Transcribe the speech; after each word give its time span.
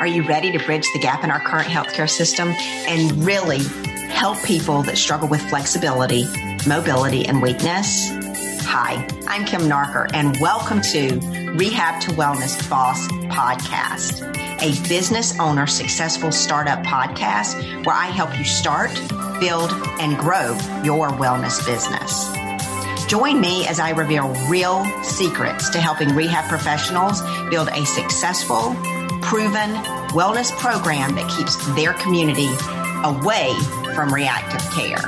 Are 0.00 0.06
you 0.06 0.22
ready 0.22 0.50
to 0.52 0.58
bridge 0.58 0.86
the 0.94 0.98
gap 0.98 1.24
in 1.24 1.30
our 1.30 1.40
current 1.40 1.68
healthcare 1.68 2.08
system 2.08 2.54
and 2.88 3.22
really 3.22 3.62
help 4.08 4.42
people 4.42 4.82
that 4.84 4.96
struggle 4.96 5.28
with 5.28 5.42
flexibility, 5.50 6.24
mobility, 6.66 7.26
and 7.26 7.42
weakness? 7.42 8.08
Hi, 8.62 9.06
I'm 9.26 9.44
Kim 9.44 9.60
Nartker, 9.60 10.08
and 10.14 10.34
welcome 10.40 10.80
to 10.80 11.20
Rehab 11.54 12.00
to 12.00 12.12
Wellness 12.12 12.70
Boss 12.70 13.08
podcast, 13.08 14.22
a 14.62 14.88
business 14.88 15.38
owner 15.38 15.66
successful 15.66 16.32
startup 16.32 16.82
podcast 16.82 17.84
where 17.84 17.94
I 17.94 18.06
help 18.06 18.38
you 18.38 18.46
start, 18.46 18.94
build, 19.38 19.70
and 20.00 20.16
grow 20.16 20.56
your 20.82 21.10
wellness 21.10 21.62
business. 21.66 22.26
Join 23.06 23.38
me 23.38 23.66
as 23.66 23.78
I 23.78 23.90
reveal 23.90 24.32
real 24.48 24.82
secrets 25.02 25.68
to 25.70 25.78
helping 25.78 26.14
rehab 26.14 26.48
professionals 26.48 27.20
build 27.50 27.68
a 27.68 27.84
successful, 27.84 28.74
proven 29.20 29.70
wellness 30.10 30.50
program 30.58 31.14
that 31.14 31.30
keeps 31.30 31.56
their 31.74 31.92
community 31.94 32.48
away 33.04 33.54
from 33.94 34.12
reactive 34.12 34.60
care. 34.70 34.98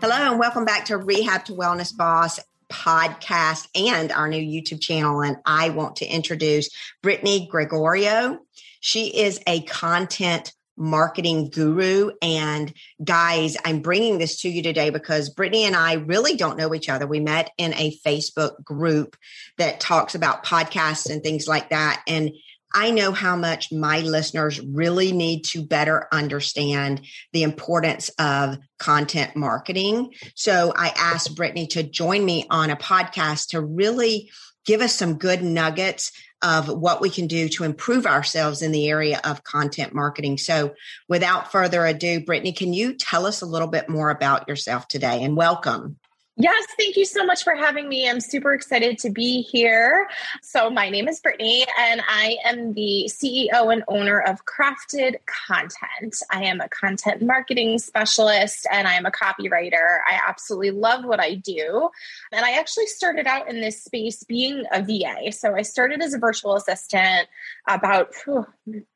Hello, 0.00 0.30
and 0.30 0.38
welcome 0.38 0.64
back 0.64 0.86
to 0.86 0.96
Rehab 0.96 1.44
to 1.44 1.52
Wellness 1.52 1.96
Boss 1.96 2.40
podcast 2.72 3.68
and 3.74 4.10
our 4.10 4.28
new 4.28 4.42
YouTube 4.42 4.80
channel. 4.80 5.22
And 5.22 5.36
I 5.46 5.68
want 5.68 5.96
to 5.96 6.06
introduce 6.06 6.70
Brittany 7.02 7.46
Gregorio. 7.50 8.40
She 8.80 9.16
is 9.16 9.40
a 9.46 9.60
content 9.62 10.52
marketing 10.76 11.50
guru. 11.50 12.10
And 12.22 12.72
guys, 13.02 13.56
I'm 13.64 13.80
bringing 13.80 14.18
this 14.18 14.40
to 14.42 14.48
you 14.48 14.62
today 14.62 14.90
because 14.90 15.30
Brittany 15.30 15.64
and 15.64 15.76
I 15.76 15.94
really 15.94 16.36
don't 16.36 16.58
know 16.58 16.74
each 16.74 16.88
other. 16.88 17.06
We 17.06 17.20
met 17.20 17.50
in 17.58 17.74
a 17.74 17.96
Facebook 18.04 18.62
group 18.64 19.16
that 19.58 19.80
talks 19.80 20.14
about 20.14 20.44
podcasts 20.44 21.10
and 21.10 21.22
things 21.22 21.46
like 21.46 21.70
that. 21.70 22.02
And 22.06 22.30
I 22.74 22.90
know 22.90 23.12
how 23.12 23.36
much 23.36 23.70
my 23.70 24.00
listeners 24.00 24.60
really 24.60 25.12
need 25.12 25.44
to 25.46 25.62
better 25.62 26.08
understand 26.10 27.02
the 27.32 27.42
importance 27.42 28.08
of 28.18 28.56
content 28.78 29.36
marketing. 29.36 30.14
So 30.34 30.72
I 30.74 30.92
asked 30.96 31.36
Brittany 31.36 31.66
to 31.68 31.82
join 31.82 32.24
me 32.24 32.46
on 32.50 32.70
a 32.70 32.76
podcast 32.76 33.48
to 33.48 33.60
really 33.60 34.30
give 34.64 34.80
us 34.80 34.94
some 34.94 35.18
good 35.18 35.42
nuggets 35.42 36.12
of 36.42 36.68
what 36.68 37.00
we 37.00 37.08
can 37.08 37.26
do 37.26 37.48
to 37.50 37.64
improve 37.64 38.06
ourselves 38.06 38.62
in 38.62 38.72
the 38.72 38.88
area 38.88 39.20
of 39.24 39.44
content 39.44 39.94
marketing. 39.94 40.38
So 40.38 40.74
without 41.08 41.52
further 41.52 41.86
ado, 41.86 42.24
Brittany, 42.24 42.52
can 42.52 42.72
you 42.72 42.94
tell 42.94 43.26
us 43.26 43.42
a 43.42 43.46
little 43.46 43.68
bit 43.68 43.88
more 43.88 44.10
about 44.10 44.48
yourself 44.48 44.88
today 44.88 45.22
and 45.22 45.36
welcome? 45.36 45.98
Yes, 46.42 46.66
thank 46.76 46.96
you 46.96 47.04
so 47.04 47.24
much 47.24 47.44
for 47.44 47.54
having 47.54 47.88
me. 47.88 48.10
I'm 48.10 48.18
super 48.18 48.52
excited 48.52 48.98
to 48.98 49.10
be 49.10 49.42
here. 49.42 50.08
So, 50.42 50.70
my 50.70 50.90
name 50.90 51.06
is 51.06 51.20
Brittany, 51.20 51.64
and 51.78 52.02
I 52.08 52.36
am 52.44 52.72
the 52.72 53.08
CEO 53.08 53.72
and 53.72 53.84
owner 53.86 54.18
of 54.18 54.44
Crafted 54.44 55.18
Content. 55.26 56.16
I 56.32 56.42
am 56.42 56.60
a 56.60 56.68
content 56.68 57.22
marketing 57.22 57.78
specialist 57.78 58.66
and 58.72 58.88
I 58.88 58.94
am 58.94 59.06
a 59.06 59.12
copywriter. 59.12 59.98
I 60.10 60.18
absolutely 60.26 60.72
love 60.72 61.04
what 61.04 61.20
I 61.20 61.36
do. 61.36 61.88
And 62.32 62.44
I 62.44 62.58
actually 62.58 62.86
started 62.86 63.28
out 63.28 63.48
in 63.48 63.60
this 63.60 63.80
space 63.80 64.24
being 64.24 64.64
a 64.72 64.82
VA. 64.82 65.30
So, 65.30 65.54
I 65.54 65.62
started 65.62 66.02
as 66.02 66.12
a 66.12 66.18
virtual 66.18 66.56
assistant 66.56 67.28
about 67.68 68.16
whew, 68.24 68.48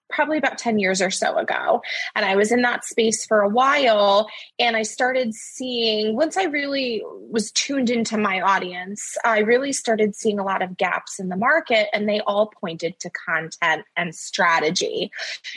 probably 0.09 0.39
about 0.39 0.59
10 0.59 0.79
years 0.79 1.03
or 1.03 1.11
so 1.11 1.37
ago. 1.37 1.83
And 2.15 2.25
I 2.25 2.37
was 2.37 2.53
in 2.53 2.63
that 2.63 2.85
space 2.85 3.27
for 3.27 3.41
a 3.41 3.49
while. 3.49 4.29
And 4.59 4.77
I 4.77 4.83
started 4.83 5.35
seeing, 5.35 6.17
once 6.17 6.37
I 6.37 6.45
really 6.45 7.03
was 7.05 7.51
tuned 7.53 7.91
into 7.91 8.17
my 8.17 8.41
audience, 8.41 9.17
I 9.25 9.41
really 9.41 9.73
started 9.73 10.15
seeing 10.15 10.39
a 10.39 10.45
lot 10.45 10.63
of 10.63 10.77
gaps 10.77 11.19
in 11.19 11.29
the 11.29 11.37
market, 11.37 11.89
and 11.93 12.09
they 12.09 12.21
all 12.21 12.47
pointed 12.61 12.99
to 13.01 13.11
content 13.11 13.85
and 13.97 14.15
strategy. 14.15 15.11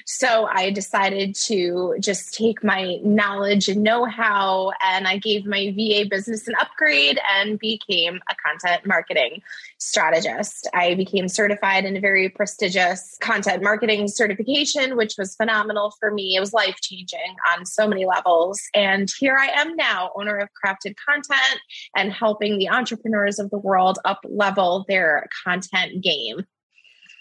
So 0.05 0.47
I 0.51 0.71
decided 0.71 1.35
to 1.45 1.95
just 1.99 2.33
take 2.33 2.63
my 2.63 2.97
knowledge 3.03 3.67
and 3.67 3.83
know 3.83 4.05
how, 4.05 4.73
and 4.83 5.07
I 5.07 5.17
gave 5.17 5.45
my 5.45 5.71
VA 5.75 6.07
business 6.09 6.47
an 6.47 6.55
upgrade 6.59 7.19
and 7.35 7.59
became 7.59 8.19
a 8.29 8.35
content 8.35 8.85
marketing 8.85 9.41
strategist. 9.77 10.67
I 10.73 10.95
became 10.95 11.27
certified 11.27 11.85
in 11.85 11.95
a 11.95 11.99
very 11.99 12.29
prestigious 12.29 13.17
content 13.21 13.63
marketing 13.63 14.07
certification, 14.07 14.38
which 14.47 15.15
was 15.17 15.35
phenomenal 15.35 15.93
for 15.99 16.11
me. 16.11 16.35
It 16.35 16.39
was 16.39 16.53
life 16.53 16.77
changing 16.81 17.35
on 17.55 17.65
so 17.65 17.87
many 17.87 18.05
levels. 18.05 18.61
And 18.73 19.09
here 19.19 19.37
I 19.37 19.47
am 19.47 19.75
now, 19.75 20.11
owner 20.15 20.37
of 20.37 20.49
Crafted 20.63 20.95
Content 21.07 21.59
and 21.95 22.11
helping 22.11 22.57
the 22.57 22.69
entrepreneurs 22.69 23.39
of 23.39 23.49
the 23.49 23.59
world 23.59 23.99
up 24.05 24.19
level 24.23 24.85
their 24.87 25.27
content 25.43 26.03
game. 26.03 26.45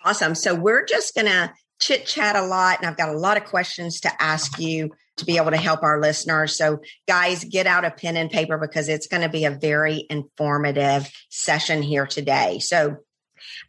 Awesome. 0.05 0.34
So 0.34 0.55
we're 0.55 0.84
just 0.84 1.15
going 1.15 1.27
to 1.27 1.53
chit 1.81 2.06
chat 2.06 2.37
a 2.37 2.43
lot, 2.43 2.79
and 2.79 2.89
I've 2.89 2.97
got 2.97 3.09
a 3.09 3.19
lot 3.19 3.37
of 3.37 3.45
questions 3.45 4.00
to 4.00 4.23
ask 4.23 4.59
you 4.59 4.91
to 5.17 5.25
be 5.25 5.37
able 5.37 5.50
to 5.50 5.56
help 5.56 5.83
our 5.83 6.00
listeners. 6.00 6.56
So, 6.56 6.81
guys, 7.06 7.45
get 7.45 7.67
out 7.67 7.85
a 7.85 7.91
pen 7.91 8.17
and 8.17 8.31
paper 8.31 8.59
because 8.59 8.89
it's 8.89 9.06
going 9.06 9.23
to 9.23 9.29
be 9.29 9.45
a 9.45 9.50
very 9.50 10.06
informative 10.11 11.11
session 11.29 11.83
here 11.83 12.06
today. 12.06 12.59
So, 12.61 12.97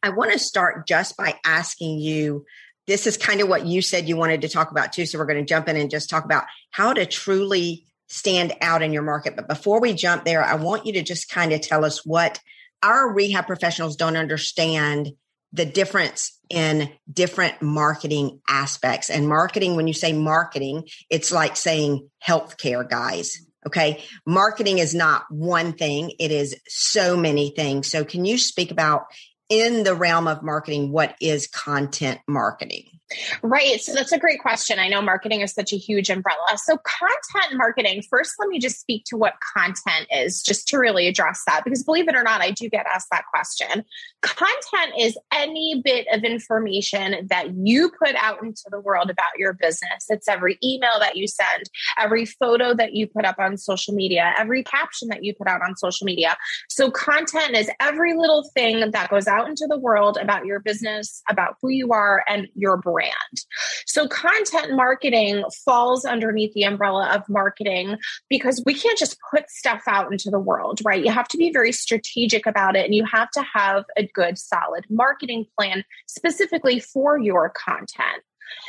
I 0.01 0.09
want 0.09 0.31
to 0.31 0.39
start 0.39 0.87
just 0.87 1.17
by 1.17 1.35
asking 1.45 1.99
you 1.99 2.45
this 2.89 3.05
is 3.05 3.17
kind 3.17 3.39
of 3.39 3.47
what 3.47 3.67
you 3.67 3.81
said 3.81 4.09
you 4.09 4.17
wanted 4.17 4.41
to 4.41 4.49
talk 4.49 4.71
about 4.71 4.91
too. 4.91 5.05
So, 5.05 5.19
we're 5.19 5.27
going 5.27 5.45
to 5.45 5.45
jump 5.45 5.69
in 5.69 5.77
and 5.77 5.91
just 5.91 6.09
talk 6.09 6.25
about 6.25 6.45
how 6.71 6.91
to 6.91 7.05
truly 7.05 7.85
stand 8.07 8.53
out 8.61 8.81
in 8.81 8.91
your 8.91 9.03
market. 9.03 9.35
But 9.35 9.47
before 9.47 9.79
we 9.79 9.93
jump 9.93 10.25
there, 10.25 10.43
I 10.43 10.55
want 10.55 10.87
you 10.87 10.93
to 10.93 11.03
just 11.03 11.29
kind 11.29 11.53
of 11.53 11.61
tell 11.61 11.85
us 11.85 12.03
what 12.03 12.39
our 12.81 13.13
rehab 13.13 13.45
professionals 13.45 13.95
don't 13.95 14.17
understand 14.17 15.11
the 15.53 15.65
difference 15.65 16.37
in 16.49 16.89
different 17.11 17.61
marketing 17.61 18.41
aspects. 18.49 19.09
And 19.09 19.27
marketing, 19.27 19.75
when 19.75 19.87
you 19.87 19.93
say 19.93 20.11
marketing, 20.13 20.87
it's 21.09 21.31
like 21.31 21.55
saying 21.55 22.09
healthcare, 22.25 22.87
guys. 22.87 23.45
Okay. 23.67 24.03
Marketing 24.25 24.79
is 24.79 24.95
not 24.95 25.25
one 25.29 25.73
thing, 25.73 26.13
it 26.17 26.31
is 26.31 26.55
so 26.67 27.15
many 27.15 27.51
things. 27.51 27.91
So, 27.91 28.03
can 28.03 28.25
you 28.25 28.37
speak 28.37 28.71
about 28.71 29.05
in 29.49 29.83
the 29.83 29.95
realm 29.95 30.27
of 30.27 30.43
marketing, 30.43 30.91
what 30.91 31.15
is 31.19 31.47
content 31.47 32.19
marketing? 32.27 32.98
Right. 33.41 33.81
So 33.81 33.93
that's 33.93 34.11
a 34.11 34.19
great 34.19 34.39
question. 34.39 34.77
I 34.77 34.87
know 34.87 35.01
marketing 35.01 35.41
is 35.41 35.53
such 35.53 35.73
a 35.73 35.77
huge 35.77 36.09
umbrella. 36.09 36.57
So, 36.57 36.77
content 36.77 37.57
marketing, 37.57 38.03
first, 38.07 38.35
let 38.39 38.49
me 38.49 38.59
just 38.59 38.79
speak 38.79 39.03
to 39.05 39.17
what 39.17 39.33
content 39.57 40.07
is, 40.11 40.43
just 40.43 40.67
to 40.69 40.77
really 40.77 41.07
address 41.07 41.41
that, 41.47 41.63
because 41.63 41.83
believe 41.83 42.07
it 42.07 42.15
or 42.15 42.21
not, 42.21 42.41
I 42.41 42.51
do 42.51 42.69
get 42.69 42.85
asked 42.85 43.07
that 43.11 43.23
question. 43.33 43.83
Content 44.21 44.93
is 44.99 45.17
any 45.33 45.81
bit 45.83 46.05
of 46.13 46.23
information 46.23 47.27
that 47.29 47.55
you 47.55 47.91
put 48.03 48.15
out 48.15 48.43
into 48.43 48.63
the 48.69 48.79
world 48.79 49.09
about 49.09 49.39
your 49.39 49.53
business. 49.53 50.05
It's 50.09 50.27
every 50.27 50.59
email 50.63 50.99
that 50.99 51.17
you 51.17 51.27
send, 51.27 51.63
every 51.97 52.25
photo 52.25 52.75
that 52.75 52.93
you 52.93 53.07
put 53.07 53.25
up 53.25 53.39
on 53.39 53.57
social 53.57 53.95
media, 53.95 54.35
every 54.37 54.63
caption 54.63 55.07
that 55.07 55.23
you 55.23 55.33
put 55.33 55.47
out 55.47 55.61
on 55.63 55.75
social 55.77 56.05
media. 56.05 56.37
So, 56.69 56.91
content 56.91 57.57
is 57.57 57.71
every 57.79 58.15
little 58.15 58.47
thing 58.53 58.91
that 58.91 59.09
goes 59.09 59.25
out 59.27 59.49
into 59.49 59.65
the 59.67 59.79
world 59.79 60.19
about 60.21 60.45
your 60.45 60.59
business, 60.59 61.23
about 61.27 61.55
who 61.59 61.69
you 61.69 61.91
are, 61.91 62.23
and 62.29 62.47
your 62.53 62.77
brand 62.77 62.98
brand. 62.99 63.45
So, 63.85 64.07
content 64.07 64.75
marketing 64.75 65.43
falls 65.65 66.05
underneath 66.05 66.53
the 66.53 66.63
umbrella 66.63 67.09
of 67.13 67.23
marketing 67.29 67.97
because 68.29 68.61
we 68.65 68.73
can't 68.73 68.97
just 68.97 69.17
put 69.31 69.49
stuff 69.49 69.83
out 69.87 70.11
into 70.11 70.29
the 70.29 70.39
world, 70.39 70.79
right? 70.83 71.03
You 71.03 71.11
have 71.11 71.27
to 71.29 71.37
be 71.37 71.51
very 71.51 71.71
strategic 71.71 72.45
about 72.45 72.75
it 72.75 72.85
and 72.85 72.93
you 72.93 73.05
have 73.05 73.29
to 73.31 73.43
have 73.53 73.85
a 73.97 74.07
good, 74.13 74.37
solid 74.37 74.85
marketing 74.89 75.45
plan 75.57 75.83
specifically 76.07 76.79
for 76.79 77.17
your 77.17 77.51
content. 77.51 78.23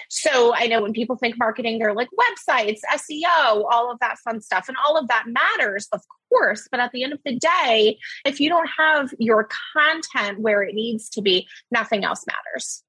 So 0.09 0.55
I 0.55 0.67
know 0.67 0.83
when 0.83 0.93
people 0.93 1.17
think 1.17 1.39
marketing, 1.39 1.79
they're 1.79 1.95
like 1.95 2.09
websites, 2.11 2.81
SEO, 2.93 3.65
all 3.71 3.91
of 3.91 3.99
that 4.01 4.19
fun 4.19 4.41
stuff. 4.43 4.67
And 4.69 4.77
all 4.85 4.99
of 4.99 5.09
that 5.09 5.25
matters, 5.27 5.89
of 5.93 6.03
course. 6.29 6.69
But 6.71 6.81
at 6.81 6.93
the 6.93 7.03
end 7.03 7.15
of 7.15 7.21
the 7.25 7.39
day, 7.39 7.99
if 8.27 8.41
you 8.41 8.51
don't 8.51 8.69
have 8.79 9.15
your 9.19 9.49
content 9.75 10.41
where 10.41 10.63
it 10.63 10.75
needs 10.75 11.09
to 11.11 11.23
be, 11.23 11.49
nothing 11.71 12.05
else 12.05 12.27
matters. 12.27 12.83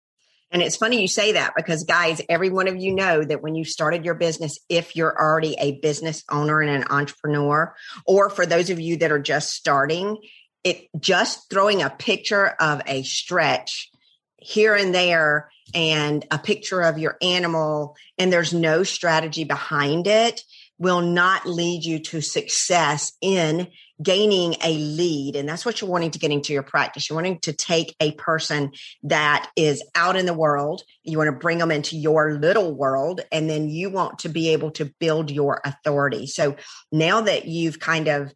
And 0.51 0.62
it's 0.62 0.75
funny 0.75 1.01
you 1.01 1.07
say 1.07 1.33
that 1.33 1.53
because, 1.56 1.86
guys, 1.86 2.21
every 2.27 2.50
one 2.50 2.68
of 2.68 2.75
you 2.75 2.94
know 2.94 3.24
that 3.24 3.42
when 3.42 3.56
you 3.56 3.63
started 3.63 4.03
your 4.03 4.15
business, 4.15 4.59
if 4.68 4.95
you're 4.95 5.18
already 5.18 5.56
a 5.57 5.80
business 5.80 6.24
owner 6.30 6.62
and 6.62 6.69
an 6.69 6.89
entrepreneur, 6.89 7.74
or 8.06 8.30
for 8.30 8.45
those 8.45 8.69
of 8.69 8.80
you 8.80 8.98
that 8.98 9.12
are 9.12 9.19
just 9.19 9.53
starting, 9.53 10.18
it 10.63 10.88
just 11.00 11.50
throwing 11.50 11.81
a 11.81 11.89
picture 11.89 12.48
of 12.48 12.81
a 12.86 13.03
stretch 13.03 13.89
here 14.38 14.75
and 14.75 14.94
there 14.94 15.50
and 15.74 16.25
a 16.31 16.38
picture 16.38 16.81
of 16.81 17.00
your 17.00 17.18
animal, 17.21 17.95
and 18.18 18.31
there's 18.31 18.53
no 18.53 18.83
strategy 18.83 19.45
behind 19.45 20.06
it, 20.06 20.44
will 20.77 21.01
not 21.01 21.45
lead 21.45 21.86
you 21.86 22.00
to 22.00 22.19
success 22.19 23.13
in 23.21 23.68
gaining 24.01 24.56
a 24.63 24.77
lead 24.77 25.36
and 25.36 25.48
that's 25.48 25.65
what 25.65 25.81
you're 25.81 25.89
wanting 25.89 26.12
to 26.12 26.19
get 26.19 26.31
into 26.31 26.53
your 26.53 26.63
practice. 26.63 27.09
You're 27.09 27.15
wanting 27.15 27.39
to 27.39 27.53
take 27.53 27.95
a 28.00 28.12
person 28.13 28.71
that 29.03 29.50
is 29.56 29.83
out 29.95 30.15
in 30.15 30.25
the 30.25 30.33
world. 30.33 30.83
You 31.03 31.18
want 31.18 31.27
to 31.27 31.38
bring 31.38 31.57
them 31.57 31.71
into 31.71 31.98
your 31.98 32.33
little 32.36 32.74
world 32.74 33.21
and 33.31 33.50
then 33.50 33.69
you 33.69 33.89
want 33.89 34.19
to 34.19 34.30
be 34.30 34.50
able 34.50 34.71
to 34.71 34.86
build 35.00 35.30
your 35.30 35.62
authority. 35.63 36.27
So 36.27 36.56
now 36.92 37.21
that 37.21 37.45
you've 37.45 37.80
kind 37.80 38.07
of 38.07 38.33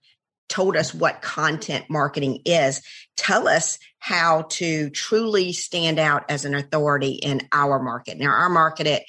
told 0.48 0.78
us 0.78 0.94
what 0.94 1.22
content 1.22 1.86
marketing 1.90 2.42
is 2.46 2.82
tell 3.18 3.48
us 3.48 3.80
how 4.00 4.44
to 4.50 4.90
truly 4.92 5.52
stand 5.52 5.98
out 5.98 6.24
as 6.30 6.46
an 6.46 6.54
authority 6.54 7.14
in 7.14 7.42
our 7.52 7.82
market. 7.82 8.20
Now 8.20 8.30
our 8.30 8.50
market 8.50 8.86
it 8.86 9.04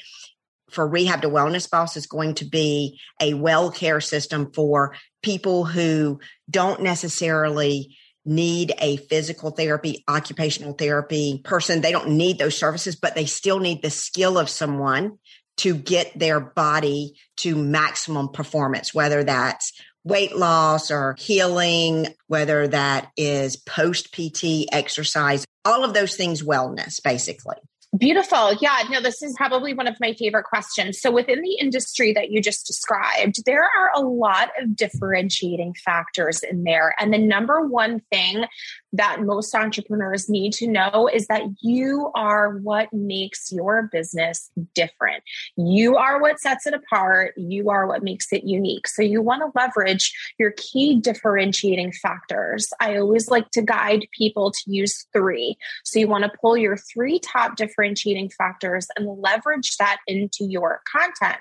for 0.71 0.87
rehab 0.87 1.23
to 1.23 1.29
wellness 1.29 1.71
boss 1.71 1.97
is 1.97 2.07
going 2.07 2.35
to 2.35 2.45
be 2.45 3.01
a 3.21 3.35
well 3.35 3.71
care 3.71 4.01
system 4.01 4.51
for 4.53 4.95
people 5.23 5.65
who 5.65 6.21
don't 6.51 6.83
necessarily 6.83 7.97
need 8.25 8.75
a 8.79 8.97
physical 8.97 9.51
therapy, 9.51 10.05
occupational 10.09 10.73
therapy 10.73 11.41
person. 11.45 11.81
They 11.81 11.93
don't 11.93 12.11
need 12.11 12.39
those 12.39 12.59
services, 12.59 12.97
but 12.97 13.15
they 13.15 13.27
still 13.27 13.61
need 13.61 13.83
the 13.83 13.91
skill 13.91 14.37
of 14.37 14.49
someone 14.51 15.19
to 15.59 15.75
get 15.75 16.19
their 16.19 16.41
body 16.41 17.15
to 17.39 17.57
maximum 17.57 18.29
performance, 18.29 18.93
whether 18.93 19.25
that's 19.25 19.73
weight 20.05 20.37
loss 20.37 20.91
or 20.91 21.17
healing, 21.19 22.07
whether 22.27 22.69
that 22.69 23.11
is 23.17 23.57
post 23.57 24.13
PT 24.13 24.67
exercise, 24.73 25.45
all 25.65 25.85
of 25.85 25.95
those 25.95 26.15
things, 26.15 26.43
wellness, 26.43 27.03
basically. 27.03 27.57
Beautiful. 27.97 28.55
Yeah, 28.61 28.83
no, 28.91 29.01
this 29.01 29.23
is 29.23 29.35
probably 29.37 29.73
one 29.73 29.87
of 29.87 29.97
my 30.01 30.13
favorite 30.13 30.45
questions. 30.45 31.01
So, 31.01 31.11
within 31.11 31.41
the 31.41 31.57
industry 31.61 32.13
that 32.15 32.31
you 32.31 32.43
just 32.43 32.67
described, 32.67 33.45
there 33.47 33.63
are 33.63 33.91
a 33.95 34.01
lot 34.01 34.51
of 34.61 34.75
differentiating 34.75 35.75
factors 35.85 36.43
in 36.43 36.65
there. 36.65 36.95
And 36.99 37.13
the 37.13 37.19
number 37.19 37.67
one 37.67 38.01
thing 38.11 38.47
that 38.93 39.23
most 39.23 39.55
entrepreneurs 39.55 40.29
need 40.29 40.53
to 40.55 40.67
know 40.67 41.09
is 41.13 41.27
that 41.27 41.43
you 41.61 42.11
are 42.15 42.59
what 42.59 42.93
makes 42.93 43.51
your 43.53 43.89
business 43.93 44.51
different. 44.75 45.23
You 45.57 45.97
are 45.97 46.21
what 46.21 46.41
sets 46.41 46.67
it 46.67 46.75
apart. 46.75 47.35
You 47.37 47.71
are 47.71 47.87
what 47.87 48.03
makes 48.03 48.33
it 48.33 48.45
unique. 48.45 48.87
So, 48.89 49.03
you 49.03 49.23
want 49.23 49.43
to 49.43 49.59
leverage 49.59 50.13
your 50.39 50.53
key 50.57 51.01
differentiating 51.01 51.93
factors. 51.93 52.69
I 52.81 52.97
always 52.97 53.29
like 53.29 53.51
to 53.53 53.63
guide 53.63 54.07
people 54.17 54.51
to 54.53 54.61
use 54.67 55.07
three. 55.13 55.57
So, 55.85 55.99
you 55.99 56.09
want 56.09 56.25
to 56.25 56.39
pull 56.41 56.57
your 56.57 56.77
three 56.77 57.19
top 57.19 57.57
differentiating 57.57 58.31
factors 58.31 58.87
and 58.97 59.07
leverage 59.21 59.77
that 59.79 59.99
into 60.07 60.45
your 60.45 60.81
content. 60.91 61.39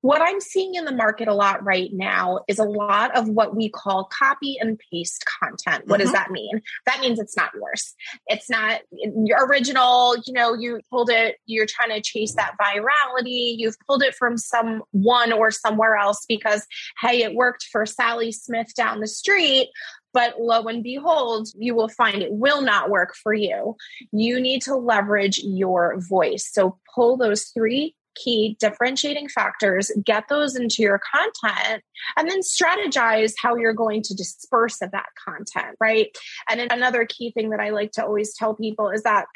What 0.00 0.20
I'm 0.20 0.40
seeing 0.40 0.74
in 0.74 0.84
the 0.84 0.94
market 0.94 1.28
a 1.28 1.34
lot 1.34 1.64
right 1.64 1.90
now 1.92 2.40
is 2.48 2.58
a 2.58 2.64
lot 2.64 3.16
of 3.16 3.28
what 3.28 3.54
we 3.54 3.68
call 3.68 4.04
copy 4.04 4.56
and 4.60 4.80
paste 4.90 5.24
content. 5.40 5.86
What 5.86 6.00
mm-hmm. 6.00 6.06
does 6.06 6.12
that 6.12 6.30
mean? 6.32 6.60
That 6.86 7.00
means 7.00 7.20
it's 7.20 7.36
not 7.36 7.52
yours. 7.54 7.94
It's 8.26 8.50
not 8.50 8.80
your 8.90 9.46
original, 9.46 10.16
you 10.26 10.32
know, 10.32 10.54
you 10.54 10.80
pulled 10.90 11.10
it, 11.10 11.36
you're 11.46 11.66
trying 11.66 11.90
to 11.90 12.00
chase 12.00 12.34
that 12.34 12.56
virality. 12.60 13.54
You've 13.56 13.78
pulled 13.86 14.02
it 14.02 14.16
from 14.16 14.36
someone 14.36 15.32
or 15.32 15.52
somewhere 15.52 15.96
else 15.96 16.24
because, 16.28 16.66
hey, 17.00 17.22
it 17.22 17.34
worked 17.34 17.66
for 17.70 17.86
Sally 17.86 18.32
Smith 18.32 18.74
down 18.74 19.00
the 19.00 19.06
street. 19.06 19.68
But 20.12 20.40
lo 20.40 20.64
and 20.64 20.82
behold, 20.82 21.48
you 21.56 21.74
will 21.74 21.88
find 21.88 22.22
it 22.22 22.32
will 22.32 22.60
not 22.60 22.90
work 22.90 23.14
for 23.14 23.32
you. 23.32 23.76
You 24.12 24.40
need 24.40 24.62
to 24.62 24.76
leverage 24.76 25.38
your 25.42 25.98
voice. 26.00 26.50
So 26.52 26.78
pull 26.94 27.16
those 27.16 27.44
three 27.46 27.94
key 28.14 28.56
differentiating 28.60 29.28
factors, 29.28 29.90
get 30.04 30.24
those 30.28 30.56
into 30.56 30.82
your 30.82 31.00
content, 31.12 31.82
and 32.16 32.28
then 32.28 32.40
strategize 32.40 33.32
how 33.40 33.56
you're 33.56 33.72
going 33.72 34.02
to 34.02 34.14
disperse 34.14 34.80
of 34.82 34.90
that 34.92 35.06
content, 35.26 35.76
right? 35.80 36.16
And 36.48 36.60
another 36.72 37.06
key 37.06 37.32
thing 37.32 37.50
that 37.50 37.60
I 37.60 37.70
like 37.70 37.92
to 37.92 38.04
always 38.04 38.34
tell 38.34 38.54
people 38.54 38.90
is 38.90 39.02
that 39.02 39.26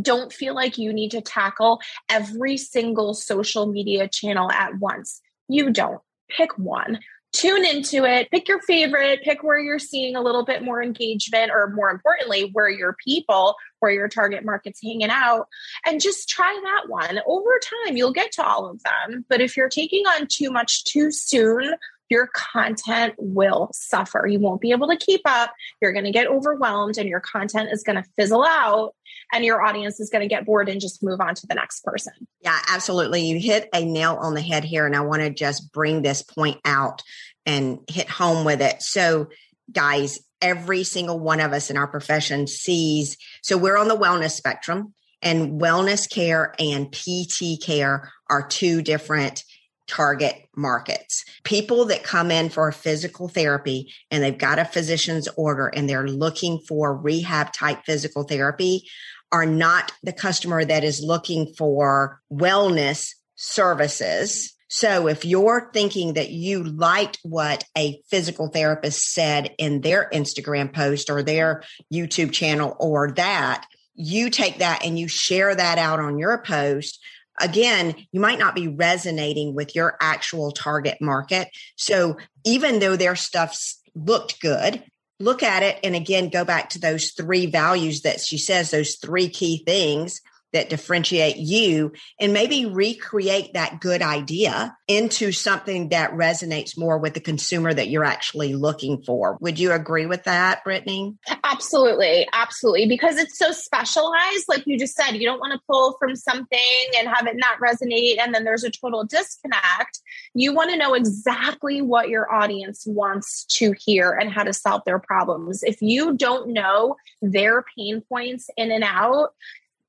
don't 0.00 0.32
feel 0.32 0.54
like 0.54 0.78
you 0.78 0.92
need 0.92 1.10
to 1.12 1.20
tackle 1.20 1.80
every 2.08 2.56
single 2.56 3.14
social 3.14 3.66
media 3.66 4.08
channel 4.08 4.50
at 4.50 4.78
once. 4.78 5.20
You 5.48 5.70
don't. 5.70 6.00
Pick 6.28 6.56
one 6.56 7.00
tune 7.32 7.64
into 7.64 8.04
it, 8.04 8.30
pick 8.30 8.48
your 8.48 8.60
favorite, 8.62 9.22
pick 9.22 9.42
where 9.42 9.58
you're 9.58 9.78
seeing 9.78 10.16
a 10.16 10.22
little 10.22 10.44
bit 10.44 10.62
more 10.62 10.82
engagement, 10.82 11.50
or 11.52 11.70
more 11.70 11.90
importantly, 11.90 12.50
where 12.52 12.68
your 12.68 12.96
people, 13.04 13.54
where 13.78 13.92
your 13.92 14.08
target 14.08 14.44
market's 14.44 14.80
hanging 14.82 15.10
out, 15.10 15.46
and 15.86 16.00
just 16.00 16.28
try 16.28 16.58
that 16.62 16.88
one. 16.88 17.20
Over 17.26 17.60
time, 17.86 17.96
you'll 17.96 18.12
get 18.12 18.32
to 18.32 18.46
all 18.46 18.68
of 18.68 18.82
them. 18.82 19.24
But 19.28 19.40
if 19.40 19.56
you're 19.56 19.68
taking 19.68 20.06
on 20.06 20.26
too 20.28 20.50
much 20.50 20.84
too 20.84 21.10
soon, 21.10 21.74
your 22.10 22.28
content 22.34 23.14
will 23.18 23.70
suffer. 23.72 24.26
You 24.26 24.40
won't 24.40 24.60
be 24.60 24.72
able 24.72 24.88
to 24.88 24.96
keep 24.96 25.22
up. 25.24 25.54
You're 25.80 25.92
going 25.92 26.04
to 26.04 26.10
get 26.10 26.26
overwhelmed 26.26 26.98
and 26.98 27.08
your 27.08 27.20
content 27.20 27.70
is 27.72 27.82
going 27.82 28.02
to 28.02 28.08
fizzle 28.18 28.44
out 28.44 28.94
and 29.32 29.44
your 29.44 29.62
audience 29.62 30.00
is 30.00 30.10
going 30.10 30.22
to 30.22 30.28
get 30.28 30.44
bored 30.44 30.68
and 30.68 30.80
just 30.80 31.02
move 31.02 31.20
on 31.20 31.34
to 31.36 31.46
the 31.46 31.54
next 31.54 31.84
person. 31.84 32.12
Yeah, 32.40 32.58
absolutely. 32.68 33.22
You 33.22 33.38
hit 33.38 33.68
a 33.72 33.84
nail 33.84 34.18
on 34.20 34.34
the 34.34 34.42
head 34.42 34.64
here. 34.64 34.86
And 34.86 34.96
I 34.96 35.00
want 35.00 35.22
to 35.22 35.30
just 35.30 35.72
bring 35.72 36.02
this 36.02 36.22
point 36.22 36.60
out 36.64 37.02
and 37.46 37.78
hit 37.88 38.08
home 38.08 38.44
with 38.44 38.60
it. 38.60 38.82
So, 38.82 39.28
guys, 39.70 40.18
every 40.42 40.82
single 40.82 41.18
one 41.18 41.40
of 41.40 41.52
us 41.52 41.70
in 41.70 41.76
our 41.76 41.86
profession 41.86 42.48
sees, 42.48 43.16
so 43.42 43.56
we're 43.56 43.76
on 43.76 43.88
the 43.88 43.96
wellness 43.96 44.32
spectrum, 44.32 44.94
and 45.22 45.60
wellness 45.60 46.10
care 46.10 46.54
and 46.58 46.90
PT 46.90 47.62
care 47.62 48.10
are 48.28 48.46
two 48.46 48.82
different 48.82 49.44
target 49.90 50.48
markets. 50.56 51.24
People 51.42 51.86
that 51.86 52.04
come 52.04 52.30
in 52.30 52.48
for 52.48 52.70
physical 52.70 53.28
therapy 53.28 53.92
and 54.10 54.22
they've 54.22 54.38
got 54.38 54.60
a 54.60 54.64
physician's 54.64 55.28
order 55.36 55.66
and 55.66 55.88
they're 55.88 56.06
looking 56.06 56.60
for 56.60 56.96
rehab 56.96 57.52
type 57.52 57.80
physical 57.84 58.22
therapy 58.22 58.88
are 59.32 59.46
not 59.46 59.92
the 60.04 60.12
customer 60.12 60.64
that 60.64 60.84
is 60.84 61.02
looking 61.02 61.52
for 61.58 62.20
wellness 62.32 63.14
services. 63.34 64.54
So 64.68 65.08
if 65.08 65.24
you're 65.24 65.70
thinking 65.72 66.14
that 66.14 66.30
you 66.30 66.62
liked 66.62 67.18
what 67.24 67.64
a 67.76 68.00
physical 68.08 68.48
therapist 68.48 69.12
said 69.12 69.52
in 69.58 69.80
their 69.80 70.08
Instagram 70.12 70.72
post 70.72 71.10
or 71.10 71.24
their 71.24 71.64
YouTube 71.92 72.30
channel 72.32 72.76
or 72.78 73.10
that, 73.12 73.66
you 73.94 74.30
take 74.30 74.58
that 74.58 74.84
and 74.84 74.96
you 74.96 75.08
share 75.08 75.52
that 75.52 75.78
out 75.78 75.98
on 75.98 76.18
your 76.18 76.42
post 76.44 77.00
again, 77.40 77.94
you 78.12 78.20
might 78.20 78.38
not 78.38 78.54
be 78.54 78.68
resonating 78.68 79.54
with 79.54 79.74
your 79.74 79.96
actual 80.00 80.52
target 80.52 80.98
market. 81.00 81.48
So 81.76 82.16
even 82.44 82.78
though 82.78 82.96
their 82.96 83.16
stuff 83.16 83.58
looked 83.94 84.40
good, 84.40 84.82
look 85.18 85.42
at 85.42 85.62
it 85.62 85.78
and 85.84 85.94
again 85.94 86.30
go 86.30 86.44
back 86.44 86.70
to 86.70 86.78
those 86.78 87.10
three 87.10 87.46
values 87.46 88.02
that 88.02 88.20
she 88.20 88.38
says, 88.38 88.70
those 88.70 88.96
three 88.96 89.28
key 89.28 89.62
things 89.66 90.20
that 90.52 90.68
differentiate 90.68 91.36
you 91.36 91.92
and 92.18 92.32
maybe 92.32 92.66
recreate 92.66 93.54
that 93.54 93.80
good 93.80 94.02
idea 94.02 94.76
into 94.88 95.32
something 95.32 95.90
that 95.90 96.12
resonates 96.12 96.76
more 96.76 96.98
with 96.98 97.14
the 97.14 97.20
consumer 97.20 97.72
that 97.72 97.88
you're 97.88 98.04
actually 98.04 98.54
looking 98.54 99.02
for. 99.02 99.38
Would 99.40 99.58
you 99.58 99.72
agree 99.72 100.06
with 100.06 100.24
that, 100.24 100.64
Brittany? 100.64 101.16
Absolutely. 101.44 102.28
Absolutely. 102.32 102.86
Because 102.86 103.16
it's 103.16 103.38
so 103.38 103.52
specialized. 103.52 104.46
Like 104.48 104.66
you 104.66 104.78
just 104.78 104.96
said, 104.96 105.12
you 105.12 105.26
don't 105.26 105.40
want 105.40 105.52
to 105.52 105.60
pull 105.68 105.96
from 105.98 106.16
something 106.16 106.58
and 106.98 107.08
have 107.08 107.26
it 107.26 107.36
not 107.36 107.58
resonate. 107.60 108.18
And 108.18 108.34
then 108.34 108.44
there's 108.44 108.64
a 108.64 108.70
total 108.70 109.04
disconnect. 109.04 110.00
You 110.34 110.54
want 110.54 110.70
to 110.70 110.76
know 110.76 110.94
exactly 110.94 111.82
what 111.82 112.08
your 112.08 112.32
audience 112.32 112.84
wants 112.86 113.44
to 113.44 113.74
hear 113.78 114.10
and 114.10 114.30
how 114.30 114.42
to 114.42 114.52
solve 114.52 114.82
their 114.84 114.98
problems. 114.98 115.62
If 115.62 115.80
you 115.80 116.16
don't 116.16 116.48
know 116.48 116.96
their 117.22 117.64
pain 117.76 118.02
points 118.08 118.48
in 118.56 118.72
and 118.72 118.84
out, 118.84 119.30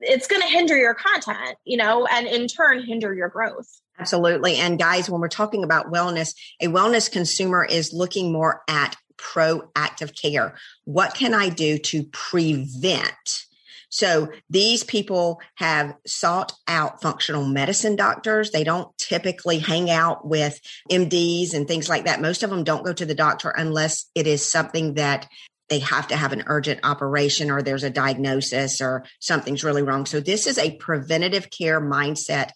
it's 0.02 0.26
going 0.26 0.42
to 0.42 0.48
hinder 0.48 0.76
your 0.76 0.94
content, 0.94 1.56
you 1.64 1.76
know, 1.76 2.06
and 2.06 2.26
in 2.26 2.46
turn 2.48 2.84
hinder 2.84 3.14
your 3.14 3.28
growth. 3.28 3.80
Absolutely. 3.98 4.56
And 4.56 4.78
guys, 4.78 5.08
when 5.08 5.20
we're 5.20 5.28
talking 5.28 5.64
about 5.64 5.92
wellness, 5.92 6.34
a 6.60 6.66
wellness 6.66 7.10
consumer 7.10 7.64
is 7.64 7.92
looking 7.92 8.32
more 8.32 8.62
at 8.68 8.96
proactive 9.16 10.20
care. 10.20 10.56
What 10.84 11.14
can 11.14 11.34
I 11.34 11.48
do 11.48 11.78
to 11.78 12.04
prevent? 12.04 13.46
So 13.92 14.30
these 14.48 14.84
people 14.84 15.42
have 15.56 15.94
sought 16.06 16.54
out 16.66 17.02
functional 17.02 17.44
medicine 17.44 17.94
doctors. 17.94 18.50
They 18.50 18.64
don't 18.64 18.88
typically 18.96 19.58
hang 19.58 19.90
out 19.90 20.26
with 20.26 20.58
MDs 20.90 21.52
and 21.52 21.68
things 21.68 21.90
like 21.90 22.06
that. 22.06 22.22
Most 22.22 22.42
of 22.42 22.48
them 22.48 22.64
don't 22.64 22.86
go 22.86 22.94
to 22.94 23.04
the 23.04 23.14
doctor 23.14 23.50
unless 23.50 24.06
it 24.14 24.26
is 24.26 24.50
something 24.50 24.94
that 24.94 25.28
they 25.68 25.78
have 25.80 26.08
to 26.08 26.16
have 26.16 26.32
an 26.32 26.44
urgent 26.46 26.80
operation 26.82 27.50
or 27.50 27.62
there's 27.62 27.84
a 27.84 27.90
diagnosis 27.90 28.80
or 28.80 29.04
something's 29.20 29.64
really 29.64 29.82
wrong. 29.82 30.06
So 30.06 30.20
this 30.20 30.46
is 30.46 30.58
a 30.58 30.76
preventative 30.76 31.50
care 31.50 31.80
mindset 31.80 32.50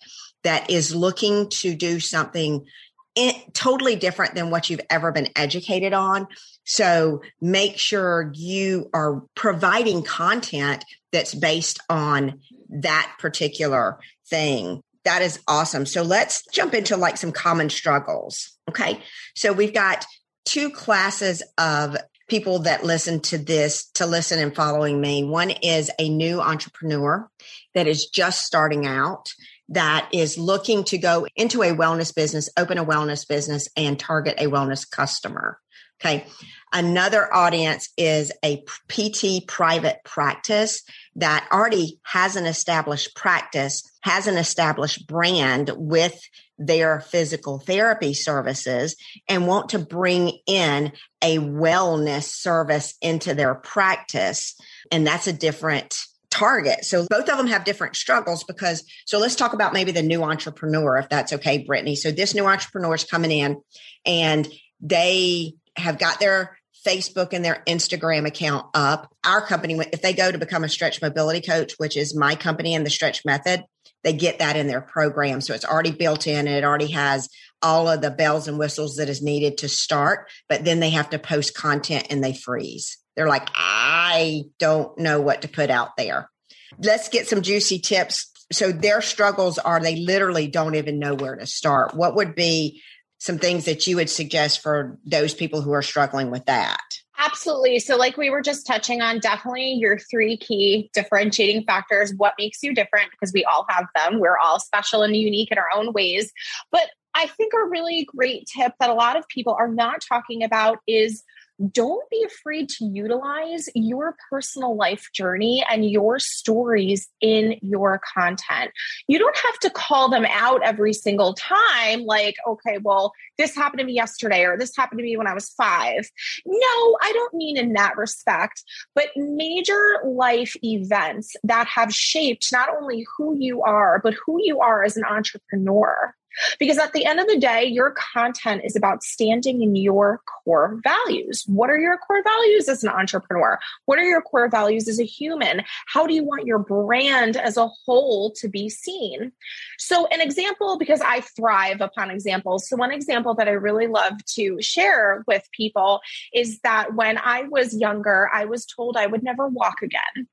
that 0.44 0.70
is 0.70 0.94
looking 0.94 1.48
to 1.48 1.74
do 1.74 1.98
something 1.98 2.66
in, 3.14 3.32
totally 3.52 3.96
different 3.96 4.34
than 4.34 4.50
what 4.50 4.70
you've 4.70 4.82
ever 4.90 5.10
been 5.12 5.28
educated 5.34 5.92
on. 5.92 6.28
So 6.64 7.22
make 7.40 7.78
sure 7.78 8.30
you 8.34 8.90
are 8.92 9.22
providing 9.34 10.02
content 10.02 10.84
that's 11.12 11.34
based 11.34 11.80
on 11.88 12.40
that 12.68 13.16
particular 13.18 13.98
thing. 14.28 14.82
That 15.04 15.22
is 15.22 15.40
awesome. 15.48 15.86
So 15.86 16.02
let's 16.02 16.44
jump 16.52 16.74
into 16.74 16.96
like 16.96 17.16
some 17.16 17.32
common 17.32 17.70
struggles. 17.70 18.56
Okay. 18.68 19.00
So 19.34 19.52
we've 19.52 19.74
got 19.74 20.04
two 20.44 20.70
classes 20.70 21.42
of 21.58 21.96
people 22.28 22.60
that 22.60 22.84
listen 22.84 23.20
to 23.20 23.38
this 23.38 23.90
to 23.94 24.06
listen 24.06 24.38
and 24.38 24.54
following 24.54 25.00
me. 25.00 25.24
One 25.24 25.50
is 25.50 25.90
a 25.98 26.08
new 26.08 26.40
entrepreneur 26.40 27.28
that 27.74 27.86
is 27.86 28.06
just 28.06 28.44
starting 28.44 28.86
out 28.86 29.32
that 29.68 30.08
is 30.12 30.38
looking 30.38 30.84
to 30.84 30.98
go 30.98 31.26
into 31.34 31.62
a 31.62 31.74
wellness 31.74 32.14
business, 32.14 32.48
open 32.56 32.78
a 32.78 32.84
wellness 32.84 33.26
business 33.26 33.68
and 33.76 33.98
target 33.98 34.36
a 34.38 34.46
wellness 34.46 34.88
customer. 34.88 35.58
Okay. 36.00 36.26
Another 36.72 37.32
audience 37.32 37.88
is 37.96 38.30
a 38.44 38.62
PT 38.88 39.46
private 39.46 39.98
practice 40.04 40.82
that 41.16 41.48
already 41.50 41.98
has 42.02 42.36
an 42.36 42.44
established 42.44 43.16
practice, 43.16 43.82
has 44.02 44.26
an 44.26 44.36
established 44.36 45.06
brand 45.06 45.70
with 45.74 46.20
their 46.58 47.00
physical 47.00 47.58
therapy 47.58 48.14
services 48.14 48.96
and 49.28 49.46
want 49.46 49.70
to 49.70 49.78
bring 49.78 50.38
in 50.46 50.92
a 51.22 51.38
wellness 51.38 52.24
service 52.24 52.94
into 53.02 53.34
their 53.34 53.54
practice. 53.54 54.58
And 54.90 55.06
that's 55.06 55.26
a 55.26 55.32
different 55.32 55.96
target. 56.30 56.84
So 56.84 57.06
both 57.08 57.28
of 57.28 57.38
them 57.38 57.46
have 57.46 57.64
different 57.64 57.96
struggles 57.96 58.44
because, 58.44 58.84
so 59.06 59.18
let's 59.18 59.36
talk 59.36 59.52
about 59.52 59.72
maybe 59.72 59.92
the 59.92 60.02
new 60.02 60.22
entrepreneur, 60.22 60.98
if 60.98 61.08
that's 61.08 61.32
okay, 61.34 61.64
Brittany. 61.64 61.96
So 61.96 62.10
this 62.10 62.34
new 62.34 62.46
entrepreneur 62.46 62.94
is 62.94 63.04
coming 63.04 63.30
in 63.30 63.60
and 64.04 64.48
they 64.80 65.54
have 65.76 65.98
got 65.98 66.20
their 66.20 66.58
Facebook 66.86 67.32
and 67.32 67.44
their 67.44 67.62
Instagram 67.66 68.26
account 68.26 68.66
up. 68.74 69.12
Our 69.24 69.44
company, 69.44 69.78
if 69.92 70.02
they 70.02 70.12
go 70.12 70.30
to 70.30 70.38
become 70.38 70.62
a 70.62 70.68
stretch 70.68 71.02
mobility 71.02 71.40
coach, 71.40 71.74
which 71.78 71.96
is 71.96 72.14
my 72.14 72.34
company 72.34 72.74
and 72.74 72.86
the 72.86 72.90
stretch 72.90 73.24
method, 73.24 73.64
they 74.06 74.12
get 74.12 74.38
that 74.38 74.54
in 74.54 74.68
their 74.68 74.80
program. 74.80 75.40
So 75.40 75.52
it's 75.52 75.64
already 75.64 75.90
built 75.90 76.28
in 76.28 76.46
and 76.46 76.56
it 76.56 76.62
already 76.62 76.92
has 76.92 77.28
all 77.60 77.88
of 77.88 78.00
the 78.00 78.10
bells 78.12 78.46
and 78.46 78.56
whistles 78.56 78.94
that 78.96 79.08
is 79.08 79.20
needed 79.20 79.58
to 79.58 79.68
start. 79.68 80.30
But 80.48 80.64
then 80.64 80.78
they 80.78 80.90
have 80.90 81.10
to 81.10 81.18
post 81.18 81.56
content 81.56 82.06
and 82.08 82.22
they 82.22 82.32
freeze. 82.32 82.98
They're 83.16 83.26
like, 83.26 83.48
I 83.56 84.44
don't 84.60 84.96
know 84.96 85.20
what 85.20 85.42
to 85.42 85.48
put 85.48 85.70
out 85.70 85.96
there. 85.96 86.30
Let's 86.78 87.08
get 87.08 87.26
some 87.26 87.42
juicy 87.42 87.80
tips. 87.80 88.30
So 88.52 88.70
their 88.70 89.02
struggles 89.02 89.58
are 89.58 89.80
they 89.80 89.96
literally 89.96 90.46
don't 90.46 90.76
even 90.76 91.00
know 91.00 91.16
where 91.16 91.34
to 91.34 91.46
start. 91.46 91.96
What 91.96 92.14
would 92.14 92.36
be 92.36 92.82
some 93.18 93.38
things 93.38 93.64
that 93.64 93.88
you 93.88 93.96
would 93.96 94.08
suggest 94.08 94.62
for 94.62 95.00
those 95.04 95.34
people 95.34 95.62
who 95.62 95.72
are 95.72 95.82
struggling 95.82 96.30
with 96.30 96.44
that? 96.46 96.78
Absolutely. 97.18 97.78
So, 97.78 97.96
like 97.96 98.16
we 98.16 98.30
were 98.30 98.42
just 98.42 98.66
touching 98.66 99.00
on, 99.00 99.20
definitely 99.20 99.72
your 99.72 99.98
three 99.98 100.36
key 100.36 100.90
differentiating 100.92 101.64
factors 101.64 102.12
what 102.16 102.34
makes 102.38 102.62
you 102.62 102.74
different, 102.74 103.10
because 103.10 103.32
we 103.32 103.44
all 103.44 103.64
have 103.68 103.86
them. 103.94 104.20
We're 104.20 104.38
all 104.38 104.60
special 104.60 105.02
and 105.02 105.16
unique 105.16 105.50
in 105.50 105.58
our 105.58 105.68
own 105.74 105.92
ways. 105.92 106.32
But 106.70 106.90
I 107.14 107.26
think 107.28 107.54
a 107.54 107.68
really 107.68 108.06
great 108.14 108.46
tip 108.54 108.72
that 108.78 108.90
a 108.90 108.94
lot 108.94 109.16
of 109.16 109.26
people 109.28 109.56
are 109.58 109.68
not 109.68 110.02
talking 110.06 110.42
about 110.42 110.78
is 110.86 111.24
don't 111.70 112.08
be 112.10 112.24
afraid 112.24 112.68
to 112.68 112.84
utilize 112.84 113.68
your 113.74 114.16
personal 114.30 114.76
life 114.76 115.08
journey 115.14 115.64
and 115.70 115.88
your 115.88 116.18
stories 116.18 117.08
in 117.20 117.58
your 117.62 118.00
content. 118.14 118.70
You 119.08 119.18
don't 119.18 119.36
have 119.36 119.58
to 119.60 119.70
call 119.70 120.08
them 120.08 120.26
out 120.28 120.62
every 120.62 120.92
single 120.92 121.34
time, 121.34 122.04
like, 122.04 122.36
okay, 122.46 122.78
well, 122.82 123.12
this 123.38 123.54
happened 123.54 123.80
to 123.80 123.86
me 123.86 123.94
yesterday 123.94 124.44
or 124.44 124.58
this 124.58 124.76
happened 124.76 124.98
to 124.98 125.04
me 125.04 125.16
when 125.16 125.26
I 125.26 125.34
was 125.34 125.50
five. 125.50 126.08
No, 126.46 126.98
I 127.02 127.12
don't 127.12 127.34
mean 127.34 127.56
in 127.56 127.72
that 127.74 127.96
respect, 127.96 128.62
but 128.94 129.08
major 129.16 129.96
life 130.04 130.54
events 130.62 131.34
that 131.44 131.66
have 131.68 131.92
shaped 131.92 132.48
not 132.52 132.68
only 132.80 133.06
who 133.16 133.36
you 133.38 133.62
are, 133.62 134.00
but 134.02 134.14
who 134.14 134.38
you 134.42 134.60
are 134.60 134.84
as 134.84 134.96
an 134.96 135.04
entrepreneur. 135.04 136.14
Because 136.58 136.78
at 136.78 136.92
the 136.92 137.04
end 137.04 137.20
of 137.20 137.26
the 137.26 137.38
day, 137.38 137.64
your 137.64 137.92
content 137.92 138.62
is 138.64 138.76
about 138.76 139.02
standing 139.02 139.62
in 139.62 139.76
your 139.76 140.20
core 140.44 140.80
values. 140.82 141.44
What 141.46 141.70
are 141.70 141.78
your 141.78 141.98
core 141.98 142.22
values 142.22 142.68
as 142.68 142.82
an 142.82 142.90
entrepreneur? 142.90 143.58
What 143.86 143.98
are 143.98 144.04
your 144.04 144.22
core 144.22 144.48
values 144.48 144.88
as 144.88 145.00
a 145.00 145.04
human? 145.04 145.62
How 145.86 146.06
do 146.06 146.14
you 146.14 146.24
want 146.24 146.46
your 146.46 146.58
brand 146.58 147.36
as 147.36 147.56
a 147.56 147.68
whole 147.68 148.32
to 148.32 148.48
be 148.48 148.68
seen? 148.68 149.32
So, 149.78 150.06
an 150.06 150.20
example, 150.20 150.78
because 150.78 151.00
I 151.00 151.20
thrive 151.20 151.80
upon 151.80 152.10
examples. 152.10 152.68
So, 152.68 152.76
one 152.76 152.92
example 152.92 153.34
that 153.34 153.48
I 153.48 153.52
really 153.52 153.86
love 153.86 154.12
to 154.34 154.60
share 154.60 155.24
with 155.26 155.42
people 155.52 156.00
is 156.32 156.60
that 156.60 156.94
when 156.94 157.18
I 157.18 157.44
was 157.44 157.74
younger, 157.74 158.28
I 158.32 158.44
was 158.44 158.66
told 158.66 158.96
I 158.96 159.06
would 159.06 159.22
never 159.22 159.48
walk 159.48 159.82
again. 159.82 160.28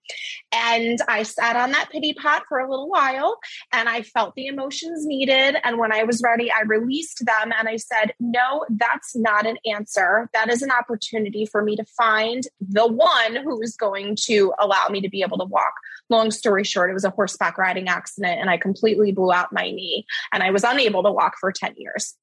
And 0.51 0.99
I 1.07 1.23
sat 1.23 1.55
on 1.55 1.71
that 1.71 1.89
pity 1.91 2.13
pot 2.13 2.43
for 2.47 2.59
a 2.59 2.69
little 2.69 2.89
while 2.89 3.37
and 3.71 3.89
I 3.89 4.01
felt 4.01 4.35
the 4.35 4.47
emotions 4.47 5.05
needed. 5.05 5.57
And 5.63 5.77
when 5.77 5.91
I 5.93 6.03
was 6.03 6.21
ready, 6.23 6.51
I 6.51 6.61
released 6.61 7.25
them 7.25 7.53
and 7.57 7.69
I 7.69 7.77
said, 7.77 8.13
no, 8.19 8.65
that's 8.69 9.15
not 9.15 9.45
an 9.45 9.57
answer. 9.65 10.29
That 10.33 10.49
is 10.49 10.61
an 10.61 10.71
opportunity 10.71 11.45
for 11.45 11.63
me 11.63 11.75
to 11.75 11.85
find 11.97 12.43
the 12.59 12.87
one 12.87 13.35
who 13.43 13.61
is 13.61 13.75
going 13.75 14.17
to 14.25 14.53
allow 14.59 14.87
me 14.89 15.01
to 15.01 15.09
be 15.09 15.21
able 15.21 15.37
to 15.37 15.45
walk. 15.45 15.73
Long 16.09 16.31
story 16.31 16.63
short, 16.63 16.89
it 16.89 16.93
was 16.93 17.05
a 17.05 17.11
horseback 17.11 17.57
riding 17.57 17.87
accident 17.87 18.39
and 18.39 18.49
I 18.49 18.57
completely 18.57 19.11
blew 19.11 19.31
out 19.31 19.53
my 19.53 19.69
knee 19.69 20.05
and 20.31 20.41
I 20.43 20.51
was 20.51 20.63
unable 20.63 21.03
to 21.03 21.11
walk 21.11 21.35
for 21.39 21.51
10 21.51 21.75
years. 21.77 22.15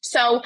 So, 0.00 0.42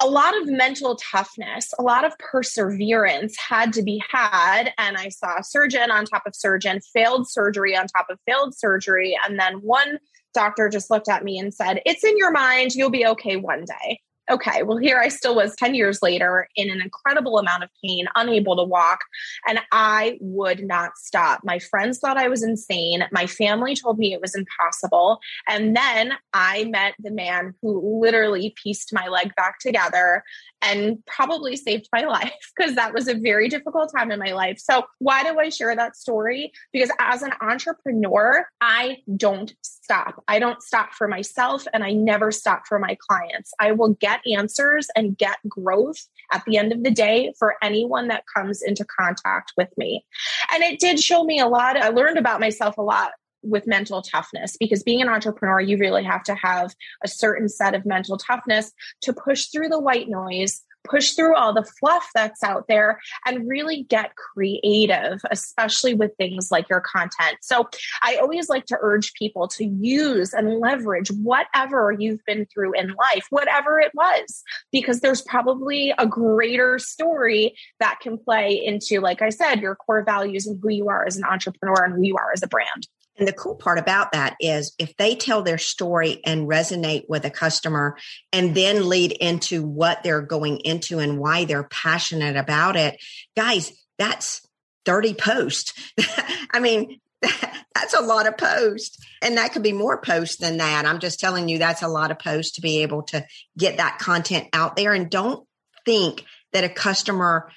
a 0.00 0.06
lot 0.06 0.36
of 0.36 0.46
mental 0.46 0.96
toughness, 0.96 1.72
a 1.78 1.82
lot 1.82 2.04
of 2.04 2.12
perseverance 2.18 3.34
had 3.38 3.72
to 3.72 3.82
be 3.82 4.02
had. 4.10 4.72
And 4.76 4.96
I 4.96 5.08
saw 5.08 5.38
a 5.38 5.44
surgeon 5.44 5.90
on 5.90 6.04
top 6.04 6.24
of 6.26 6.36
surgeon, 6.36 6.80
failed 6.92 7.30
surgery 7.30 7.74
on 7.74 7.86
top 7.86 8.08
of 8.10 8.18
failed 8.26 8.54
surgery. 8.54 9.16
And 9.26 9.40
then 9.40 9.54
one 9.54 9.98
doctor 10.36 10.68
just 10.68 10.90
looked 10.90 11.08
at 11.08 11.24
me 11.24 11.38
and 11.38 11.52
said, 11.52 11.80
It's 11.84 12.04
in 12.04 12.16
your 12.16 12.30
mind. 12.30 12.74
You'll 12.74 12.90
be 12.90 13.06
okay 13.06 13.36
one 13.36 13.64
day 13.64 14.00
okay, 14.30 14.62
well, 14.62 14.78
here 14.78 14.98
I 14.98 15.08
still 15.08 15.36
was 15.36 15.54
10 15.56 15.74
years 15.74 16.00
later 16.02 16.48
in 16.56 16.70
an 16.70 16.80
incredible 16.80 17.38
amount 17.38 17.62
of 17.62 17.70
pain, 17.84 18.06
unable 18.14 18.56
to 18.56 18.64
walk, 18.64 19.00
and 19.46 19.60
I 19.72 20.18
would 20.20 20.64
not 20.64 20.96
stop. 20.96 21.40
My 21.44 21.58
friends 21.58 21.98
thought 21.98 22.16
I 22.16 22.28
was 22.28 22.42
insane. 22.42 23.04
My 23.12 23.26
family 23.26 23.74
told 23.74 23.98
me 23.98 24.12
it 24.12 24.20
was 24.20 24.34
impossible. 24.34 25.20
And 25.48 25.76
then 25.76 26.14
I 26.32 26.64
met 26.64 26.94
the 26.98 27.10
man 27.10 27.54
who 27.62 28.00
literally 28.02 28.54
pieced 28.62 28.92
my 28.92 29.06
leg 29.08 29.34
back 29.36 29.58
together 29.60 30.22
and 30.62 31.04
probably 31.06 31.56
saved 31.56 31.88
my 31.92 32.02
life 32.06 32.52
because 32.56 32.74
that 32.74 32.94
was 32.94 33.08
a 33.08 33.14
very 33.14 33.48
difficult 33.48 33.90
time 33.96 34.10
in 34.10 34.18
my 34.18 34.32
life. 34.32 34.58
So, 34.58 34.84
why 34.98 35.22
do 35.22 35.38
I 35.38 35.48
share 35.48 35.74
that 35.74 35.96
story? 35.96 36.52
Because 36.72 36.90
as 36.98 37.22
an 37.22 37.32
entrepreneur, 37.40 38.46
I 38.60 38.98
don't 39.16 39.54
stop. 39.62 40.22
I 40.26 40.38
don't 40.38 40.62
stop 40.62 40.94
for 40.94 41.06
myself 41.06 41.66
and 41.72 41.84
I 41.84 41.92
never 41.92 42.32
stop 42.32 42.66
for 42.66 42.78
my 42.78 42.96
clients. 43.08 43.52
I 43.60 43.72
will 43.72 43.94
get 43.94 44.20
answers 44.26 44.88
and 44.96 45.16
get 45.16 45.38
growth 45.48 46.06
at 46.32 46.42
the 46.44 46.56
end 46.56 46.72
of 46.72 46.82
the 46.82 46.90
day 46.90 47.32
for 47.38 47.54
anyone 47.62 48.08
that 48.08 48.24
comes 48.34 48.62
into 48.62 48.84
contact 48.84 49.52
with 49.56 49.68
me. 49.76 50.04
And 50.52 50.62
it 50.62 50.80
did 50.80 50.98
show 50.98 51.22
me 51.22 51.38
a 51.38 51.46
lot. 51.46 51.76
I 51.76 51.90
learned 51.90 52.18
about 52.18 52.40
myself 52.40 52.78
a 52.78 52.82
lot 52.82 53.12
with 53.48 53.66
mental 53.66 54.02
toughness 54.02 54.56
because 54.58 54.82
being 54.82 55.02
an 55.02 55.08
entrepreneur, 55.08 55.60
you 55.60 55.78
really 55.78 56.04
have 56.04 56.22
to 56.24 56.34
have 56.34 56.74
a 57.04 57.08
certain 57.08 57.48
set 57.48 57.74
of 57.74 57.86
mental 57.86 58.16
toughness 58.16 58.72
to 59.02 59.12
push 59.12 59.46
through 59.46 59.68
the 59.68 59.80
white 59.80 60.08
noise, 60.08 60.62
push 60.86 61.12
through 61.12 61.34
all 61.34 61.52
the 61.52 61.64
fluff 61.78 62.08
that's 62.14 62.42
out 62.42 62.66
there 62.68 63.00
and 63.26 63.48
really 63.48 63.82
get 63.84 64.14
creative, 64.16 65.20
especially 65.30 65.94
with 65.94 66.12
things 66.16 66.50
like 66.50 66.68
your 66.68 66.80
content. 66.80 67.38
So 67.42 67.68
I 68.02 68.16
always 68.16 68.48
like 68.48 68.66
to 68.66 68.78
urge 68.80 69.12
people 69.14 69.48
to 69.48 69.64
use 69.64 70.32
and 70.32 70.60
leverage 70.60 71.10
whatever 71.10 71.94
you've 71.98 72.24
been 72.26 72.46
through 72.52 72.72
in 72.74 72.88
life, 72.88 73.26
whatever 73.30 73.80
it 73.80 73.92
was, 73.94 74.42
because 74.72 75.00
there's 75.00 75.22
probably 75.22 75.92
a 75.98 76.06
greater 76.06 76.78
story 76.78 77.56
that 77.80 77.98
can 78.00 78.18
play 78.18 78.60
into, 78.64 79.00
like 79.00 79.22
I 79.22 79.30
said, 79.30 79.60
your 79.60 79.74
core 79.74 80.04
values 80.04 80.46
and 80.46 80.58
who 80.62 80.70
you 80.70 80.88
are 80.88 81.06
as 81.06 81.16
an 81.16 81.24
entrepreneur 81.24 81.84
and 81.84 81.94
who 81.94 82.02
you 82.02 82.16
are 82.16 82.32
as 82.32 82.42
a 82.42 82.48
brand. 82.48 82.86
And 83.18 83.26
the 83.26 83.32
cool 83.32 83.54
part 83.54 83.78
about 83.78 84.12
that 84.12 84.36
is 84.40 84.74
if 84.78 84.96
they 84.96 85.14
tell 85.14 85.42
their 85.42 85.58
story 85.58 86.20
and 86.24 86.48
resonate 86.48 87.08
with 87.08 87.24
a 87.24 87.30
customer 87.30 87.96
and 88.32 88.54
then 88.54 88.88
lead 88.88 89.12
into 89.12 89.62
what 89.62 90.02
they're 90.02 90.22
going 90.22 90.58
into 90.58 90.98
and 90.98 91.18
why 91.18 91.44
they're 91.44 91.68
passionate 91.68 92.36
about 92.36 92.76
it, 92.76 93.02
guys, 93.34 93.72
that's 93.98 94.46
30 94.84 95.14
posts. 95.14 95.72
I 96.50 96.60
mean, 96.60 97.00
that's 97.20 97.94
a 97.94 98.02
lot 98.02 98.26
of 98.26 98.36
posts. 98.36 98.98
And 99.22 99.38
that 99.38 99.52
could 99.52 99.62
be 99.62 99.72
more 99.72 100.00
posts 100.00 100.36
than 100.36 100.58
that. 100.58 100.86
I'm 100.86 101.00
just 101.00 101.18
telling 101.18 101.48
you, 101.48 101.58
that's 101.58 101.82
a 101.82 101.88
lot 101.88 102.10
of 102.10 102.18
posts 102.18 102.56
to 102.56 102.60
be 102.60 102.82
able 102.82 103.02
to 103.04 103.26
get 103.56 103.78
that 103.78 103.98
content 103.98 104.48
out 104.52 104.76
there. 104.76 104.92
And 104.92 105.10
don't 105.10 105.46
think 105.84 106.24
that 106.52 106.64
a 106.64 106.68
customer 106.68 107.50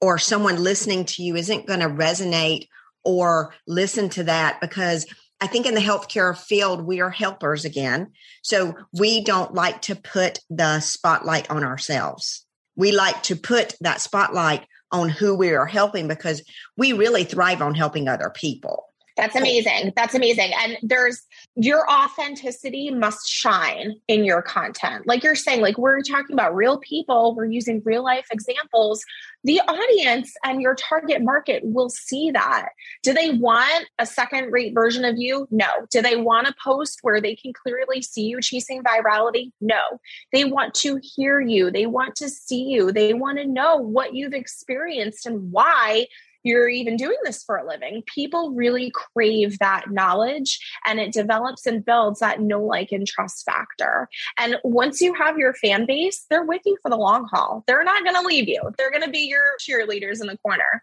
or 0.00 0.18
someone 0.18 0.62
listening 0.62 1.04
to 1.04 1.22
you 1.22 1.36
isn't 1.36 1.66
going 1.66 1.80
to 1.80 1.88
resonate 1.88 2.68
or 3.08 3.54
listen 3.66 4.10
to 4.10 4.24
that 4.24 4.60
because 4.60 5.06
I 5.40 5.46
think 5.46 5.64
in 5.64 5.74
the 5.74 5.80
healthcare 5.80 6.36
field, 6.36 6.84
we 6.84 7.00
are 7.00 7.08
helpers 7.08 7.64
again. 7.64 8.12
So 8.42 8.74
we 8.92 9.24
don't 9.24 9.54
like 9.54 9.80
to 9.82 9.96
put 9.96 10.40
the 10.50 10.80
spotlight 10.80 11.50
on 11.50 11.64
ourselves. 11.64 12.44
We 12.76 12.92
like 12.92 13.22
to 13.24 13.36
put 13.36 13.74
that 13.80 14.02
spotlight 14.02 14.66
on 14.92 15.08
who 15.08 15.34
we 15.34 15.54
are 15.54 15.64
helping 15.64 16.06
because 16.06 16.42
we 16.76 16.92
really 16.92 17.24
thrive 17.24 17.62
on 17.62 17.74
helping 17.74 18.08
other 18.08 18.30
people. 18.30 18.84
That's 19.18 19.34
amazing. 19.34 19.92
That's 19.96 20.14
amazing. 20.14 20.52
And 20.62 20.78
there's 20.80 21.26
your 21.56 21.90
authenticity 21.90 22.90
must 22.90 23.28
shine 23.28 23.96
in 24.06 24.24
your 24.24 24.42
content. 24.42 25.08
Like 25.08 25.24
you're 25.24 25.34
saying, 25.34 25.60
like 25.60 25.76
we're 25.76 26.00
talking 26.02 26.34
about 26.34 26.54
real 26.54 26.78
people, 26.78 27.34
we're 27.34 27.46
using 27.46 27.82
real 27.84 28.04
life 28.04 28.26
examples. 28.30 29.04
The 29.42 29.60
audience 29.60 30.32
and 30.44 30.62
your 30.62 30.76
target 30.76 31.20
market 31.20 31.62
will 31.64 31.90
see 31.90 32.30
that. 32.30 32.68
Do 33.02 33.12
they 33.12 33.30
want 33.30 33.86
a 33.98 34.06
second 34.06 34.52
rate 34.52 34.72
version 34.72 35.04
of 35.04 35.16
you? 35.18 35.48
No. 35.50 35.66
Do 35.90 36.00
they 36.00 36.14
want 36.14 36.46
a 36.46 36.54
post 36.62 37.00
where 37.02 37.20
they 37.20 37.34
can 37.34 37.52
clearly 37.52 38.02
see 38.02 38.22
you 38.22 38.40
chasing 38.40 38.84
virality? 38.84 39.50
No. 39.60 39.80
They 40.32 40.44
want 40.44 40.74
to 40.74 41.00
hear 41.02 41.40
you. 41.40 41.72
They 41.72 41.86
want 41.86 42.14
to 42.16 42.28
see 42.28 42.62
you. 42.62 42.92
They 42.92 43.14
want 43.14 43.38
to 43.38 43.46
know 43.46 43.78
what 43.78 44.14
you've 44.14 44.34
experienced 44.34 45.26
and 45.26 45.50
why 45.50 46.06
you're 46.48 46.68
even 46.68 46.96
doing 46.96 47.18
this 47.24 47.44
for 47.44 47.56
a 47.56 47.66
living. 47.66 48.02
People 48.12 48.54
really 48.54 48.90
crave 48.90 49.58
that 49.58 49.90
knowledge 49.90 50.58
and 50.86 50.98
it 50.98 51.12
develops 51.12 51.66
and 51.66 51.84
builds 51.84 52.20
that 52.20 52.40
know, 52.40 52.62
like, 52.62 52.90
and 52.90 53.06
trust 53.06 53.44
factor. 53.44 54.08
And 54.38 54.56
once 54.64 55.00
you 55.00 55.12
have 55.14 55.38
your 55.38 55.52
fan 55.52 55.84
base, 55.86 56.24
they're 56.30 56.44
with 56.44 56.62
you 56.64 56.78
for 56.82 56.90
the 56.90 56.96
long 56.96 57.28
haul. 57.30 57.64
They're 57.66 57.84
not 57.84 58.02
going 58.02 58.16
to 58.16 58.26
leave 58.26 58.48
you, 58.48 58.62
they're 58.78 58.90
going 58.90 59.04
to 59.04 59.10
be 59.10 59.28
your 59.28 59.42
cheerleaders 59.60 60.20
in 60.20 60.26
the 60.26 60.38
corner. 60.38 60.82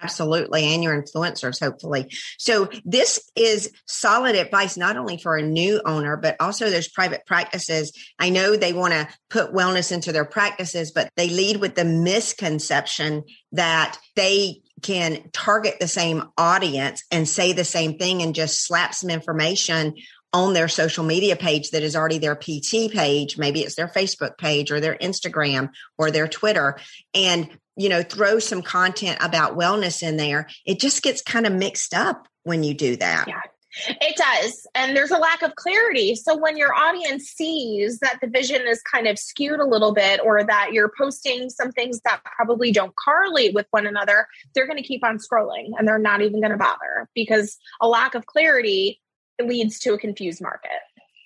Absolutely. 0.00 0.74
And 0.74 0.84
your 0.84 1.00
influencers, 1.00 1.58
hopefully. 1.58 2.08
So 2.38 2.68
this 2.84 3.28
is 3.34 3.72
solid 3.86 4.36
advice, 4.36 4.76
not 4.76 4.96
only 4.96 5.16
for 5.16 5.36
a 5.36 5.42
new 5.42 5.80
owner, 5.84 6.16
but 6.16 6.36
also 6.38 6.70
there's 6.70 6.88
private 6.88 7.26
practices. 7.26 7.92
I 8.18 8.30
know 8.30 8.54
they 8.54 8.72
want 8.72 8.92
to 8.92 9.08
put 9.28 9.52
wellness 9.52 9.90
into 9.90 10.12
their 10.12 10.24
practices, 10.24 10.92
but 10.92 11.10
they 11.16 11.30
lead 11.30 11.56
with 11.56 11.74
the 11.74 11.84
misconception 11.84 13.24
that 13.52 13.98
they 14.14 14.60
can 14.82 15.30
target 15.32 15.76
the 15.80 15.88
same 15.88 16.24
audience 16.36 17.04
and 17.10 17.28
say 17.28 17.52
the 17.52 17.64
same 17.64 17.98
thing 17.98 18.22
and 18.22 18.34
just 18.34 18.64
slap 18.64 18.94
some 18.94 19.10
information 19.10 19.94
on 20.32 20.52
their 20.52 20.68
social 20.68 21.04
media 21.04 21.36
page 21.36 21.70
that 21.70 21.82
is 21.82 21.96
already 21.96 22.18
their 22.18 22.36
PT 22.36 22.92
page. 22.92 23.38
Maybe 23.38 23.60
it's 23.60 23.76
their 23.76 23.88
Facebook 23.88 24.36
page 24.36 24.70
or 24.70 24.80
their 24.80 24.96
Instagram 24.96 25.70
or 25.96 26.10
their 26.10 26.28
Twitter 26.28 26.78
and, 27.14 27.48
you 27.76 27.88
know, 27.88 28.02
throw 28.02 28.38
some 28.38 28.62
content 28.62 29.18
about 29.20 29.56
wellness 29.56 30.02
in 30.02 30.16
there. 30.16 30.48
It 30.66 30.80
just 30.80 31.02
gets 31.02 31.22
kind 31.22 31.46
of 31.46 31.52
mixed 31.52 31.94
up 31.94 32.28
when 32.42 32.62
you 32.62 32.74
do 32.74 32.96
that. 32.96 33.26
Yeah. 33.28 33.40
It 33.86 34.16
does. 34.16 34.66
And 34.74 34.96
there's 34.96 35.10
a 35.10 35.18
lack 35.18 35.42
of 35.42 35.54
clarity. 35.56 36.14
So 36.14 36.36
when 36.36 36.56
your 36.56 36.74
audience 36.74 37.24
sees 37.24 37.98
that 38.00 38.18
the 38.20 38.28
vision 38.28 38.66
is 38.66 38.82
kind 38.82 39.06
of 39.06 39.18
skewed 39.18 39.60
a 39.60 39.66
little 39.66 39.92
bit 39.92 40.20
or 40.22 40.44
that 40.44 40.72
you're 40.72 40.92
posting 40.96 41.50
some 41.50 41.72
things 41.72 42.00
that 42.04 42.22
probably 42.24 42.72
don't 42.72 42.94
correlate 43.04 43.54
with 43.54 43.66
one 43.70 43.86
another, 43.86 44.26
they're 44.54 44.66
going 44.66 44.78
to 44.78 44.82
keep 44.82 45.04
on 45.04 45.18
scrolling 45.18 45.70
and 45.78 45.86
they're 45.86 45.98
not 45.98 46.22
even 46.22 46.40
going 46.40 46.52
to 46.52 46.58
bother 46.58 47.08
because 47.14 47.56
a 47.80 47.88
lack 47.88 48.14
of 48.14 48.26
clarity 48.26 49.00
leads 49.42 49.78
to 49.80 49.94
a 49.94 49.98
confused 49.98 50.42
market. 50.42 50.70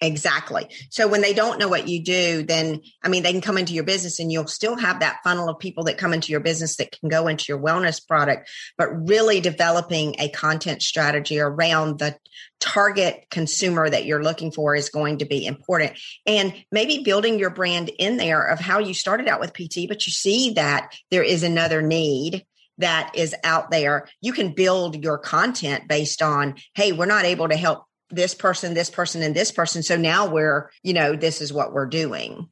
Exactly. 0.03 0.69
So 0.91 1.07
when 1.07 1.21
they 1.21 1.33
don't 1.33 1.61
know 1.61 1.69
what 1.69 1.87
you 1.87 2.03
do, 2.03 2.43
then 2.43 2.81
I 3.05 3.09
mean, 3.09 3.23
they 3.23 3.31
can 3.31 3.41
come 3.41 3.57
into 3.57 3.73
your 3.73 3.85
business 3.85 4.19
and 4.19 4.33
you'll 4.33 4.49
still 4.49 4.77
have 4.77 4.99
that 4.99 5.21
funnel 5.23 5.49
of 5.49 5.61
people 5.61 5.85
that 5.85 5.97
come 5.97 6.13
into 6.13 6.33
your 6.33 6.41
business 6.41 6.75
that 6.77 6.99
can 6.99 7.09
go 7.09 7.29
into 7.29 7.45
your 7.49 7.61
wellness 7.61 8.05
product, 8.05 8.51
but 8.77 8.89
really 9.09 9.41
developing 9.41 10.17
a 10.19 10.29
content 10.29 10.83
strategy 10.83 11.39
around 11.39 12.01
the 12.01 12.17
target 12.59 13.27
consumer 13.31 13.89
that 13.89 14.05
you're 14.05 14.25
looking 14.25 14.51
for 14.51 14.75
is 14.75 14.89
going 14.89 15.19
to 15.19 15.25
be 15.25 15.47
important. 15.47 15.93
And 16.27 16.53
maybe 16.73 17.05
building 17.05 17.39
your 17.39 17.51
brand 17.51 17.89
in 17.97 18.17
there 18.17 18.45
of 18.45 18.59
how 18.59 18.81
you 18.81 18.95
started 18.95 19.29
out 19.29 19.39
with 19.39 19.55
PT, 19.55 19.87
but 19.87 20.05
you 20.05 20.11
see 20.11 20.55
that 20.55 20.93
there 21.13 21.23
is 21.23 21.45
another 21.45 21.81
need 21.81 22.45
that 22.79 23.13
is 23.15 23.37
out 23.45 23.71
there. 23.71 24.09
You 24.21 24.33
can 24.33 24.53
build 24.53 25.01
your 25.05 25.19
content 25.19 25.87
based 25.87 26.23
on, 26.23 26.57
hey, 26.75 26.91
we're 26.91 27.07
not 27.07 27.25
able 27.25 27.49
to 27.49 27.57
help 27.57 27.85
this 28.13 28.35
person, 28.35 28.75
this 28.75 28.91
person, 28.91 29.23
and 29.23 29.35
this 29.35 29.51
person. 29.51 29.83
So 29.83 29.97
now 29.97 30.29
we're, 30.29 30.71
you 30.83 30.93
know, 30.93 31.17
this 31.17 31.41
is 31.41 31.53
what 31.53 31.73
we're 31.73 31.87
doing. 31.87 32.49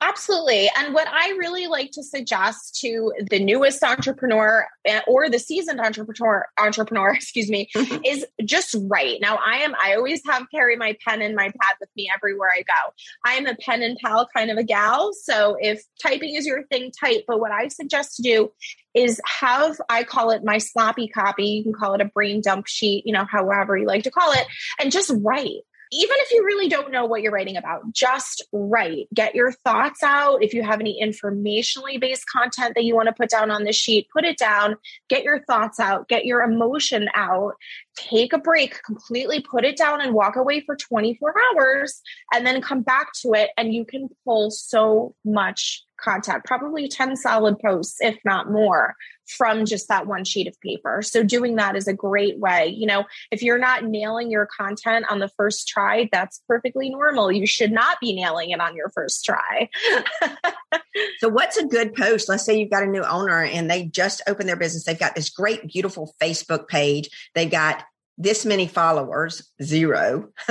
Absolutely. 0.00 0.70
And 0.76 0.94
what 0.94 1.08
I 1.08 1.30
really 1.38 1.66
like 1.66 1.90
to 1.92 2.02
suggest 2.02 2.78
to 2.80 3.12
the 3.30 3.38
newest 3.38 3.82
entrepreneur 3.82 4.66
eh, 4.84 5.00
or 5.06 5.28
the 5.28 5.38
seasoned 5.38 5.80
entrepreneur 5.80 6.46
entrepreneur, 6.58 7.10
excuse 7.14 7.50
me, 7.50 7.68
is 8.04 8.24
just 8.44 8.76
write. 8.88 9.20
Now 9.20 9.38
I 9.44 9.58
am 9.58 9.74
I 9.82 9.94
always 9.94 10.22
have 10.26 10.46
carry 10.50 10.76
my 10.76 10.96
pen 11.06 11.22
and 11.22 11.34
my 11.34 11.46
pad 11.46 11.76
with 11.80 11.90
me 11.96 12.10
everywhere 12.14 12.50
I 12.56 12.62
go. 12.62 12.92
I 13.24 13.34
am 13.34 13.46
a 13.46 13.54
pen 13.56 13.82
and 13.82 13.96
pal 13.98 14.28
kind 14.34 14.50
of 14.50 14.58
a 14.58 14.64
gal, 14.64 15.12
so 15.12 15.56
if 15.60 15.82
typing 16.02 16.34
is 16.34 16.46
your 16.46 16.64
thing, 16.66 16.90
type, 17.00 17.24
but 17.26 17.40
what 17.40 17.50
I 17.50 17.68
suggest 17.68 18.16
to 18.16 18.22
do 18.22 18.52
is 18.94 19.20
have 19.40 19.80
I 19.88 20.04
call 20.04 20.30
it 20.30 20.44
my 20.44 20.58
sloppy 20.58 21.08
copy, 21.08 21.46
you 21.46 21.62
can 21.62 21.72
call 21.72 21.94
it 21.94 22.00
a 22.00 22.06
brain 22.06 22.40
dump 22.40 22.66
sheet, 22.66 23.04
you 23.06 23.12
know, 23.12 23.24
however 23.30 23.76
you 23.76 23.86
like 23.86 24.04
to 24.04 24.10
call 24.10 24.32
it, 24.32 24.46
and 24.80 24.92
just 24.92 25.12
write 25.22 25.62
even 25.92 26.16
if 26.20 26.32
you 26.32 26.44
really 26.44 26.68
don't 26.68 26.90
know 26.90 27.04
what 27.04 27.22
you're 27.22 27.32
writing 27.32 27.56
about, 27.56 27.92
just 27.92 28.42
write. 28.52 29.08
Get 29.14 29.34
your 29.34 29.52
thoughts 29.52 30.02
out. 30.02 30.42
If 30.42 30.54
you 30.54 30.62
have 30.62 30.80
any 30.80 31.00
informationally 31.02 32.00
based 32.00 32.24
content 32.28 32.74
that 32.74 32.84
you 32.84 32.94
want 32.94 33.08
to 33.08 33.14
put 33.14 33.30
down 33.30 33.50
on 33.50 33.64
the 33.64 33.72
sheet, 33.72 34.08
put 34.12 34.24
it 34.24 34.38
down. 34.38 34.76
Get 35.08 35.22
your 35.22 35.44
thoughts 35.44 35.78
out. 35.78 36.08
Get 36.08 36.24
your 36.24 36.42
emotion 36.42 37.08
out. 37.14 37.54
Take 37.96 38.32
a 38.32 38.38
break, 38.38 38.82
completely 38.82 39.40
put 39.40 39.64
it 39.64 39.76
down 39.76 40.00
and 40.00 40.14
walk 40.14 40.36
away 40.36 40.60
for 40.60 40.76
24 40.76 41.34
hours 41.54 42.00
and 42.32 42.46
then 42.46 42.60
come 42.60 42.82
back 42.82 43.12
to 43.22 43.32
it. 43.34 43.50
And 43.56 43.72
you 43.72 43.84
can 43.84 44.08
pull 44.24 44.50
so 44.50 45.14
much 45.24 45.84
content, 45.96 46.44
probably 46.44 46.88
10 46.88 47.16
solid 47.16 47.58
posts, 47.58 48.00
if 48.00 48.16
not 48.24 48.50
more, 48.50 48.94
from 49.26 49.64
just 49.64 49.88
that 49.88 50.06
one 50.06 50.24
sheet 50.24 50.46
of 50.46 50.60
paper. 50.60 51.02
So 51.02 51.22
doing 51.22 51.56
that 51.56 51.76
is 51.76 51.88
a 51.88 51.94
great 51.94 52.38
way. 52.38 52.68
You 52.68 52.86
know, 52.86 53.04
if 53.30 53.42
you're 53.42 53.58
not 53.58 53.84
nailing 53.84 54.30
your 54.30 54.46
content 54.46 55.06
on 55.08 55.18
the 55.18 55.30
first 55.36 55.68
try, 55.68 56.08
that's 56.12 56.42
perfectly 56.48 56.90
normal. 56.90 57.32
You 57.32 57.46
should 57.46 57.72
not 57.72 58.00
be 58.00 58.14
nailing 58.14 58.50
it 58.50 58.60
on 58.60 58.76
your 58.76 58.90
first 58.90 59.24
try. 59.24 59.68
so 61.18 61.28
what's 61.28 61.56
a 61.56 61.66
good 61.66 61.94
post? 61.94 62.28
Let's 62.28 62.44
say 62.44 62.58
you've 62.58 62.70
got 62.70 62.82
a 62.82 62.86
new 62.86 63.02
owner 63.02 63.42
and 63.42 63.70
they 63.70 63.84
just 63.84 64.20
opened 64.26 64.48
their 64.48 64.56
business. 64.56 64.84
They've 64.84 64.98
got 64.98 65.14
this 65.14 65.30
great, 65.30 65.66
beautiful 65.68 66.14
Facebook 66.20 66.68
page. 66.68 67.08
They've 67.34 67.50
got 67.50 67.83
this 68.16 68.44
many 68.44 68.66
followers, 68.66 69.50
zero. 69.62 70.28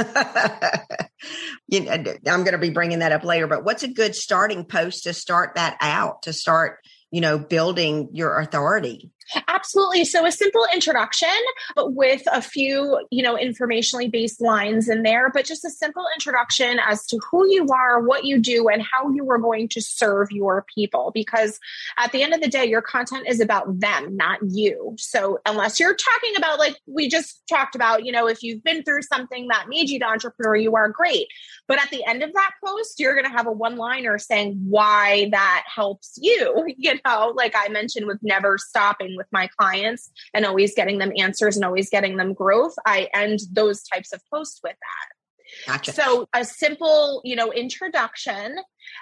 you 1.67 1.81
know, 1.81 1.93
I'm 2.27 2.43
going 2.43 2.51
to 2.51 2.57
be 2.57 2.69
bringing 2.69 2.99
that 2.99 3.11
up 3.11 3.23
later, 3.23 3.47
but 3.47 3.63
what's 3.63 3.83
a 3.83 3.87
good 3.87 4.15
starting 4.15 4.65
post 4.65 5.03
to 5.03 5.13
start 5.13 5.55
that 5.55 5.77
out, 5.79 6.23
to 6.23 6.33
start, 6.33 6.79
you 7.11 7.21
know, 7.21 7.37
building 7.37 8.09
your 8.11 8.39
authority? 8.39 9.11
Absolutely. 9.47 10.05
So 10.05 10.25
a 10.25 10.31
simple 10.31 10.65
introduction, 10.73 11.29
but 11.75 11.93
with 11.93 12.23
a 12.31 12.41
few, 12.41 13.05
you 13.11 13.23
know, 13.23 13.35
informationally 13.35 14.11
based 14.11 14.41
lines 14.41 14.89
in 14.89 15.03
there, 15.03 15.29
but 15.33 15.45
just 15.45 15.65
a 15.65 15.69
simple 15.69 16.05
introduction 16.15 16.79
as 16.85 17.05
to 17.07 17.19
who 17.29 17.47
you 17.47 17.67
are, 17.67 18.01
what 18.01 18.25
you 18.25 18.39
do, 18.39 18.67
and 18.69 18.81
how 18.81 19.09
you 19.11 19.29
are 19.29 19.37
going 19.37 19.69
to 19.69 19.81
serve 19.81 20.31
your 20.31 20.65
people. 20.73 21.11
Because 21.13 21.59
at 21.97 22.11
the 22.11 22.23
end 22.23 22.33
of 22.33 22.41
the 22.41 22.47
day, 22.47 22.65
your 22.65 22.81
content 22.81 23.27
is 23.27 23.39
about 23.39 23.79
them, 23.79 24.15
not 24.15 24.39
you. 24.43 24.95
So 24.97 25.39
unless 25.45 25.79
you're 25.79 25.95
talking 25.95 26.35
about, 26.37 26.59
like 26.59 26.75
we 26.85 27.09
just 27.09 27.41
talked 27.47 27.75
about, 27.75 28.05
you 28.05 28.11
know, 28.11 28.27
if 28.27 28.43
you've 28.43 28.63
been 28.63 28.83
through 28.83 29.03
something 29.03 29.47
that 29.47 29.69
made 29.69 29.89
you 29.89 29.99
the 29.99 30.05
entrepreneur, 30.05 30.55
you 30.55 30.75
are 30.75 30.89
great. 30.89 31.27
But 31.67 31.81
at 31.81 31.89
the 31.89 32.05
end 32.05 32.23
of 32.23 32.33
that 32.33 32.51
post, 32.63 32.99
you're 32.99 33.13
going 33.13 33.25
to 33.25 33.35
have 33.35 33.47
a 33.47 33.51
one 33.51 33.77
liner 33.77 34.17
saying 34.17 34.59
why 34.67 35.29
that 35.31 35.63
helps 35.73 36.17
you, 36.17 36.65
you 36.77 36.99
know, 37.05 37.33
like 37.35 37.53
I 37.55 37.69
mentioned 37.69 38.07
with 38.07 38.19
never 38.21 38.57
stopping 38.57 39.12
with 39.17 39.27
my 39.31 39.47
clients 39.57 40.11
and 40.33 40.45
always 40.45 40.75
getting 40.75 40.97
them 40.97 41.11
answers 41.17 41.55
and 41.55 41.65
always 41.65 41.89
getting 41.89 42.17
them 42.17 42.33
growth, 42.33 42.75
I 42.85 43.09
end 43.13 43.39
those 43.51 43.83
types 43.83 44.13
of 44.13 44.21
posts 44.31 44.59
with 44.63 44.73
that. 44.73 45.22
Gotcha. 45.67 45.93
So 45.93 46.27
a 46.33 46.45
simple, 46.45 47.21
you 47.23 47.35
know, 47.35 47.51
introduction 47.51 48.57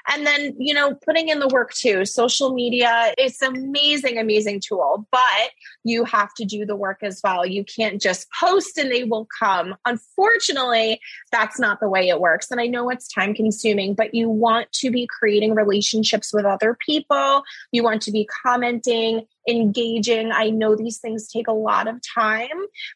and 0.09 0.25
then, 0.25 0.55
you 0.59 0.73
know, 0.73 0.95
putting 1.05 1.29
in 1.29 1.39
the 1.39 1.47
work 1.47 1.73
too. 1.73 2.05
Social 2.05 2.53
media, 2.53 3.13
it's 3.17 3.41
amazing, 3.41 4.17
amazing 4.17 4.61
tool, 4.65 5.07
but 5.11 5.49
you 5.83 6.05
have 6.05 6.33
to 6.35 6.45
do 6.45 6.65
the 6.65 6.75
work 6.75 6.99
as 7.01 7.19
well. 7.23 7.45
You 7.45 7.63
can't 7.63 8.01
just 8.01 8.27
post 8.39 8.77
and 8.77 8.91
they 8.91 9.03
will 9.03 9.27
come. 9.39 9.75
Unfortunately, 9.85 10.99
that's 11.31 11.59
not 11.59 11.79
the 11.79 11.89
way 11.89 12.09
it 12.09 12.19
works. 12.19 12.51
And 12.51 12.59
I 12.59 12.67
know 12.67 12.89
it's 12.89 13.07
time 13.07 13.33
consuming, 13.33 13.93
but 13.93 14.13
you 14.13 14.29
want 14.29 14.71
to 14.73 14.91
be 14.91 15.07
creating 15.07 15.55
relationships 15.55 16.33
with 16.33 16.45
other 16.45 16.77
people. 16.85 17.43
You 17.71 17.83
want 17.83 18.01
to 18.03 18.11
be 18.11 18.27
commenting, 18.43 19.25
engaging. 19.47 20.31
I 20.31 20.49
know 20.49 20.75
these 20.75 20.99
things 20.99 21.27
take 21.27 21.47
a 21.47 21.53
lot 21.53 21.87
of 21.87 21.99
time, 22.15 22.49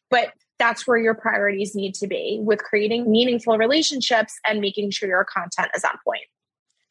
but 0.10 0.34
that's 0.60 0.88
where 0.88 0.98
your 0.98 1.14
priorities 1.14 1.76
need 1.76 1.94
to 1.96 2.08
be 2.08 2.40
with 2.42 2.60
creating 2.60 3.10
meaningful 3.10 3.58
relationships 3.58 4.34
and 4.48 4.62
making 4.62 4.92
sure 4.92 5.10
your 5.10 5.26
content 5.26 5.70
is 5.76 5.84
on 5.84 5.98
point. 6.06 6.22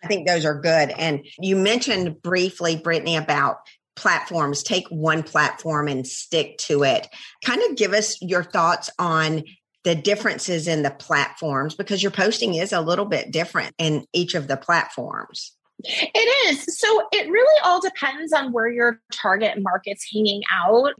I 0.02 0.06
think 0.06 0.26
those 0.26 0.44
are 0.44 0.60
good. 0.60 0.90
And 0.90 1.24
you 1.38 1.56
mentioned 1.56 2.20
briefly, 2.20 2.76
Brittany, 2.76 3.16
about 3.16 3.58
platforms. 3.96 4.62
Take 4.62 4.86
one 4.88 5.22
platform 5.22 5.88
and 5.88 6.06
stick 6.06 6.58
to 6.58 6.82
it. 6.82 7.08
Kind 7.44 7.62
of 7.62 7.76
give 7.76 7.92
us 7.92 8.20
your 8.20 8.42
thoughts 8.42 8.90
on 8.98 9.44
the 9.84 9.94
differences 9.94 10.66
in 10.66 10.82
the 10.82 10.90
platforms 10.90 11.74
because 11.74 12.02
your 12.02 12.10
posting 12.10 12.54
is 12.54 12.72
a 12.72 12.80
little 12.80 13.04
bit 13.04 13.30
different 13.30 13.74
in 13.78 14.04
each 14.12 14.34
of 14.34 14.48
the 14.48 14.56
platforms. 14.56 15.52
It 15.82 16.48
is. 16.48 16.78
So 16.78 17.08
it 17.12 17.30
really 17.30 17.60
all 17.64 17.80
depends 17.80 18.32
on 18.32 18.52
where 18.52 18.68
your 18.68 19.00
target 19.12 19.58
market's 19.60 20.06
hanging 20.12 20.42
out 20.52 20.94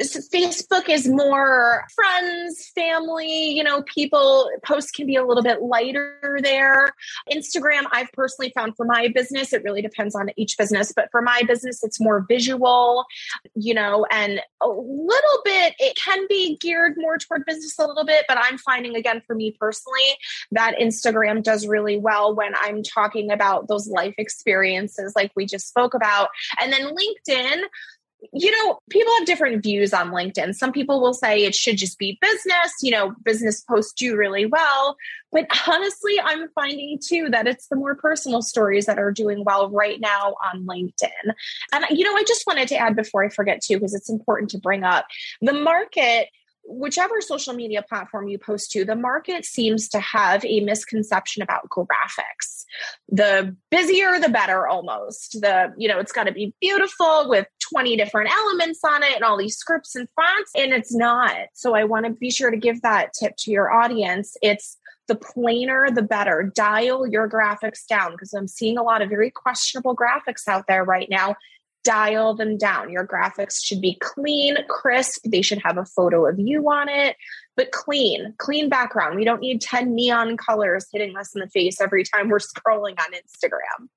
Facebook 0.00 0.88
is 0.88 1.06
more 1.06 1.84
friends, 1.94 2.70
family, 2.74 3.50
you 3.50 3.62
know, 3.62 3.82
people 3.82 4.50
posts 4.64 4.90
can 4.90 5.06
be 5.06 5.16
a 5.16 5.24
little 5.24 5.42
bit 5.42 5.62
lighter 5.62 6.38
there. 6.42 6.88
Instagram, 7.30 7.84
I've 7.92 8.10
personally 8.12 8.52
found 8.54 8.76
for 8.76 8.86
my 8.86 9.08
business, 9.08 9.52
it 9.52 9.62
really 9.62 9.82
depends 9.82 10.14
on 10.14 10.30
each 10.36 10.56
business, 10.56 10.92
but 10.94 11.08
for 11.10 11.20
my 11.20 11.42
business, 11.46 11.84
it's 11.84 12.00
more 12.00 12.24
visual, 12.26 13.04
you 13.54 13.74
know, 13.74 14.06
and 14.10 14.40
a 14.62 14.68
little 14.68 15.42
bit, 15.44 15.74
it 15.78 15.96
can 15.96 16.26
be 16.28 16.56
geared 16.56 16.94
more 16.96 17.18
toward 17.18 17.44
business 17.44 17.78
a 17.78 17.86
little 17.86 18.04
bit, 18.04 18.24
but 18.26 18.38
I'm 18.40 18.58
finding 18.58 18.96
again 18.96 19.22
for 19.26 19.34
me 19.34 19.56
personally 19.58 19.98
that 20.52 20.78
Instagram 20.78 21.42
does 21.42 21.66
really 21.66 21.98
well 21.98 22.34
when 22.34 22.54
I'm 22.56 22.82
talking 22.82 23.30
about 23.30 23.68
those 23.68 23.86
life 23.86 24.14
experiences 24.16 25.12
like 25.14 25.32
we 25.36 25.46
just 25.46 25.68
spoke 25.68 25.94
about. 25.94 26.28
And 26.60 26.72
then 26.72 26.94
LinkedIn, 26.94 27.62
you 28.32 28.50
know, 28.50 28.78
people 28.90 29.12
have 29.18 29.26
different 29.26 29.62
views 29.62 29.92
on 29.92 30.10
LinkedIn. 30.10 30.54
Some 30.54 30.72
people 30.72 31.00
will 31.00 31.14
say 31.14 31.44
it 31.44 31.54
should 31.54 31.76
just 31.76 31.98
be 31.98 32.18
business, 32.20 32.74
you 32.82 32.90
know, 32.90 33.14
business 33.24 33.60
posts 33.60 33.92
do 33.92 34.16
really 34.16 34.46
well. 34.46 34.96
But 35.32 35.46
honestly, 35.68 36.14
I'm 36.22 36.48
finding 36.54 36.98
too 37.02 37.28
that 37.30 37.46
it's 37.46 37.68
the 37.68 37.76
more 37.76 37.94
personal 37.94 38.42
stories 38.42 38.86
that 38.86 38.98
are 38.98 39.12
doing 39.12 39.44
well 39.44 39.70
right 39.70 40.00
now 40.00 40.34
on 40.52 40.66
LinkedIn. 40.66 41.32
And, 41.72 41.84
you 41.90 42.04
know, 42.04 42.16
I 42.16 42.24
just 42.26 42.46
wanted 42.46 42.68
to 42.68 42.76
add 42.76 42.96
before 42.96 43.24
I 43.24 43.28
forget 43.28 43.62
too, 43.62 43.76
because 43.76 43.94
it's 43.94 44.10
important 44.10 44.50
to 44.50 44.58
bring 44.58 44.84
up 44.84 45.06
the 45.40 45.52
market 45.52 46.28
whichever 46.70 47.20
social 47.20 47.52
media 47.52 47.82
platform 47.82 48.28
you 48.28 48.38
post 48.38 48.70
to, 48.70 48.84
the 48.84 48.94
market 48.94 49.44
seems 49.44 49.88
to 49.88 50.00
have 50.00 50.44
a 50.44 50.60
misconception 50.60 51.42
about 51.42 51.68
graphics. 51.68 52.64
The 53.08 53.56
busier, 53.70 54.20
the 54.20 54.28
better 54.28 54.68
almost. 54.68 55.40
The, 55.40 55.74
you 55.76 55.88
know, 55.88 55.98
it's 55.98 56.12
got 56.12 56.24
to 56.24 56.32
be 56.32 56.54
beautiful 56.60 57.28
with 57.28 57.46
20 57.72 57.96
different 57.96 58.30
elements 58.32 58.80
on 58.84 59.02
it 59.02 59.14
and 59.14 59.24
all 59.24 59.36
these 59.36 59.56
scripts 59.56 59.96
and 59.96 60.08
fonts, 60.14 60.52
and 60.56 60.72
it's 60.72 60.94
not. 60.94 61.36
So 61.54 61.74
I 61.74 61.84
want 61.84 62.06
to 62.06 62.12
be 62.12 62.30
sure 62.30 62.50
to 62.50 62.56
give 62.56 62.82
that 62.82 63.12
tip 63.18 63.34
to 63.38 63.50
your 63.50 63.72
audience. 63.72 64.36
It's 64.40 64.78
the 65.08 65.16
plainer, 65.16 65.90
the 65.90 66.02
better. 66.02 66.52
Dial 66.54 67.06
your 67.06 67.28
graphics 67.28 67.84
down 67.88 68.12
because 68.12 68.32
I'm 68.32 68.46
seeing 68.46 68.78
a 68.78 68.82
lot 68.84 69.02
of 69.02 69.08
very 69.08 69.30
questionable 69.30 69.96
graphics 69.96 70.46
out 70.46 70.66
there 70.68 70.84
right 70.84 71.08
now 71.10 71.34
dial 71.84 72.34
them 72.34 72.56
down. 72.56 72.90
Your 72.90 73.06
graphics 73.06 73.62
should 73.62 73.80
be 73.80 73.96
clean, 74.00 74.56
crisp. 74.68 75.22
They 75.24 75.42
should 75.42 75.60
have 75.64 75.78
a 75.78 75.84
photo 75.84 76.26
of 76.26 76.38
you 76.38 76.68
on 76.70 76.88
it, 76.88 77.16
but 77.56 77.72
clean, 77.72 78.34
clean 78.38 78.68
background. 78.68 79.16
We 79.16 79.24
don't 79.24 79.40
need 79.40 79.60
10 79.60 79.94
neon 79.94 80.36
colors 80.36 80.86
hitting 80.92 81.16
us 81.16 81.34
in 81.34 81.40
the 81.40 81.48
face 81.48 81.80
every 81.80 82.04
time 82.04 82.28
we're 82.28 82.38
scrolling 82.38 82.98
on 82.98 83.12
Instagram. 83.12 83.88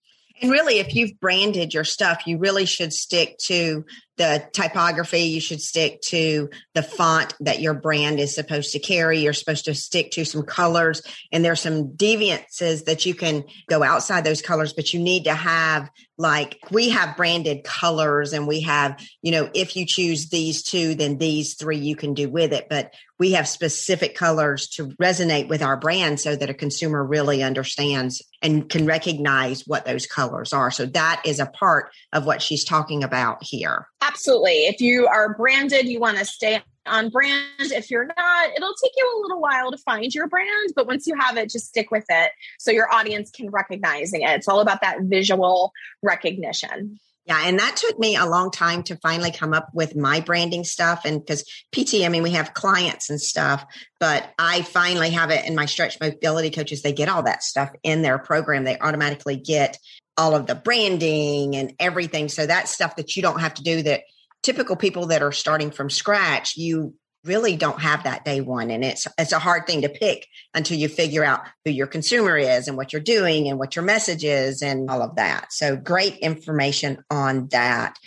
And 0.42 0.52
really, 0.52 0.80
if 0.80 0.96
you've 0.96 1.20
branded 1.20 1.74
your 1.74 1.84
stuff, 1.84 2.26
you 2.26 2.38
really 2.38 2.66
should 2.66 2.92
stick 2.92 3.38
to 3.44 3.86
the 4.18 4.48
typography. 4.52 5.22
You 5.22 5.40
should 5.40 5.62
stick 5.62 6.02
to 6.08 6.50
the 6.74 6.84
font 6.84 7.34
that 7.40 7.62
your 7.62 7.74
brand 7.74 8.20
is 8.20 8.36
supposed 8.36 8.72
to 8.74 8.80
carry. 8.80 9.20
You're 9.20 9.34
supposed 9.34 9.66
to 9.66 9.74
stick 9.74 10.12
to 10.12 10.26
some 10.26 10.44
colors, 10.44 11.02
and 11.32 11.46
there's 11.46 11.62
some 11.62 11.96
deviances 11.96 12.86
that 12.86 13.06
you 13.06 13.16
can 13.16 13.44
go 13.70 13.84
outside 13.84 14.24
those 14.24 14.42
colors, 14.42 14.74
but 14.74 14.94
you 14.94 15.00
need 15.00 15.26
to 15.26 15.34
have 15.34 15.90
like 16.18 16.58
we 16.70 16.90
have 16.90 17.18
branded 17.18 17.64
colors 17.64 18.34
and 18.34 18.48
we 18.48 18.62
have, 18.62 19.00
you 19.22 19.32
know, 19.32 19.50
if 19.54 19.76
you 19.76 19.86
choose 19.86 20.30
these 20.30 20.62
two, 20.62 20.94
then 20.96 21.18
these 21.18 21.56
three 21.56 21.78
you 21.78 21.96
can 21.96 22.14
do 22.14 22.30
with 22.30 22.54
it. 22.54 22.68
But 22.70 22.94
we 23.24 23.32
have 23.32 23.48
specific 23.48 24.16
colors 24.16 24.68
to 24.68 24.88
resonate 25.02 25.48
with 25.48 25.62
our 25.62 25.78
brand 25.78 26.20
so 26.20 26.36
that 26.36 26.50
a 26.50 26.54
consumer 26.54 27.02
really 27.02 27.42
understands 27.42 28.22
and 28.42 28.70
can 28.70 28.86
recognize 28.86 29.66
what 29.66 29.86
those 29.86 30.06
colors 30.06 30.52
are. 30.52 30.70
So 30.70 30.88
that 30.88 31.22
is 31.24 31.40
a 31.40 31.46
part 31.46 31.90
of 32.12 32.26
what 32.26 32.42
she's 32.42 32.66
talking 32.66 33.02
about 33.02 33.42
here. 33.42 33.88
Absolutely. 34.02 34.66
If 34.66 34.82
you 34.82 35.08
are 35.08 35.36
branded, 35.36 35.88
you 35.88 36.02
want 36.02 36.18
to 36.18 36.26
stay 36.26 36.62
on 36.86 37.08
brand. 37.08 37.46
If 37.60 37.90
you're 37.90 38.08
not, 38.08 38.50
it'll 38.58 38.76
take 38.84 38.92
you 38.98 39.16
a 39.18 39.22
little 39.22 39.40
while 39.40 39.72
to 39.72 39.78
find 39.78 40.14
your 40.14 40.28
brand, 40.28 40.74
but 40.76 40.86
once 40.86 41.08
you 41.08 41.16
have 41.18 41.38
it, 41.38 41.50
just 41.50 41.68
stick 41.68 41.92
with 41.92 42.04
it 42.10 42.34
so 42.60 42.72
your 42.72 42.92
audience 42.92 43.32
can 43.32 43.50
recognize 43.50 44.12
it. 44.12 44.20
It's 44.22 44.50
all 44.50 44.60
about 44.60 44.82
that 44.82 44.98
visual 45.04 45.72
recognition. 46.02 47.00
Yeah, 47.26 47.42
and 47.46 47.58
that 47.60 47.78
took 47.78 47.98
me 47.98 48.18
a 48.18 48.26
long 48.26 48.52
time 48.52 48.84
to 48.84 48.98
finally 48.98 49.32
come 49.32 49.54
up 49.54 49.70
with 49.74 49.96
my 49.96 50.20
branding 50.20 50.66
stuff. 50.66 51.06
And 51.06 51.22
because 51.22 51.44
PT, 51.72 52.04
I 52.04 52.10
mean, 52.10 52.22
we 52.22 52.32
have 52.32 52.54
clients 52.54 53.10
and 53.10 53.20
stuff, 53.20 53.66
but 53.98 54.30
I 54.38 54.62
finally 54.64 55.12
have 55.12 55.32
it 55.32 55.46
in 55.46 55.56
my 55.56 55.66
stretch 55.66 55.98
mobility 56.02 56.50
coaches. 56.50 56.82
They 56.82 56.92
get 56.92 57.08
all 57.08 57.24
that 57.24 57.42
stuff 57.42 57.72
in 57.82 58.02
their 58.02 58.20
program. 58.20 58.66
They 58.66 58.78
automatically 58.78 59.38
get 59.38 59.78
all 60.18 60.36
of 60.36 60.48
the 60.48 60.56
branding 60.56 61.56
and 61.56 61.74
everything. 61.80 62.28
So 62.28 62.46
that's 62.46 62.72
stuff 62.72 62.98
that 62.98 63.16
you 63.16 63.22
don't 63.22 63.40
have 63.40 63.54
to 63.54 63.64
do 63.64 63.84
that 63.84 64.02
typical 64.42 64.76
people 64.76 65.08
that 65.08 65.24
are 65.24 65.32
starting 65.32 65.72
from 65.72 65.90
scratch, 65.90 66.58
you 66.58 66.94
really 67.26 67.56
don't 67.56 67.82
have 67.82 68.04
that 68.04 68.26
day 68.26 68.42
one. 68.42 68.70
And 68.70 68.84
it's 68.84 69.08
it's 69.18 69.32
a 69.32 69.40
hard 69.40 69.66
thing 69.66 69.82
to 69.84 69.90
pick 69.90 70.28
until 70.54 70.78
you 70.78 70.90
figure 70.90 71.24
out 71.24 71.42
who 71.64 71.72
your 71.72 71.88
consumer 71.88 72.38
is 72.38 72.68
and 72.68 72.78
what 72.78 72.94
you're 72.94 73.02
doing 73.02 73.48
and 73.48 73.58
what 73.58 73.76
your 73.76 73.86
message 73.86 74.24
is 74.24 74.62
and 74.62 74.90
all 74.90 75.02
of 75.02 75.16
that. 75.16 75.54
So 75.54 75.76
great 75.76 76.18
information 76.18 77.04
on 77.10 77.48
that. 77.50 77.98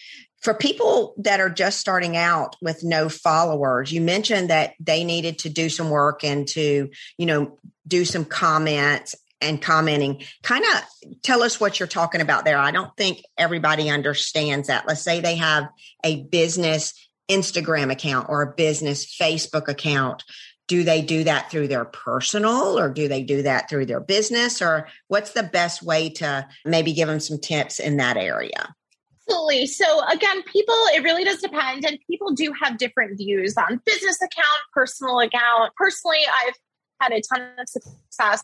For 0.42 0.54
people 0.54 1.14
that 1.18 1.40
are 1.40 1.50
just 1.50 1.80
starting 1.80 2.16
out 2.16 2.56
with 2.60 2.84
no 2.84 3.08
followers, 3.08 3.90
you 3.90 4.00
mentioned 4.00 4.50
that 4.50 4.74
they 4.78 5.02
needed 5.02 5.40
to 5.40 5.48
do 5.48 5.68
some 5.68 5.90
work 5.90 6.22
and 6.22 6.46
to, 6.48 6.90
you 7.18 7.26
know, 7.26 7.58
do 7.88 8.04
some 8.04 8.24
comments 8.24 9.14
and 9.40 9.60
commenting. 9.60 10.22
Kind 10.42 10.64
of 10.64 11.12
tell 11.22 11.42
us 11.42 11.58
what 11.58 11.80
you're 11.80 11.86
talking 11.86 12.20
about 12.20 12.44
there. 12.44 12.58
I 12.58 12.70
don't 12.70 12.94
think 12.96 13.22
everybody 13.36 13.90
understands 13.90 14.68
that. 14.68 14.86
Let's 14.86 15.02
say 15.02 15.20
they 15.20 15.36
have 15.36 15.68
a 16.04 16.22
business 16.24 16.94
Instagram 17.28 17.90
account 17.90 18.28
or 18.28 18.42
a 18.42 18.52
business 18.54 19.04
Facebook 19.06 19.68
account. 19.68 20.24
Do 20.68 20.82
they 20.82 21.00
do 21.00 21.24
that 21.24 21.50
through 21.50 21.68
their 21.68 21.84
personal 21.84 22.78
or 22.78 22.90
do 22.90 23.06
they 23.06 23.22
do 23.22 23.42
that 23.42 23.70
through 23.70 23.86
their 23.86 24.00
business? 24.00 24.60
Or 24.60 24.88
what's 25.08 25.32
the 25.32 25.44
best 25.44 25.82
way 25.82 26.08
to 26.10 26.46
maybe 26.64 26.92
give 26.92 27.08
them 27.08 27.20
some 27.20 27.38
tips 27.38 27.78
in 27.78 27.98
that 27.98 28.16
area? 28.16 28.74
Absolutely. 29.28 29.66
So 29.66 30.06
again, 30.08 30.42
people, 30.44 30.74
it 30.94 31.02
really 31.02 31.24
does 31.24 31.40
depend. 31.40 31.84
And 31.84 31.98
people 32.08 32.32
do 32.32 32.52
have 32.60 32.78
different 32.78 33.16
views 33.16 33.56
on 33.56 33.80
business 33.84 34.16
account, 34.16 34.60
personal 34.72 35.20
account. 35.20 35.72
Personally, 35.76 36.20
I've 36.46 36.54
had 37.00 37.12
a 37.12 37.20
ton 37.20 37.48
of 37.58 37.68
success 37.68 38.42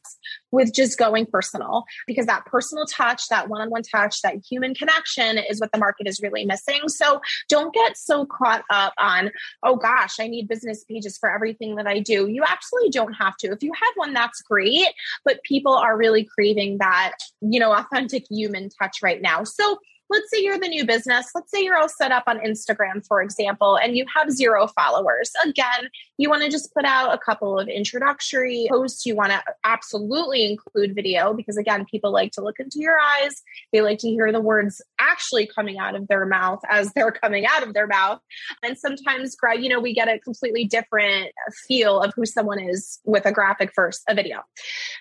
with 0.50 0.72
just 0.74 0.98
going 0.98 1.26
personal 1.26 1.84
because 2.06 2.26
that 2.26 2.44
personal 2.46 2.84
touch, 2.86 3.28
that 3.28 3.48
one 3.48 3.60
on 3.60 3.70
one 3.70 3.82
touch, 3.82 4.22
that 4.22 4.36
human 4.48 4.74
connection 4.74 5.38
is 5.38 5.60
what 5.60 5.72
the 5.72 5.78
market 5.78 6.06
is 6.06 6.20
really 6.22 6.44
missing. 6.44 6.88
So 6.88 7.20
don't 7.48 7.74
get 7.74 7.96
so 7.96 8.26
caught 8.26 8.64
up 8.70 8.92
on, 8.98 9.30
oh 9.62 9.76
gosh, 9.76 10.16
I 10.20 10.26
need 10.26 10.48
business 10.48 10.84
pages 10.84 11.18
for 11.18 11.32
everything 11.32 11.76
that 11.76 11.86
I 11.86 12.00
do. 12.00 12.28
You 12.28 12.44
absolutely 12.46 12.90
don't 12.90 13.14
have 13.14 13.36
to. 13.38 13.48
If 13.48 13.62
you 13.62 13.72
have 13.72 13.92
one, 13.96 14.12
that's 14.12 14.42
great, 14.42 14.88
but 15.24 15.42
people 15.42 15.74
are 15.74 15.96
really 15.96 16.24
craving 16.24 16.78
that, 16.78 17.14
you 17.40 17.60
know, 17.60 17.72
authentic 17.72 18.24
human 18.30 18.68
touch 18.80 18.98
right 19.02 19.20
now. 19.22 19.44
So 19.44 19.78
let's 20.12 20.31
say 20.31 20.42
you're 20.42 20.59
the 20.59 20.68
new 20.68 20.87
business. 20.87 21.31
Let's 21.35 21.51
say 21.51 21.64
you're 21.64 21.77
all 21.77 21.88
set 21.88 22.12
up 22.12 22.25
on 22.27 22.38
Instagram, 22.38 23.05
for 23.05 23.22
example, 23.22 23.77
and 23.77 23.96
you 23.96 24.05
have 24.14 24.31
zero 24.31 24.66
followers. 24.66 25.33
Again, 25.44 25.88
you 26.18 26.29
want 26.29 26.42
to 26.42 26.51
just 26.51 26.72
put 26.75 26.85
out 26.85 27.14
a 27.14 27.18
couple 27.18 27.59
of 27.59 27.68
introductory 27.68 28.66
posts. 28.68 29.07
You 29.07 29.16
want 29.16 29.33
to 29.33 29.42
absolutely 29.64 30.44
include 30.44 30.94
video 30.94 31.33
because, 31.33 31.57
again, 31.57 31.87
people 31.90 32.12
like 32.12 32.33
to 32.33 32.42
look 32.42 32.61
into 32.61 32.79
your 32.79 32.98
eyes. 32.98 33.42
They 33.72 33.81
like 33.81 33.98
to 34.01 34.09
hear 34.09 34.31
the 34.31 34.40
words 34.40 34.83
actually 35.01 35.46
coming 35.46 35.79
out 35.79 35.96
of 35.96 36.07
their 36.09 36.27
mouth 36.27 36.61
as 36.68 36.92
they're 36.92 37.12
coming 37.12 37.46
out 37.46 37.62
of 37.62 37.72
their 37.72 37.87
mouth. 37.87 38.20
And 38.62 38.77
sometimes, 38.77 39.37
you 39.59 39.68
know, 39.68 39.81
we 39.81 39.94
get 39.94 40.09
a 40.09 40.18
completely 40.18 40.64
different 40.64 41.33
feel 41.66 42.01
of 42.01 42.12
who 42.14 42.27
someone 42.27 42.61
is 42.61 43.01
with 43.05 43.25
a 43.25 43.33
graphic 43.33 43.72
versus 43.75 44.03
a 44.09 44.14
video. 44.14 44.42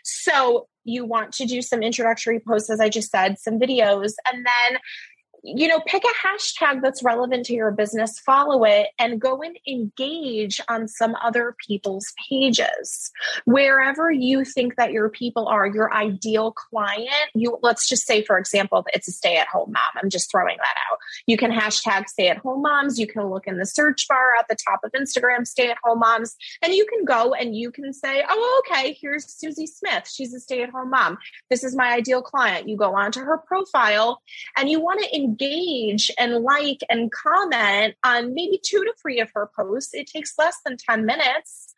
So 0.04 0.68
you 0.84 1.06
want 1.06 1.34
to 1.34 1.46
do 1.46 1.62
some 1.62 1.84
introductory 1.84 2.40
posts, 2.40 2.70
as 2.70 2.80
I 2.80 2.90
just 2.90 3.12
said, 3.12 3.40
some 3.40 3.60
videos, 3.60 4.14
and 4.32 4.46
then 4.46 4.80
you 5.44 5.68
know, 5.68 5.80
pick 5.86 6.04
a 6.04 6.28
hashtag 6.28 6.82
that's 6.82 7.04
relevant 7.04 7.46
to 7.48 7.54
your 7.54 7.72
business, 7.72 8.20
follow 8.20 8.64
it, 8.64 8.88
and 9.00 9.20
go 9.20 9.42
and 9.42 9.58
engage 9.68 10.62
on 10.70 10.88
some 10.88 11.16
other 11.24 11.56
people's 11.68 12.14
pages. 12.30 13.12
Wherever 13.46 14.12
you 14.12 14.46
think 14.46 14.76
that 14.76 14.92
your 14.92 15.10
people 15.10 15.48
are, 15.48 15.66
your 15.66 15.94
ideal 15.94 16.52
client, 16.52 17.10
you 17.34 17.58
let's 17.62 17.88
just 17.90 18.06
say, 18.06 18.24
for 18.24 18.38
example, 18.38 18.86
it's 18.94 19.08
a 19.08 19.12
stay-at-home 19.12 19.72
mom. 19.72 20.02
I'm 20.02 20.10
just 20.10 20.30
throwing 20.30 20.58
that 20.58 20.76
out. 20.92 21.00
You 21.26 21.38
can 21.38 21.52
hashtag 21.52 22.08
stay-at-home 22.08 22.62
moms. 22.62 23.00
You 23.00 23.08
can 23.08 23.28
look 23.30 23.48
in 23.48 23.58
the 23.58 23.66
search 23.66 24.08
bar 24.08 24.34
at 24.38 24.48
the 24.48 24.58
top 24.68 24.82
of 24.84 24.92
Instagram, 24.92 25.48
stay-at-home 25.48 26.00
moms, 26.00 26.36
and 26.62 26.74
you 26.74 26.86
can 26.86 27.04
go 27.04 27.34
and 27.34 27.56
you 27.56 27.72
can 27.72 27.94
say, 27.94 28.24
Oh, 28.30 28.64
okay, 28.66 28.96
here's 29.02 29.32
Susie 29.32 29.68
Smith. 29.68 30.08
She's 30.08 30.34
a 30.34 30.40
stay-at-home 30.40 30.92
mom. 30.92 31.18
This 31.50 31.64
is 31.64 31.76
my 31.76 31.94
ideal 31.94 32.22
client. 32.22 32.70
You 32.70 32.78
go 32.78 32.96
onto 32.96 33.22
her 33.22 33.40
profile 33.40 34.22
and 34.56 34.70
you 34.70 34.80
want 34.80 35.02
to 35.04 35.16
engage 35.16 35.31
engage 35.32 36.12
and 36.18 36.36
like 36.44 36.82
and 36.90 37.12
comment 37.12 37.96
on 38.04 38.34
maybe 38.34 38.60
two 38.64 38.84
to 38.84 38.94
three 39.02 39.20
of 39.20 39.30
her 39.34 39.50
posts. 39.56 39.94
It 39.94 40.08
takes 40.08 40.38
less 40.38 40.58
than 40.66 40.78
10 40.78 41.06
minutes. 41.06 41.74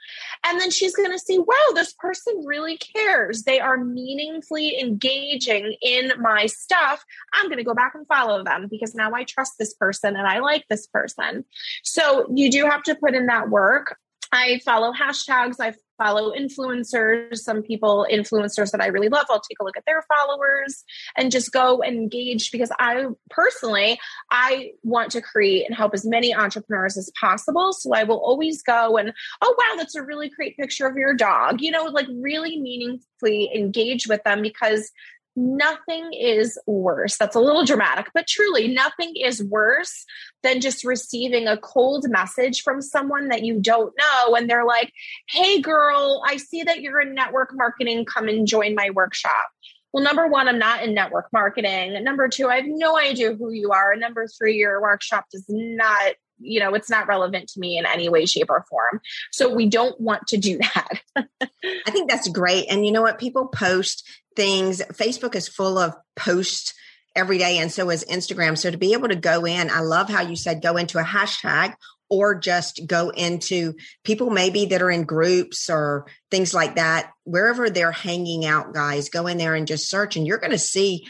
And 0.45 0.59
then 0.59 0.71
she's 0.71 0.95
going 0.95 1.11
to 1.11 1.19
see, 1.19 1.37
wow, 1.37 1.73
this 1.73 1.93
person 1.93 2.43
really 2.45 2.77
cares. 2.77 3.43
They 3.43 3.59
are 3.59 3.77
meaningfully 3.77 4.79
engaging 4.79 5.75
in 5.81 6.13
my 6.19 6.47
stuff. 6.47 7.03
I'm 7.33 7.45
going 7.45 7.57
to 7.57 7.63
go 7.63 7.73
back 7.73 7.95
and 7.95 8.07
follow 8.07 8.43
them 8.43 8.67
because 8.69 8.95
now 8.95 9.13
I 9.13 9.23
trust 9.23 9.53
this 9.57 9.73
person 9.73 10.15
and 10.15 10.27
I 10.27 10.39
like 10.39 10.65
this 10.67 10.87
person. 10.87 11.45
So 11.83 12.27
you 12.33 12.51
do 12.51 12.65
have 12.65 12.83
to 12.83 12.95
put 12.95 13.15
in 13.15 13.27
that 13.27 13.49
work. 13.49 13.97
I 14.34 14.60
follow 14.65 14.91
hashtags. 14.91 15.58
I 15.60 15.74
follow 15.98 16.34
influencers, 16.34 17.38
some 17.38 17.62
people, 17.62 18.08
influencers 18.12 18.72
that 18.72 18.82
I 18.82 18.88
really 18.88 19.08
love. 19.08 19.28
I'll 19.30 19.39
take 19.39 19.60
a 19.62 19.63
look 19.63 19.78
at 19.78 19.86
their 19.86 20.04
followers 20.04 20.84
and 21.15 21.32
just 21.32 21.52
go 21.52 21.82
and 21.84 21.96
engage 21.96 22.52
because 22.52 22.72
I 22.80 23.06
personally, 23.30 24.00
I 24.32 24.72
want 24.82 25.12
to 25.12 25.22
create 25.22 25.67
and 25.67 25.76
help 25.76 25.93
as 25.93 26.04
many 26.04 26.34
entrepreneurs 26.34 26.98
as 26.98 27.12
possible. 27.19 27.74
So 27.74 27.93
I 27.93 28.04
will 28.06 28.17
always 28.17 28.63
go 28.63 28.98
and, 28.98 29.13
oh, 29.41 29.56
wow, 29.58 29.78
that's 29.78 29.96
a 29.96 30.02
really 30.02 30.30
great 30.30 30.58
picture 30.58 30.88
of 30.88 30.96
your 30.98 31.13
dog, 31.13 31.62
you 31.62 31.69
know, 31.69 31.86
like 31.86 32.08
really 32.19 32.60
meaningfully 32.60 33.52
engage 33.54 34.08
with 34.08 34.24
them 34.24 34.41
because 34.41 34.91
nothing 35.36 36.12
is 36.13 36.60
worse. 36.65 37.17
That's 37.17 37.36
a 37.36 37.39
little 37.39 37.65
dramatic, 37.65 38.08
but 38.13 38.28
truly, 38.28 38.67
nothing 38.67 39.13
is 39.15 39.43
worse 39.43 40.06
than 40.43 40.62
just 40.62 40.84
receiving 40.84 41.48
a 41.48 41.58
cold 41.58 42.06
message 42.10 42.62
from 42.62 42.82
someone 42.82 43.30
that 43.30 43.43
you 43.43 43.60
don't 43.60 43.93
know. 43.98 44.36
And 44.36 44.50
they're 44.50 44.65
like, 44.65 44.91
hey, 45.30 45.62
girl, 45.62 46.24
I 46.28 46.38
see 46.38 46.63
that 46.63 46.82
you're 46.82 47.02
in 47.02 47.13
network 47.13 47.52
marketing. 47.54 48.06
Come 48.06 48.28
and 48.28 48.48
join 48.48 48.76
my 48.76 48.89
workshop. 48.91 49.50
Well, 49.93 50.04
number 50.04 50.28
one, 50.28 50.48
I'm 50.48 50.58
not 50.58 50.84
in 50.84 50.96
network 50.96 51.28
marketing. 51.32 52.04
Number 52.04 52.28
two, 52.28 52.50
I 52.50 52.56
have 52.56 52.65
no 52.67 52.98
idea 52.98 53.36
who 53.36 53.52
you 53.52 53.72
are. 53.72 53.96
number 53.96 54.28
three, 54.28 54.58
your 54.58 54.82
workshop 54.82 55.26
does 55.32 55.46
not 55.48 56.15
you 56.39 56.60
know 56.60 56.74
it's 56.74 56.89
not 56.89 57.08
relevant 57.08 57.50
to 57.50 57.60
me 57.60 57.78
in 57.78 57.86
any 57.86 58.10
way 58.10 58.26
shape 58.26 58.50
or 58.50 58.65
form. 58.69 59.02
So 59.32 59.54
we 59.54 59.67
don't 59.67 60.00
want 60.00 60.28
to 60.28 60.38
do 60.38 60.58
that. 60.76 61.02
I 61.15 61.91
think 61.91 62.10
that's 62.10 62.28
great. 62.28 62.67
And 62.69 62.86
you 62.86 62.91
know 62.91 63.02
what? 63.02 63.19
People 63.19 63.48
post 63.48 64.08
things. 64.36 64.82
Facebook 64.93 65.36
is 65.36 65.48
full 65.48 65.78
of 65.78 65.96
posts 66.15 66.74
every 67.15 67.38
day 67.38 67.60
and 67.60 67.72
so 67.72 67.91
is 67.91 68.04
instagram. 68.06 68.58
So 68.58 68.72
to 68.72 68.78
be 68.78 68.93
able 68.93 69.10
to 69.10 69.15
go 69.15 69.46
in 69.46 69.69
i 69.69 69.82
love 69.82 70.10
how 70.10 70.22
you 70.22 70.36
said 70.36 70.63
go 70.63 70.78
into 70.78 70.98
a 70.98 71.04
hashtag 71.04 71.76
or 72.10 72.36
just 72.36 72.82
go 72.86 73.10
into 73.10 73.74
people 74.04 74.30
maybe 74.30 74.67
that 74.67 74.82
are 74.84 74.91
in 74.91 75.04
groups 75.04 75.67
or 75.67 76.06
things 76.30 76.54
like 76.54 76.76
that. 76.76 77.12
Wherever 77.24 77.69
they're 77.69 77.91
hanging 77.91 78.46
out 78.46 78.74
guys 78.74 79.10
go 79.10 79.26
in 79.28 79.38
there 79.38 79.56
and 79.56 79.67
just 79.67 79.89
search 79.89 80.15
and 80.15 80.28
you're 80.28 80.38
going 80.38 80.52
to 80.52 80.60
see 80.60 81.08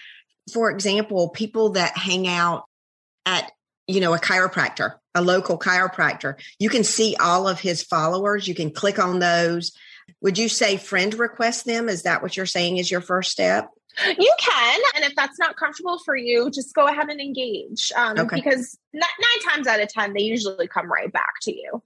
for 0.54 0.70
example 0.70 1.30
people 1.30 1.72
that 1.72 1.98
hang 1.98 2.28
out 2.28 2.64
at 3.26 3.52
you 3.88 4.00
know 4.00 4.14
a 4.14 4.20
chiropractor 4.20 4.96
a 5.16 5.22
local 5.22 5.58
chiropractor. 5.58 6.36
You 6.60 6.70
can 6.70 6.84
see 6.84 7.16
all 7.20 7.48
of 7.48 7.60
his 7.60 7.84
followers. 7.84 8.48
You 8.48 8.56
can 8.56 8.72
click 8.72 9.00
on 9.00 9.20
those. 9.20 9.72
Would 10.22 10.38
you 10.38 10.50
say 10.50 10.78
friend 10.78 11.14
request 11.14 11.66
them? 11.66 11.90
Is 11.90 12.04
that 12.04 12.22
what 12.22 12.36
you're 12.36 12.46
saying 12.46 12.78
is 12.78 12.90
your 12.90 13.02
first 13.02 13.32
step? 13.32 13.70
You 14.06 14.34
can. 14.40 14.80
And 14.96 15.06
if 15.06 15.14
that's 15.16 15.38
not 15.38 15.56
comfortable 15.56 16.00
for 16.04 16.16
you, 16.16 16.50
just 16.50 16.74
go 16.74 16.88
ahead 16.88 17.10
and 17.10 17.22
engage 17.22 17.92
um, 17.96 18.18
okay. 18.18 18.38
because 18.38 18.78
nine 18.92 19.04
times 19.48 19.68
out 19.68 19.82
of 19.82 19.88
10, 19.90 20.14
they 20.14 20.24
usually 20.24 20.68
come 20.68 20.92
right 20.92 21.12
back 21.14 21.34
to 21.44 21.56
you 21.56 21.84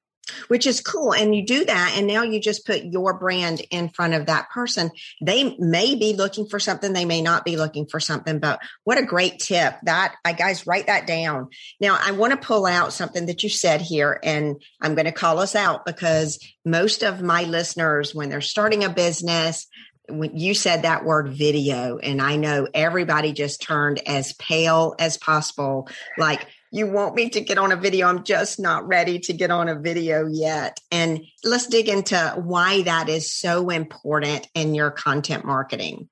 which 0.48 0.68
is 0.68 0.82
cool. 0.82 1.14
And 1.14 1.36
you 1.36 1.46
do 1.46 1.66
that, 1.66 1.96
and 1.98 2.08
now 2.08 2.24
you 2.24 2.40
just 2.40 2.66
put 2.66 2.84
your 2.84 3.18
brand 3.18 3.62
in 3.72 3.90
front 3.90 4.14
of 4.14 4.28
that 4.28 4.50
person. 4.50 4.92
They 5.22 5.56
may 5.58 5.96
be 5.96 6.14
looking 6.14 6.48
for 6.48 6.60
something, 6.60 6.94
they 6.94 7.06
may 7.06 7.22
not 7.22 7.46
be 7.46 7.58
looking 7.58 7.88
for 7.88 8.00
something, 8.00 8.40
but 8.40 8.60
what 8.84 8.98
a 8.98 9.06
great 9.06 9.40
tip. 9.40 9.76
That 9.84 10.16
I 10.26 10.34
guys 10.34 10.68
write 10.68 10.88
that 10.88 11.08
down. 11.08 11.50
Now 11.80 11.98
I 12.00 12.12
want 12.12 12.32
to 12.32 12.48
pull 12.48 12.66
out 12.66 12.94
something 12.94 13.28
that 13.28 13.44
you 13.44 13.50
said 13.50 13.82
here, 13.82 14.20
and 14.24 14.62
I'm 14.82 14.96
going 14.96 15.06
to 15.06 15.12
call 15.12 15.40
us 15.40 15.56
out 15.56 15.86
because 15.86 16.40
most 16.66 17.04
of 17.04 17.22
my 17.22 17.44
listeners, 17.44 18.14
when 18.14 18.30
they're 18.30 18.42
starting 18.42 18.84
a 18.84 18.90
business, 18.90 19.68
when 20.10 20.38
you 20.38 20.54
said 20.54 20.84
that 20.84 21.04
word 21.04 21.34
video, 21.34 21.98
and 21.98 22.22
I 22.22 22.38
know 22.38 22.68
everybody 22.74 23.34
just 23.34 23.62
turned 23.62 24.02
as 24.08 24.34
pale 24.34 24.96
as 25.00 25.18
possible, 25.18 25.90
like 26.18 26.48
you 26.78 26.88
want 26.88 27.16
me 27.16 27.30
to 27.30 27.42
get 27.42 27.58
on 27.58 27.72
a 27.72 27.76
video. 27.76 28.08
I'm 28.08 28.24
just 28.24 28.60
not 28.60 28.88
ready 28.88 29.20
to 29.20 29.34
get 29.34 29.52
on 29.52 29.68
a 29.68 29.76
video 29.76 30.28
yet. 30.28 30.80
And 30.92 31.26
let's 31.44 31.68
dig 31.68 31.90
into 31.90 32.18
why 32.38 32.84
that 32.84 33.10
is 33.10 33.32
so 33.32 33.70
important 33.70 34.48
in 34.54 34.76
your 34.76 34.92
content 34.92 35.44
marketing. 35.44 36.08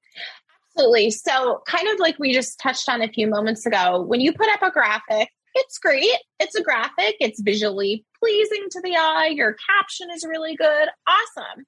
Absolutely. 0.75 1.12
So, 1.12 1.62
kind 1.67 1.88
of 1.88 1.99
like 1.99 2.19
we 2.19 2.34
just 2.34 2.60
touched 2.60 2.89
on 2.89 3.01
a 3.01 3.08
few 3.08 3.28
moments 3.28 3.65
ago, 3.65 4.01
when 4.01 4.19
you 4.19 4.34
put 4.34 4.49
up 4.49 4.62
a 4.62 4.71
graphic, 4.71 5.30
it's 5.54 5.78
great. 5.78 6.17
It's 6.39 6.56
a 6.56 6.63
graphic, 6.63 7.15
it's 7.21 7.39
visually 7.39 8.04
pleasing 8.19 8.65
to 8.71 8.82
the 8.82 8.95
eye. 8.97 9.32
Your 9.34 9.56
caption 9.69 10.10
is 10.13 10.25
really 10.28 10.56
good. 10.56 10.89
Awesome 11.08 11.65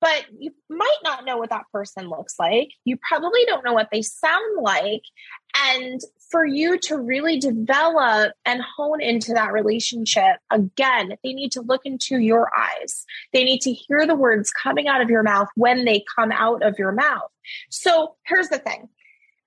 but 0.00 0.26
you 0.38 0.52
might 0.68 0.98
not 1.02 1.24
know 1.24 1.36
what 1.36 1.50
that 1.50 1.64
person 1.72 2.08
looks 2.08 2.34
like. 2.38 2.68
You 2.84 2.96
probably 3.08 3.44
don't 3.46 3.64
know 3.64 3.72
what 3.72 3.88
they 3.90 4.02
sound 4.02 4.62
like. 4.62 5.02
And 5.56 6.00
for 6.30 6.44
you 6.44 6.78
to 6.80 6.96
really 6.96 7.38
develop 7.38 8.32
and 8.44 8.62
hone 8.76 9.00
into 9.00 9.32
that 9.34 9.52
relationship, 9.52 10.36
again, 10.50 11.16
they 11.24 11.32
need 11.32 11.52
to 11.52 11.62
look 11.62 11.82
into 11.84 12.18
your 12.18 12.50
eyes. 12.56 13.04
They 13.32 13.44
need 13.44 13.60
to 13.62 13.72
hear 13.72 14.06
the 14.06 14.14
words 14.14 14.50
coming 14.50 14.88
out 14.88 15.00
of 15.00 15.10
your 15.10 15.22
mouth 15.22 15.48
when 15.56 15.84
they 15.84 16.04
come 16.16 16.32
out 16.32 16.62
of 16.62 16.78
your 16.78 16.92
mouth. 16.92 17.30
So 17.70 18.16
here's 18.26 18.48
the 18.48 18.58
thing. 18.58 18.88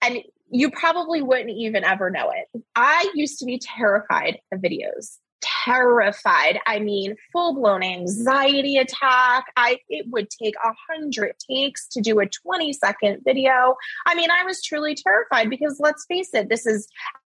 And 0.01 0.19
you 0.49 0.69
probably 0.71 1.21
wouldn't 1.21 1.51
even 1.51 1.85
ever 1.85 2.09
know 2.09 2.31
it. 2.31 2.63
I 2.75 3.09
used 3.15 3.39
to 3.39 3.45
be 3.45 3.59
terrified 3.59 4.39
of 4.51 4.59
videos 4.59 5.17
terrified. 5.41 6.60
I 6.67 6.80
mean, 6.80 7.15
full 7.32 7.56
blown 7.56 7.84
anxiety 7.84 8.77
attack. 8.77 9.45
I 9.56 9.80
it 9.89 10.06
would 10.10 10.30
take 10.30 10.56
a 10.63 10.73
hundred 10.89 11.34
takes 11.49 11.88
to 11.89 12.01
do 12.01 12.19
a 12.19 12.25
20 12.25 12.73
second 12.73 13.21
video. 13.25 13.75
I 14.06 14.15
mean, 14.15 14.32
I 14.32 14.43
was 14.43 14.62
truly 14.62 14.95
terrified 14.95 15.49
because 15.49 15.80
let's 15.80 16.06
face 16.06 16.34
it, 16.34 16.49
this 16.49 16.65
is 16.65 16.88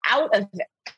out 0.09 0.35
of 0.35 0.47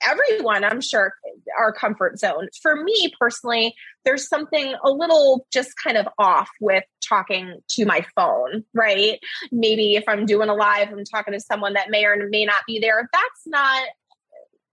everyone, 0.07 0.64
I'm 0.64 0.81
sure, 0.81 1.12
our 1.59 1.72
comfort 1.72 2.18
zone. 2.18 2.48
For 2.62 2.83
me 2.83 3.12
personally, 3.20 3.74
there's 4.05 4.29
something 4.29 4.74
a 4.83 4.90
little 4.90 5.46
just 5.53 5.77
kind 5.77 5.96
of 5.96 6.07
off 6.18 6.48
with 6.61 6.85
talking 7.07 7.61
to 7.70 7.85
my 7.85 8.05
phone, 8.14 8.64
right? 8.74 9.18
Maybe 9.53 9.94
if 9.94 10.05
I'm 10.09 10.27
doing 10.27 10.48
a 10.48 10.55
live, 10.55 10.88
I'm 10.88 11.05
talking 11.05 11.35
to 11.35 11.40
someone 11.40 11.74
that 11.74 11.90
may 11.90 12.05
or 12.05 12.29
may 12.29 12.44
not 12.44 12.62
be 12.66 12.79
there. 12.81 13.09
That's 13.12 13.46
not 13.46 13.87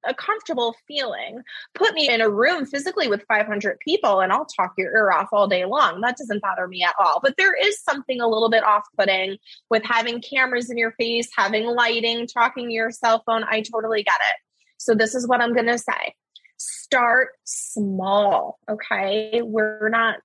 a 0.06 0.14
comfortable 0.14 0.76
feeling. 0.88 1.42
Put 1.74 1.94
me 1.94 2.10
in 2.10 2.22
a 2.22 2.30
room 2.30 2.66
physically 2.66 3.08
with 3.08 3.26
500 3.28 3.80
people 3.80 4.20
and 4.20 4.32
I'll 4.32 4.46
talk 4.46 4.74
your 4.78 4.92
ear 4.96 5.12
off 5.12 5.30
all 5.32 5.48
day 5.48 5.66
long. 5.66 6.02
That 6.02 6.18
doesn't 6.18 6.42
bother 6.42 6.68
me 6.68 6.84
at 6.84 6.96
all. 7.00 7.20
But 7.22 7.36
there 7.38 7.54
is 7.54 7.82
something 7.82 8.22
a 8.22 8.28
little 8.28 8.50
bit 8.50 8.64
off 8.64 8.84
putting 8.98 9.38
with 9.70 9.84
having 9.84 10.22
cameras 10.22 10.70
in 10.70 10.78
your 10.78 10.92
face, 10.92 11.30
having 11.36 11.66
lighting, 11.66 12.28
talking 12.28 12.68
to 12.68 12.74
your 12.74 12.92
cell 12.92 13.24
phone. 13.26 13.44
I 13.44 13.62
totally 13.62 14.04
get 14.04 14.20
it. 14.30 14.36
So, 14.78 14.96
this 14.96 15.14
is 15.14 15.28
what 15.28 15.42
I'm 15.42 15.54
going 15.54 15.68
to 15.68 15.78
say 15.78 16.16
start 16.58 17.30
small. 17.44 18.60
Okay. 18.70 19.42
We're 19.44 19.90
not 19.90 20.18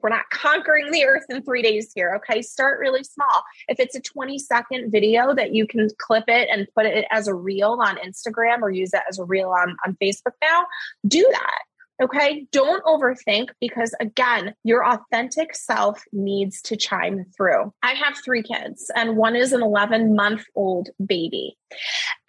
we're 0.00 0.10
not 0.10 0.30
conquering 0.30 0.90
the 0.90 1.04
earth 1.04 1.24
in 1.28 1.42
three 1.42 1.62
days 1.62 1.92
here. 1.94 2.14
Okay. 2.16 2.42
Start 2.42 2.78
really 2.78 3.04
small. 3.04 3.42
If 3.68 3.80
it's 3.80 3.96
a 3.96 4.00
20 4.00 4.38
second 4.38 4.90
video 4.90 5.34
that 5.34 5.54
you 5.54 5.66
can 5.66 5.88
clip 5.98 6.24
it 6.28 6.48
and 6.52 6.66
put 6.74 6.86
it 6.86 7.06
as 7.10 7.28
a 7.28 7.34
reel 7.34 7.78
on 7.82 7.96
Instagram 7.98 8.62
or 8.62 8.70
use 8.70 8.92
it 8.94 9.02
as 9.08 9.18
a 9.18 9.24
reel 9.24 9.50
on, 9.50 9.76
on 9.86 9.96
Facebook 10.00 10.34
now, 10.42 10.66
do 11.06 11.26
that. 11.30 11.58
Okay. 12.00 12.46
Don't 12.52 12.84
overthink 12.84 13.48
because, 13.60 13.92
again, 13.98 14.54
your 14.62 14.86
authentic 14.86 15.54
self 15.54 16.04
needs 16.12 16.62
to 16.62 16.76
chime 16.76 17.24
through. 17.36 17.72
I 17.82 17.94
have 17.94 18.16
three 18.24 18.42
kids, 18.42 18.90
and 18.94 19.16
one 19.16 19.34
is 19.34 19.52
an 19.52 19.62
11 19.62 20.14
month 20.14 20.44
old 20.54 20.90
baby. 21.04 21.56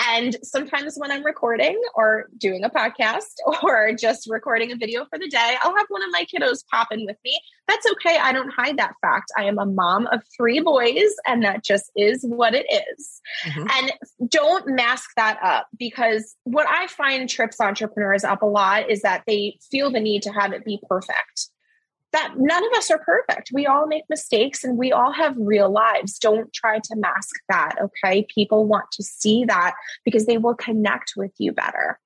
And 0.07 0.37
sometimes 0.43 0.95
when 0.97 1.11
I'm 1.11 1.25
recording 1.25 1.79
or 1.93 2.29
doing 2.37 2.63
a 2.63 2.69
podcast 2.69 3.35
or 3.63 3.93
just 3.93 4.29
recording 4.29 4.71
a 4.71 4.75
video 4.75 5.05
for 5.05 5.19
the 5.19 5.27
day, 5.27 5.55
I'll 5.61 5.75
have 5.75 5.87
one 5.89 6.03
of 6.03 6.09
my 6.11 6.25
kiddos 6.25 6.63
pop 6.71 6.87
in 6.91 7.05
with 7.05 7.17
me. 7.23 7.39
That's 7.67 7.85
okay. 7.91 8.17
I 8.17 8.31
don't 8.31 8.49
hide 8.49 8.77
that 8.77 8.93
fact. 9.01 9.31
I 9.37 9.43
am 9.43 9.59
a 9.59 9.65
mom 9.65 10.07
of 10.07 10.23
three 10.35 10.59
boys, 10.59 11.13
and 11.27 11.43
that 11.43 11.63
just 11.63 11.91
is 11.95 12.23
what 12.23 12.55
it 12.55 12.65
is. 12.97 13.21
Mm-hmm. 13.45 13.67
And 13.71 14.29
don't 14.31 14.67
mask 14.67 15.09
that 15.15 15.37
up 15.43 15.67
because 15.77 16.35
what 16.43 16.67
I 16.67 16.87
find 16.87 17.29
trips 17.29 17.59
entrepreneurs 17.59 18.23
up 18.23 18.41
a 18.41 18.47
lot 18.47 18.89
is 18.89 19.01
that 19.01 19.23
they 19.27 19.59
feel 19.69 19.91
the 19.91 19.99
need 19.99 20.23
to 20.23 20.31
have 20.31 20.53
it 20.53 20.65
be 20.65 20.81
perfect 20.87 21.49
that 22.11 22.33
none 22.37 22.65
of 22.65 22.73
us 22.77 22.89
are 22.89 22.99
perfect. 22.99 23.51
We 23.53 23.65
all 23.65 23.87
make 23.87 24.03
mistakes 24.09 24.63
and 24.63 24.77
we 24.77 24.91
all 24.91 25.11
have 25.11 25.35
real 25.37 25.69
lives. 25.69 26.17
Don't 26.17 26.51
try 26.53 26.79
to 26.79 26.95
mask 26.95 27.35
that, 27.49 27.75
okay? 27.81 28.25
People 28.33 28.65
want 28.65 28.85
to 28.93 29.03
see 29.03 29.45
that 29.45 29.75
because 30.03 30.25
they 30.25 30.37
will 30.37 30.55
connect 30.55 31.13
with 31.15 31.31
you 31.37 31.51
better. 31.51 31.99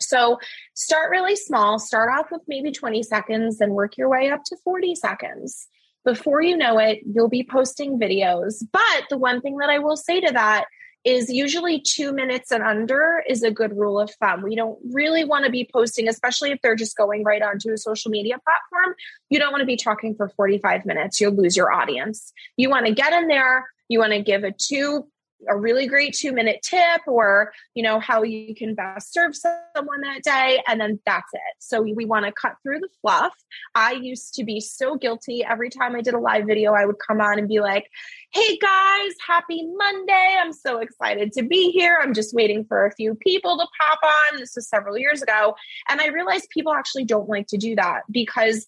So 0.00 0.38
start 0.74 1.10
really 1.10 1.36
small, 1.36 1.78
start 1.78 2.10
off 2.16 2.30
with 2.30 2.42
maybe 2.46 2.70
20 2.70 3.02
seconds 3.02 3.60
and 3.60 3.72
work 3.72 3.96
your 3.96 4.08
way 4.08 4.30
up 4.30 4.44
to 4.46 4.56
40 4.62 4.94
seconds. 4.94 5.66
Before 6.04 6.40
you 6.40 6.56
know 6.56 6.78
it, 6.78 7.00
you'll 7.04 7.28
be 7.28 7.44
posting 7.44 7.98
videos. 7.98 8.64
But 8.72 9.04
the 9.10 9.18
one 9.18 9.40
thing 9.40 9.56
that 9.58 9.70
I 9.70 9.78
will 9.78 9.96
say 9.96 10.20
to 10.20 10.32
that 10.32 10.66
is 11.08 11.30
usually 11.30 11.80
two 11.80 12.12
minutes 12.12 12.52
and 12.52 12.62
under 12.62 13.22
is 13.26 13.42
a 13.42 13.50
good 13.50 13.74
rule 13.74 13.98
of 13.98 14.10
thumb. 14.20 14.42
We 14.42 14.54
don't 14.54 14.78
really 14.92 15.24
want 15.24 15.46
to 15.46 15.50
be 15.50 15.68
posting, 15.72 16.06
especially 16.06 16.50
if 16.50 16.60
they're 16.60 16.76
just 16.76 16.98
going 16.98 17.24
right 17.24 17.40
onto 17.40 17.72
a 17.72 17.78
social 17.78 18.10
media 18.10 18.34
platform. 18.34 18.94
You 19.30 19.38
don't 19.38 19.50
want 19.50 19.62
to 19.62 19.66
be 19.66 19.78
talking 19.78 20.14
for 20.14 20.28
45 20.28 20.84
minutes. 20.84 21.18
You'll 21.18 21.32
lose 21.32 21.56
your 21.56 21.72
audience. 21.72 22.30
You 22.58 22.68
want 22.68 22.86
to 22.86 22.92
get 22.92 23.14
in 23.14 23.26
there. 23.26 23.66
You 23.88 24.00
want 24.00 24.12
to 24.12 24.22
give 24.22 24.44
a 24.44 24.52
two 24.52 25.08
a 25.48 25.56
really 25.56 25.86
great 25.86 26.14
two 26.14 26.32
minute 26.32 26.60
tip 26.62 27.00
or 27.06 27.52
you 27.74 27.82
know 27.82 28.00
how 28.00 28.22
you 28.22 28.54
can 28.54 28.74
best 28.74 29.12
serve 29.12 29.34
someone 29.36 30.00
that 30.00 30.22
day 30.22 30.62
and 30.66 30.80
then 30.80 30.98
that's 31.06 31.32
it. 31.32 31.40
So 31.58 31.82
we, 31.82 31.92
we 31.92 32.04
want 32.04 32.26
to 32.26 32.32
cut 32.32 32.56
through 32.62 32.80
the 32.80 32.88
fluff. 33.00 33.32
I 33.74 33.92
used 33.92 34.34
to 34.34 34.44
be 34.44 34.60
so 34.60 34.96
guilty. 34.96 35.44
Every 35.44 35.70
time 35.70 35.94
i 35.94 36.00
did 36.00 36.14
a 36.14 36.18
live 36.18 36.46
video 36.46 36.72
i 36.72 36.84
would 36.84 36.96
come 37.06 37.20
on 37.20 37.38
and 37.38 37.48
be 37.48 37.60
like 37.60 37.88
hey 38.32 38.58
guys 38.58 39.12
happy 39.26 39.66
monday. 39.76 40.36
I'm 40.40 40.52
so 40.52 40.78
excited 40.78 41.32
to 41.32 41.42
be 41.42 41.70
here. 41.70 41.98
I'm 42.02 42.14
just 42.14 42.34
waiting 42.34 42.64
for 42.64 42.86
a 42.86 42.92
few 42.92 43.14
people 43.14 43.58
to 43.58 43.66
pop 43.80 44.00
on. 44.02 44.38
This 44.38 44.52
was 44.56 44.68
several 44.68 44.98
years 44.98 45.22
ago. 45.22 45.54
And 45.88 46.00
i 46.00 46.08
realized 46.08 46.48
people 46.50 46.72
actually 46.72 47.04
don't 47.04 47.28
like 47.28 47.46
to 47.48 47.56
do 47.56 47.76
that 47.76 48.02
because 48.10 48.66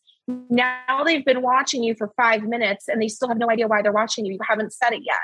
now 0.48 1.02
they've 1.04 1.24
been 1.24 1.42
watching 1.42 1.83
you 1.83 1.94
for 1.96 2.12
five 2.16 2.44
minutes 2.44 2.87
and 2.88 3.02
they 3.02 3.09
still 3.09 3.28
have 3.28 3.38
no 3.38 3.50
idea 3.50 3.66
why 3.66 3.83
they're 3.83 3.92
watching 3.92 4.24
you. 4.24 4.35
You 4.35 4.38
haven't 4.48 4.72
said 4.72 4.92
it 4.92 5.02
yet 5.04 5.16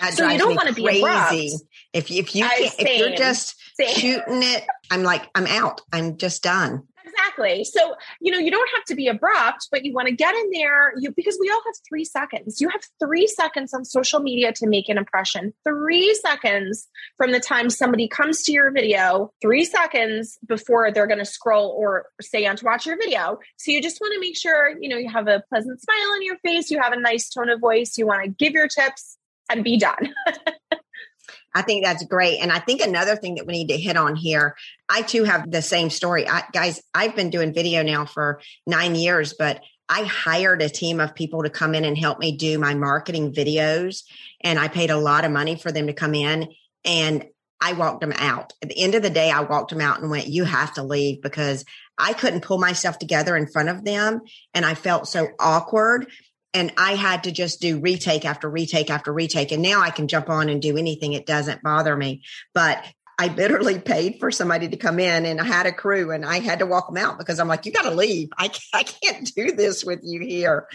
that 0.00 0.14
so 0.14 0.28
you 0.28 0.38
don't 0.38 0.54
want 0.54 0.68
to 0.68 0.74
be 0.74 0.82
crazy. 0.82 1.56
If 1.92 2.10
if 2.10 2.10
you 2.10 2.24
can, 2.24 2.50
if 2.58 2.98
you're 2.98 3.16
just 3.16 3.56
same. 3.78 3.88
shooting 3.88 4.42
it, 4.42 4.64
I'm 4.90 5.02
like 5.02 5.28
I'm 5.34 5.46
out. 5.46 5.80
I'm 5.92 6.16
just 6.16 6.42
done. 6.42 6.84
Exactly. 7.12 7.64
So, 7.64 7.94
you 8.20 8.32
know, 8.32 8.38
you 8.38 8.50
don't 8.50 8.68
have 8.74 8.84
to 8.86 8.94
be 8.94 9.08
abrupt, 9.08 9.68
but 9.70 9.84
you 9.84 9.92
want 9.92 10.08
to 10.08 10.14
get 10.14 10.34
in 10.34 10.50
there 10.52 10.92
you 10.96 11.12
because 11.14 11.36
we 11.40 11.50
all 11.50 11.60
have 11.64 11.74
3 11.88 12.04
seconds. 12.04 12.60
You 12.60 12.68
have 12.68 12.82
3 13.00 13.26
seconds 13.26 13.74
on 13.74 13.84
social 13.84 14.20
media 14.20 14.52
to 14.54 14.66
make 14.66 14.88
an 14.88 14.98
impression. 14.98 15.52
3 15.64 16.14
seconds 16.14 16.88
from 17.16 17.32
the 17.32 17.40
time 17.40 17.70
somebody 17.70 18.08
comes 18.08 18.42
to 18.44 18.52
your 18.52 18.70
video, 18.70 19.32
3 19.42 19.64
seconds 19.64 20.38
before 20.46 20.90
they're 20.90 21.06
going 21.06 21.18
to 21.18 21.24
scroll 21.24 21.74
or 21.78 22.06
stay 22.20 22.46
on 22.46 22.56
to 22.56 22.64
watch 22.64 22.86
your 22.86 22.96
video. 22.96 23.38
So 23.58 23.72
you 23.72 23.82
just 23.82 24.00
want 24.00 24.14
to 24.14 24.20
make 24.20 24.36
sure, 24.36 24.74
you 24.80 24.88
know, 24.88 24.96
you 24.96 25.10
have 25.10 25.28
a 25.28 25.42
pleasant 25.48 25.80
smile 25.80 26.12
on 26.14 26.22
your 26.22 26.38
face, 26.38 26.70
you 26.70 26.80
have 26.80 26.92
a 26.92 27.00
nice 27.00 27.28
tone 27.28 27.50
of 27.50 27.60
voice, 27.60 27.98
you 27.98 28.06
want 28.06 28.24
to 28.24 28.30
give 28.30 28.52
your 28.52 28.68
tips 28.68 29.18
and 29.52 29.64
be 29.64 29.78
done. 29.78 30.14
I 31.54 31.62
think 31.62 31.84
that's 31.84 32.04
great. 32.06 32.38
And 32.40 32.50
I 32.50 32.58
think 32.58 32.80
another 32.80 33.16
thing 33.16 33.34
that 33.34 33.46
we 33.46 33.52
need 33.52 33.68
to 33.68 33.76
hit 33.76 33.96
on 33.96 34.16
here, 34.16 34.56
I 34.88 35.02
too 35.02 35.24
have 35.24 35.50
the 35.50 35.62
same 35.62 35.90
story. 35.90 36.26
I, 36.26 36.44
guys, 36.52 36.82
I've 36.94 37.14
been 37.14 37.30
doing 37.30 37.52
video 37.52 37.82
now 37.82 38.06
for 38.06 38.40
nine 38.66 38.94
years, 38.94 39.34
but 39.38 39.60
I 39.88 40.04
hired 40.04 40.62
a 40.62 40.70
team 40.70 41.00
of 41.00 41.14
people 41.14 41.42
to 41.42 41.50
come 41.50 41.74
in 41.74 41.84
and 41.84 41.98
help 41.98 42.18
me 42.18 42.36
do 42.36 42.58
my 42.58 42.74
marketing 42.74 43.34
videos. 43.34 44.04
And 44.40 44.58
I 44.58 44.68
paid 44.68 44.90
a 44.90 44.96
lot 44.96 45.24
of 45.24 45.30
money 45.30 45.56
for 45.56 45.70
them 45.70 45.88
to 45.88 45.92
come 45.92 46.14
in. 46.14 46.48
And 46.84 47.26
I 47.60 47.74
walked 47.74 48.00
them 48.00 48.14
out. 48.16 48.54
At 48.62 48.70
the 48.70 48.82
end 48.82 48.94
of 48.94 49.02
the 49.02 49.10
day, 49.10 49.30
I 49.30 49.40
walked 49.40 49.70
them 49.70 49.80
out 49.80 50.00
and 50.00 50.10
went, 50.10 50.26
You 50.26 50.44
have 50.44 50.74
to 50.74 50.82
leave 50.82 51.22
because 51.22 51.64
I 51.96 52.12
couldn't 52.12 52.40
pull 52.40 52.58
myself 52.58 52.98
together 52.98 53.36
in 53.36 53.46
front 53.46 53.68
of 53.68 53.84
them. 53.84 54.22
And 54.54 54.64
I 54.64 54.74
felt 54.74 55.06
so 55.06 55.28
awkward 55.38 56.08
and 56.54 56.72
I 56.76 56.94
had 56.94 57.24
to 57.24 57.32
just 57.32 57.60
do 57.60 57.80
retake 57.80 58.24
after 58.24 58.48
retake 58.48 58.90
after 58.90 59.12
retake. 59.12 59.52
And 59.52 59.62
now 59.62 59.80
I 59.80 59.90
can 59.90 60.08
jump 60.08 60.28
on 60.28 60.48
and 60.48 60.60
do 60.60 60.76
anything. 60.76 61.12
It 61.12 61.26
doesn't 61.26 61.62
bother 61.62 61.96
me. 61.96 62.22
But 62.54 62.84
I 63.18 63.28
literally 63.28 63.78
paid 63.78 64.18
for 64.18 64.30
somebody 64.30 64.68
to 64.68 64.76
come 64.76 64.98
in 64.98 65.26
and 65.26 65.40
I 65.40 65.44
had 65.44 65.66
a 65.66 65.72
crew 65.72 66.10
and 66.10 66.24
I 66.24 66.40
had 66.40 66.58
to 66.58 66.66
walk 66.66 66.88
them 66.88 66.96
out 66.96 67.18
because 67.18 67.38
I'm 67.38 67.48
like, 67.48 67.66
you 67.66 67.72
got 67.72 67.82
to 67.82 67.94
leave. 67.94 68.30
I, 68.36 68.50
I 68.72 68.82
can't 68.82 69.30
do 69.36 69.52
this 69.52 69.84
with 69.84 70.00
you 70.02 70.20
here. 70.20 70.66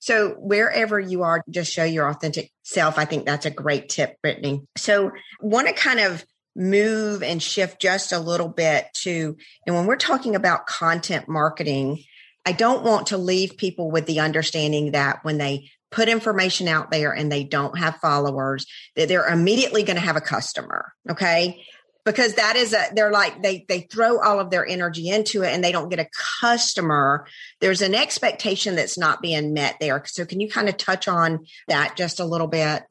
So 0.00 0.30
wherever 0.38 1.00
you 1.00 1.22
are, 1.22 1.42
just 1.48 1.72
show 1.72 1.84
your 1.84 2.08
authentic 2.08 2.50
self. 2.62 2.98
I 2.98 3.04
think 3.04 3.24
that's 3.24 3.46
a 3.46 3.50
great 3.50 3.88
tip, 3.88 4.20
Brittany. 4.22 4.62
So 4.76 5.12
want 5.40 5.68
to 5.68 5.72
kind 5.72 6.00
of 6.00 6.24
move 6.56 7.22
and 7.22 7.42
shift 7.42 7.80
just 7.80 8.12
a 8.12 8.18
little 8.18 8.48
bit 8.48 8.86
to, 9.02 9.36
and 9.66 9.74
when 9.74 9.86
we're 9.86 9.96
talking 9.96 10.36
about 10.36 10.66
content 10.66 11.28
marketing, 11.28 12.04
I 12.44 12.52
don't 12.52 12.84
want 12.84 13.08
to 13.08 13.18
leave 13.18 13.56
people 13.56 13.90
with 13.90 14.06
the 14.06 14.20
understanding 14.20 14.92
that 14.92 15.24
when 15.24 15.38
they 15.38 15.70
put 15.90 16.08
information 16.08 16.68
out 16.68 16.90
there 16.90 17.12
and 17.12 17.30
they 17.30 17.44
don't 17.44 17.78
have 17.78 17.96
followers, 17.96 18.66
that 18.96 19.08
they're 19.08 19.28
immediately 19.28 19.82
going 19.82 19.96
to 19.96 20.02
have 20.02 20.16
a 20.16 20.20
customer. 20.20 20.92
Okay. 21.08 21.64
Because 22.04 22.34
that 22.34 22.56
is 22.56 22.74
a, 22.74 22.84
they're 22.94 23.12
like, 23.12 23.42
they, 23.42 23.64
they 23.66 23.80
throw 23.80 24.20
all 24.20 24.38
of 24.38 24.50
their 24.50 24.66
energy 24.66 25.08
into 25.08 25.42
it 25.42 25.54
and 25.54 25.64
they 25.64 25.72
don't 25.72 25.88
get 25.88 26.00
a 26.00 26.08
customer. 26.40 27.26
There's 27.60 27.80
an 27.80 27.94
expectation 27.94 28.76
that's 28.76 28.98
not 28.98 29.22
being 29.22 29.54
met 29.54 29.76
there. 29.80 30.02
So 30.06 30.26
can 30.26 30.40
you 30.40 30.50
kind 30.50 30.68
of 30.68 30.76
touch 30.76 31.08
on 31.08 31.46
that 31.68 31.96
just 31.96 32.20
a 32.20 32.26
little 32.26 32.48
bit? 32.48 32.82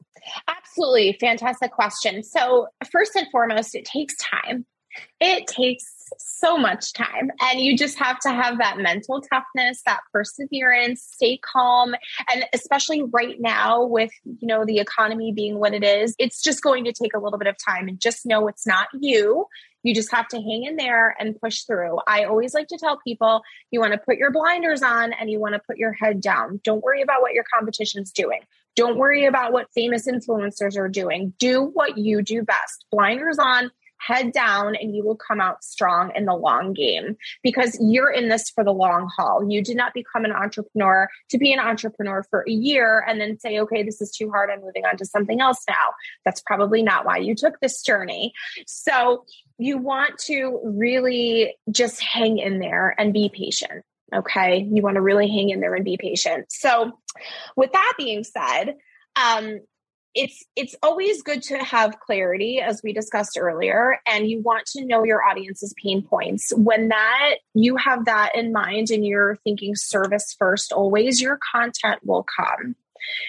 Absolutely. 0.48 1.16
Fantastic 1.20 1.70
question. 1.70 2.24
So, 2.24 2.68
first 2.90 3.14
and 3.14 3.26
foremost, 3.30 3.74
it 3.74 3.84
takes 3.84 4.14
time. 4.16 4.66
It 5.20 5.46
takes 5.46 5.84
so 6.18 6.56
much 6.56 6.92
time 6.92 7.30
and 7.40 7.60
you 7.60 7.76
just 7.76 7.98
have 7.98 8.18
to 8.20 8.30
have 8.30 8.58
that 8.58 8.78
mental 8.78 9.20
toughness 9.20 9.82
that 9.86 10.00
perseverance 10.12 11.02
stay 11.02 11.38
calm 11.38 11.94
and 12.32 12.44
especially 12.52 13.02
right 13.12 13.40
now 13.40 13.84
with 13.84 14.10
you 14.24 14.46
know 14.46 14.64
the 14.64 14.78
economy 14.78 15.32
being 15.32 15.58
what 15.58 15.74
it 15.74 15.84
is 15.84 16.14
it's 16.18 16.42
just 16.42 16.62
going 16.62 16.84
to 16.84 16.92
take 16.92 17.14
a 17.14 17.18
little 17.18 17.38
bit 17.38 17.48
of 17.48 17.56
time 17.64 17.88
and 17.88 18.00
just 18.00 18.26
know 18.26 18.48
it's 18.48 18.66
not 18.66 18.88
you 19.00 19.46
you 19.84 19.94
just 19.94 20.10
have 20.12 20.26
to 20.28 20.38
hang 20.38 20.64
in 20.64 20.76
there 20.76 21.14
and 21.20 21.38
push 21.38 21.60
through. 21.64 21.98
I 22.08 22.24
always 22.24 22.54
like 22.54 22.68
to 22.68 22.78
tell 22.78 22.98
people 23.04 23.42
you 23.70 23.80
want 23.80 23.92
to 23.92 23.98
put 23.98 24.16
your 24.16 24.32
blinders 24.32 24.82
on 24.82 25.12
and 25.12 25.30
you 25.30 25.38
want 25.38 25.54
to 25.54 25.60
put 25.60 25.76
your 25.76 25.92
head 25.92 26.20
down. 26.20 26.58
Don't 26.64 26.82
worry 26.82 27.02
about 27.02 27.20
what 27.20 27.34
your 27.34 27.44
competition's 27.54 28.10
doing. 28.10 28.40
Don't 28.76 28.96
worry 28.96 29.26
about 29.26 29.52
what 29.52 29.68
famous 29.72 30.08
influencers 30.08 30.76
are 30.76 30.88
doing. 30.88 31.34
Do 31.38 31.62
what 31.62 31.96
you 31.96 32.22
do 32.22 32.42
best. 32.42 32.86
Blinders 32.90 33.38
on, 33.38 33.70
head 34.06 34.32
down 34.32 34.74
and 34.76 34.94
you 34.94 35.04
will 35.04 35.16
come 35.16 35.40
out 35.40 35.62
strong 35.64 36.12
in 36.14 36.24
the 36.24 36.34
long 36.34 36.72
game 36.72 37.16
because 37.42 37.78
you're 37.80 38.10
in 38.10 38.28
this 38.28 38.50
for 38.50 38.64
the 38.64 38.72
long 38.72 39.08
haul. 39.16 39.48
You 39.48 39.62
did 39.62 39.76
not 39.76 39.94
become 39.94 40.24
an 40.24 40.32
entrepreneur 40.32 41.08
to 41.30 41.38
be 41.38 41.52
an 41.52 41.60
entrepreneur 41.60 42.24
for 42.30 42.44
a 42.46 42.52
year 42.52 43.04
and 43.06 43.20
then 43.20 43.38
say, 43.38 43.58
okay, 43.60 43.82
this 43.82 44.00
is 44.00 44.10
too 44.10 44.30
hard. 44.30 44.50
I'm 44.50 44.60
moving 44.60 44.84
on 44.84 44.96
to 44.98 45.04
something 45.04 45.40
else 45.40 45.62
now. 45.68 45.92
That's 46.24 46.40
probably 46.40 46.82
not 46.82 47.04
why 47.06 47.18
you 47.18 47.34
took 47.34 47.60
this 47.60 47.82
journey. 47.82 48.32
So 48.66 49.24
you 49.58 49.78
want 49.78 50.18
to 50.26 50.60
really 50.64 51.56
just 51.70 52.02
hang 52.02 52.38
in 52.38 52.58
there 52.58 52.94
and 52.98 53.12
be 53.12 53.30
patient. 53.32 53.84
Okay. 54.14 54.68
You 54.70 54.82
want 54.82 54.96
to 54.96 55.00
really 55.00 55.28
hang 55.28 55.50
in 55.50 55.60
there 55.60 55.74
and 55.74 55.84
be 55.84 55.96
patient. 55.96 56.46
So, 56.50 56.92
with 57.56 57.72
that 57.72 57.94
being 57.96 58.24
said, 58.24 58.74
um, 59.16 59.60
it's 60.14 60.44
it's 60.54 60.76
always 60.82 61.22
good 61.22 61.42
to 61.42 61.58
have 61.58 61.98
clarity 62.00 62.60
as 62.60 62.80
we 62.84 62.92
discussed 62.92 63.36
earlier 63.38 63.98
and 64.06 64.28
you 64.28 64.40
want 64.40 64.66
to 64.66 64.84
know 64.84 65.04
your 65.04 65.24
audience's 65.24 65.74
pain 65.82 66.02
points. 66.02 66.52
When 66.56 66.88
that 66.88 67.36
you 67.54 67.76
have 67.76 68.04
that 68.04 68.34
in 68.34 68.52
mind 68.52 68.90
and 68.90 69.04
you're 69.04 69.36
thinking 69.44 69.74
service 69.74 70.34
first 70.38 70.72
always 70.72 71.20
your 71.20 71.38
content 71.52 72.00
will 72.04 72.24
come. 72.38 72.76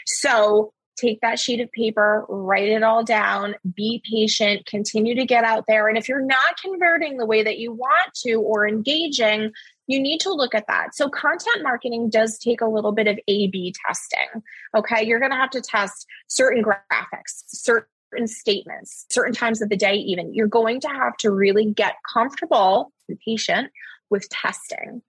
So 0.05 0.73
take 0.95 1.19
that 1.21 1.39
sheet 1.39 1.59
of 1.59 1.71
paper 1.71 2.25
write 2.29 2.69
it 2.69 2.83
all 2.83 3.03
down 3.03 3.55
be 3.75 4.01
patient 4.09 4.65
continue 4.65 5.15
to 5.15 5.25
get 5.25 5.43
out 5.43 5.65
there. 5.67 5.87
And 5.87 5.97
if 5.97 6.07
you're 6.07 6.21
not 6.21 6.61
converting 6.61 7.17
the 7.17 7.25
way 7.25 7.43
that 7.43 7.57
you 7.57 7.73
want 7.73 8.13
to 8.25 8.35
or 8.35 8.67
engaging 8.67 9.51
you 9.87 9.99
need 9.99 10.19
to 10.21 10.33
look 10.33 10.55
at 10.55 10.67
that. 10.67 10.95
So, 10.95 11.09
content 11.09 11.61
marketing 11.61 12.09
does 12.09 12.37
take 12.37 12.61
a 12.61 12.67
little 12.67 12.91
bit 12.91 13.07
of 13.07 13.19
A 13.27 13.47
B 13.47 13.73
testing. 13.85 14.43
Okay. 14.75 15.05
You're 15.05 15.19
going 15.19 15.31
to 15.31 15.37
have 15.37 15.51
to 15.51 15.61
test 15.61 16.05
certain 16.27 16.63
graphics, 16.63 17.43
certain 17.47 18.27
statements, 18.27 19.05
certain 19.09 19.33
times 19.33 19.61
of 19.61 19.69
the 19.69 19.77
day, 19.77 19.95
even. 19.95 20.33
You're 20.33 20.47
going 20.47 20.79
to 20.81 20.87
have 20.87 21.17
to 21.17 21.31
really 21.31 21.71
get 21.71 21.95
comfortable 22.13 22.91
and 23.09 23.19
patient 23.25 23.71
with 24.09 24.27
testing. 24.29 25.01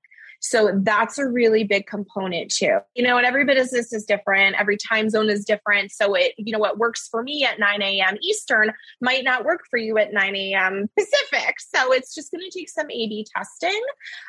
So 0.49 0.71
that's 0.83 1.19
a 1.19 1.27
really 1.27 1.65
big 1.65 1.87
component 1.87 2.51
too. 2.51 2.79
You 2.95 3.03
know, 3.03 3.17
and 3.17 3.27
every 3.27 3.45
business 3.45 3.93
is 3.93 4.05
different. 4.05 4.57
Every 4.59 4.77
time 4.77 5.11
zone 5.11 5.29
is 5.29 5.45
different. 5.45 5.93
So 5.93 6.15
it, 6.15 6.33
you 6.39 6.53
know, 6.53 6.59
what 6.59 6.79
works 6.79 7.09
for 7.09 7.23
me 7.23 7.45
at 7.45 7.59
9 7.59 7.83
a.m. 7.83 8.17
Eastern 8.23 8.73
might 9.01 9.25
not 9.25 9.45
work 9.45 9.63
for 9.71 9.79
you 9.79 9.99
at 9.99 10.13
9 10.13 10.37
a.m. 10.37 10.89
Pacific. 10.97 11.57
So 11.59 11.93
it's 11.93 12.15
just 12.15 12.31
going 12.31 12.49
to 12.49 12.59
take 12.59 12.69
some 12.69 12.91
A 12.91 13.09
B 13.09 13.27
testing. 13.37 13.83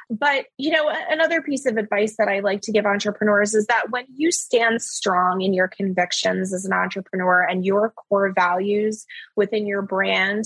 But, 0.10 0.46
you 0.58 0.72
know, 0.72 0.92
another 1.10 1.42
piece 1.42 1.66
of 1.66 1.78
advice 1.78 2.16
that 2.18 2.28
I 2.28 2.40
like 2.40 2.62
to 2.62 2.72
give 2.72 2.86
entrepreneurs 2.86 3.54
is 3.54 3.68
that 3.68 3.90
when 3.90 4.06
you 4.16 4.32
stand 4.32 4.82
strong 4.82 5.42
in 5.42 5.54
your 5.54 5.68
convictions 5.68 6.54
as 6.54 6.66
an 6.66 6.74
entrepreneur 6.74 7.42
and 7.42 7.66
your 7.66 7.92
core 7.92 8.32
values 8.34 9.06
within 9.36 9.68
your 9.68 9.82
brand, 9.82 10.46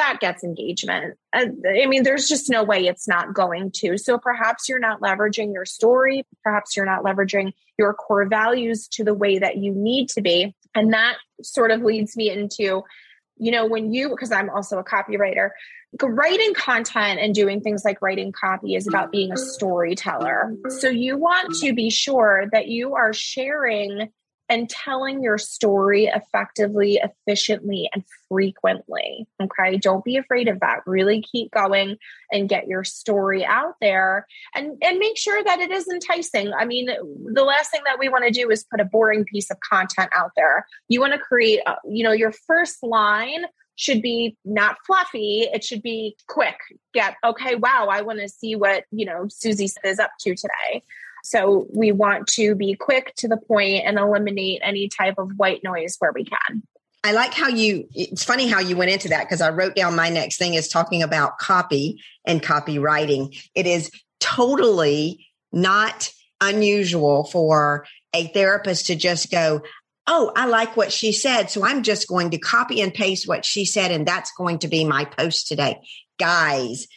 that 0.00 0.18
gets 0.18 0.42
engagement. 0.42 1.18
I 1.34 1.50
mean, 1.86 2.04
there's 2.04 2.26
just 2.26 2.48
no 2.48 2.64
way 2.64 2.86
it's 2.86 3.06
not 3.06 3.34
going 3.34 3.70
to. 3.76 3.98
So 3.98 4.16
perhaps 4.16 4.66
you're 4.66 4.78
not 4.78 5.02
leveraging 5.02 5.52
your 5.52 5.66
story. 5.66 6.26
Perhaps 6.42 6.74
you're 6.74 6.86
not 6.86 7.04
leveraging 7.04 7.52
your 7.78 7.92
core 7.92 8.26
values 8.26 8.88
to 8.92 9.04
the 9.04 9.12
way 9.12 9.38
that 9.38 9.58
you 9.58 9.74
need 9.74 10.08
to 10.10 10.22
be. 10.22 10.54
And 10.74 10.94
that 10.94 11.16
sort 11.42 11.70
of 11.70 11.82
leads 11.82 12.16
me 12.16 12.30
into, 12.30 12.82
you 13.36 13.50
know, 13.50 13.66
when 13.66 13.92
you, 13.92 14.08
because 14.08 14.32
I'm 14.32 14.48
also 14.48 14.78
a 14.78 14.84
copywriter, 14.84 15.50
writing 16.02 16.54
content 16.54 17.20
and 17.20 17.34
doing 17.34 17.60
things 17.60 17.82
like 17.84 18.00
writing 18.00 18.32
copy 18.32 18.76
is 18.76 18.88
about 18.88 19.12
being 19.12 19.32
a 19.32 19.36
storyteller. 19.36 20.54
So 20.78 20.88
you 20.88 21.18
want 21.18 21.54
to 21.60 21.74
be 21.74 21.90
sure 21.90 22.46
that 22.52 22.68
you 22.68 22.94
are 22.94 23.12
sharing 23.12 24.08
and 24.50 24.68
telling 24.68 25.22
your 25.22 25.38
story 25.38 26.06
effectively, 26.06 27.00
efficiently, 27.00 27.88
and 27.94 28.04
frequently. 28.28 29.28
Okay. 29.40 29.76
Don't 29.76 30.04
be 30.04 30.16
afraid 30.16 30.48
of 30.48 30.58
that. 30.58 30.80
Really 30.86 31.22
keep 31.22 31.52
going 31.52 31.96
and 32.32 32.48
get 32.48 32.66
your 32.66 32.82
story 32.82 33.44
out 33.46 33.76
there 33.80 34.26
and, 34.54 34.76
and 34.82 34.98
make 34.98 35.16
sure 35.16 35.42
that 35.44 35.60
it 35.60 35.70
is 35.70 35.88
enticing. 35.88 36.52
I 36.52 36.64
mean, 36.64 36.86
the 37.32 37.44
last 37.44 37.70
thing 37.70 37.82
that 37.86 38.00
we 38.00 38.08
want 38.08 38.24
to 38.24 38.32
do 38.32 38.50
is 38.50 38.64
put 38.64 38.80
a 38.80 38.84
boring 38.84 39.24
piece 39.24 39.50
of 39.50 39.60
content 39.60 40.10
out 40.12 40.32
there. 40.36 40.66
You 40.88 41.00
want 41.00 41.12
to 41.12 41.18
create, 41.20 41.60
uh, 41.64 41.76
you 41.88 42.02
know, 42.02 42.12
your 42.12 42.32
first 42.32 42.82
line 42.82 43.44
should 43.76 44.02
be 44.02 44.36
not 44.44 44.76
fluffy. 44.84 45.48
It 45.52 45.64
should 45.64 45.80
be 45.80 46.16
quick. 46.26 46.56
Get, 46.92 47.14
okay, 47.24 47.54
wow, 47.54 47.88
I 47.90 48.02
want 48.02 48.18
to 48.18 48.28
see 48.28 48.56
what, 48.56 48.84
you 48.90 49.06
know, 49.06 49.26
Susie 49.28 49.70
is 49.84 49.98
up 50.00 50.10
to 50.20 50.34
today. 50.34 50.82
So 51.22 51.66
we 51.72 51.92
want 51.92 52.26
to 52.28 52.54
be 52.54 52.74
quick 52.74 53.14
to 53.16 53.28
the 53.28 53.36
point 53.36 53.84
and 53.84 53.98
eliminate 53.98 54.60
any 54.64 54.88
type 54.88 55.18
of 55.18 55.32
white 55.36 55.62
noise 55.62 55.96
where 55.98 56.12
we 56.12 56.24
can. 56.24 56.62
I 57.02 57.12
like 57.12 57.32
how 57.32 57.48
you, 57.48 57.88
it's 57.94 58.24
funny 58.24 58.46
how 58.46 58.60
you 58.60 58.76
went 58.76 58.90
into 58.90 59.08
that 59.08 59.24
because 59.24 59.40
I 59.40 59.50
wrote 59.50 59.74
down 59.74 59.96
my 59.96 60.10
next 60.10 60.36
thing 60.36 60.54
is 60.54 60.68
talking 60.68 61.02
about 61.02 61.38
copy 61.38 62.02
and 62.26 62.42
copywriting. 62.42 63.38
It 63.54 63.66
is 63.66 63.90
totally 64.20 65.26
not 65.50 66.10
unusual 66.40 67.24
for 67.24 67.86
a 68.14 68.26
therapist 68.28 68.86
to 68.86 68.96
just 68.96 69.30
go, 69.30 69.62
Oh, 70.06 70.32
I 70.34 70.46
like 70.46 70.76
what 70.76 70.92
she 70.92 71.12
said. 71.12 71.50
So 71.50 71.64
I'm 71.64 71.82
just 71.82 72.08
going 72.08 72.30
to 72.30 72.38
copy 72.38 72.80
and 72.80 72.92
paste 72.92 73.28
what 73.28 73.44
she 73.44 73.64
said. 73.64 73.92
And 73.92 74.06
that's 74.06 74.32
going 74.36 74.58
to 74.60 74.68
be 74.68 74.84
my 74.84 75.04
post 75.04 75.46
today. 75.46 75.78
Guys, 76.18 76.88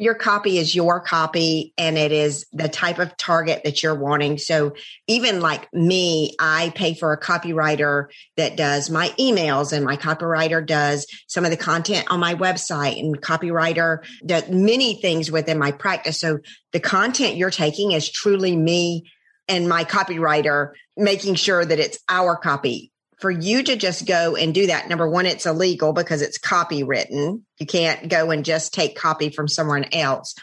your 0.00 0.14
copy 0.14 0.56
is 0.56 0.74
your 0.74 0.98
copy 0.98 1.74
and 1.76 1.98
it 1.98 2.10
is 2.10 2.46
the 2.54 2.70
type 2.70 2.98
of 2.98 3.14
target 3.18 3.60
that 3.64 3.82
you're 3.82 3.94
wanting. 3.94 4.38
So 4.38 4.72
even 5.06 5.40
like 5.40 5.70
me, 5.74 6.34
I 6.40 6.72
pay 6.74 6.94
for 6.94 7.12
a 7.12 7.20
copywriter 7.20 8.06
that 8.38 8.56
does 8.56 8.88
my 8.88 9.10
emails 9.18 9.74
and 9.74 9.84
my 9.84 9.98
copywriter 9.98 10.66
does 10.66 11.06
some 11.26 11.44
of 11.44 11.50
the 11.50 11.58
content 11.58 12.06
on 12.10 12.18
my 12.18 12.34
website 12.34 12.98
and 12.98 13.20
copywriter 13.20 13.98
does 14.24 14.48
many 14.48 14.94
things 14.94 15.30
within 15.30 15.58
my 15.58 15.70
practice. 15.70 16.18
So 16.18 16.38
the 16.72 16.80
content 16.80 17.36
you're 17.36 17.50
taking 17.50 17.92
is 17.92 18.10
truly 18.10 18.56
me 18.56 19.04
and 19.48 19.68
my 19.68 19.84
copywriter 19.84 20.72
making 20.96 21.34
sure 21.34 21.62
that 21.62 21.78
it's 21.78 21.98
our 22.08 22.36
copy 22.36 22.90
for 23.20 23.30
you 23.30 23.62
to 23.62 23.76
just 23.76 24.06
go 24.06 24.34
and 24.34 24.54
do 24.54 24.66
that, 24.68 24.88
number 24.88 25.08
one, 25.08 25.26
it's 25.26 25.46
illegal 25.46 25.92
because 25.92 26.22
it's 26.22 26.38
copywritten. 26.38 27.42
You 27.58 27.66
can't 27.66 28.08
go 28.08 28.30
and 28.30 28.44
just 28.44 28.72
take 28.72 28.96
copy 28.96 29.30
from 29.30 29.46
someone 29.46 29.84
else. 29.92 30.34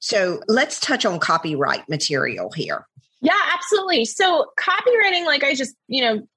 So 0.00 0.40
let's 0.48 0.80
touch 0.80 1.06
on 1.06 1.20
copyright 1.20 1.88
material 1.88 2.50
here. 2.52 2.86
Yeah, 3.20 3.40
absolutely. 3.54 4.04
So 4.04 4.46
copywriting, 4.58 5.24
like 5.24 5.44
I 5.44 5.54
just, 5.54 5.74
you 5.86 6.04
know, 6.04 6.28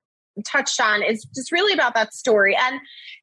touched 0.45 0.79
on, 0.79 1.03
is 1.03 1.25
just 1.35 1.51
really 1.51 1.73
about 1.73 1.95
that 1.95 2.13
story. 2.13 2.55
And 2.55 2.79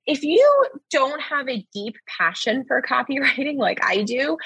if 0.07 0.23
you 0.23 0.67
don't 0.91 1.23
have 1.23 1.49
a 1.49 1.67
deep 1.73 1.95
passion 2.07 2.65
for 2.67 2.83
copywriting 2.83 3.57
like 3.59 3.83
I 3.83 4.03
do, 4.03 4.37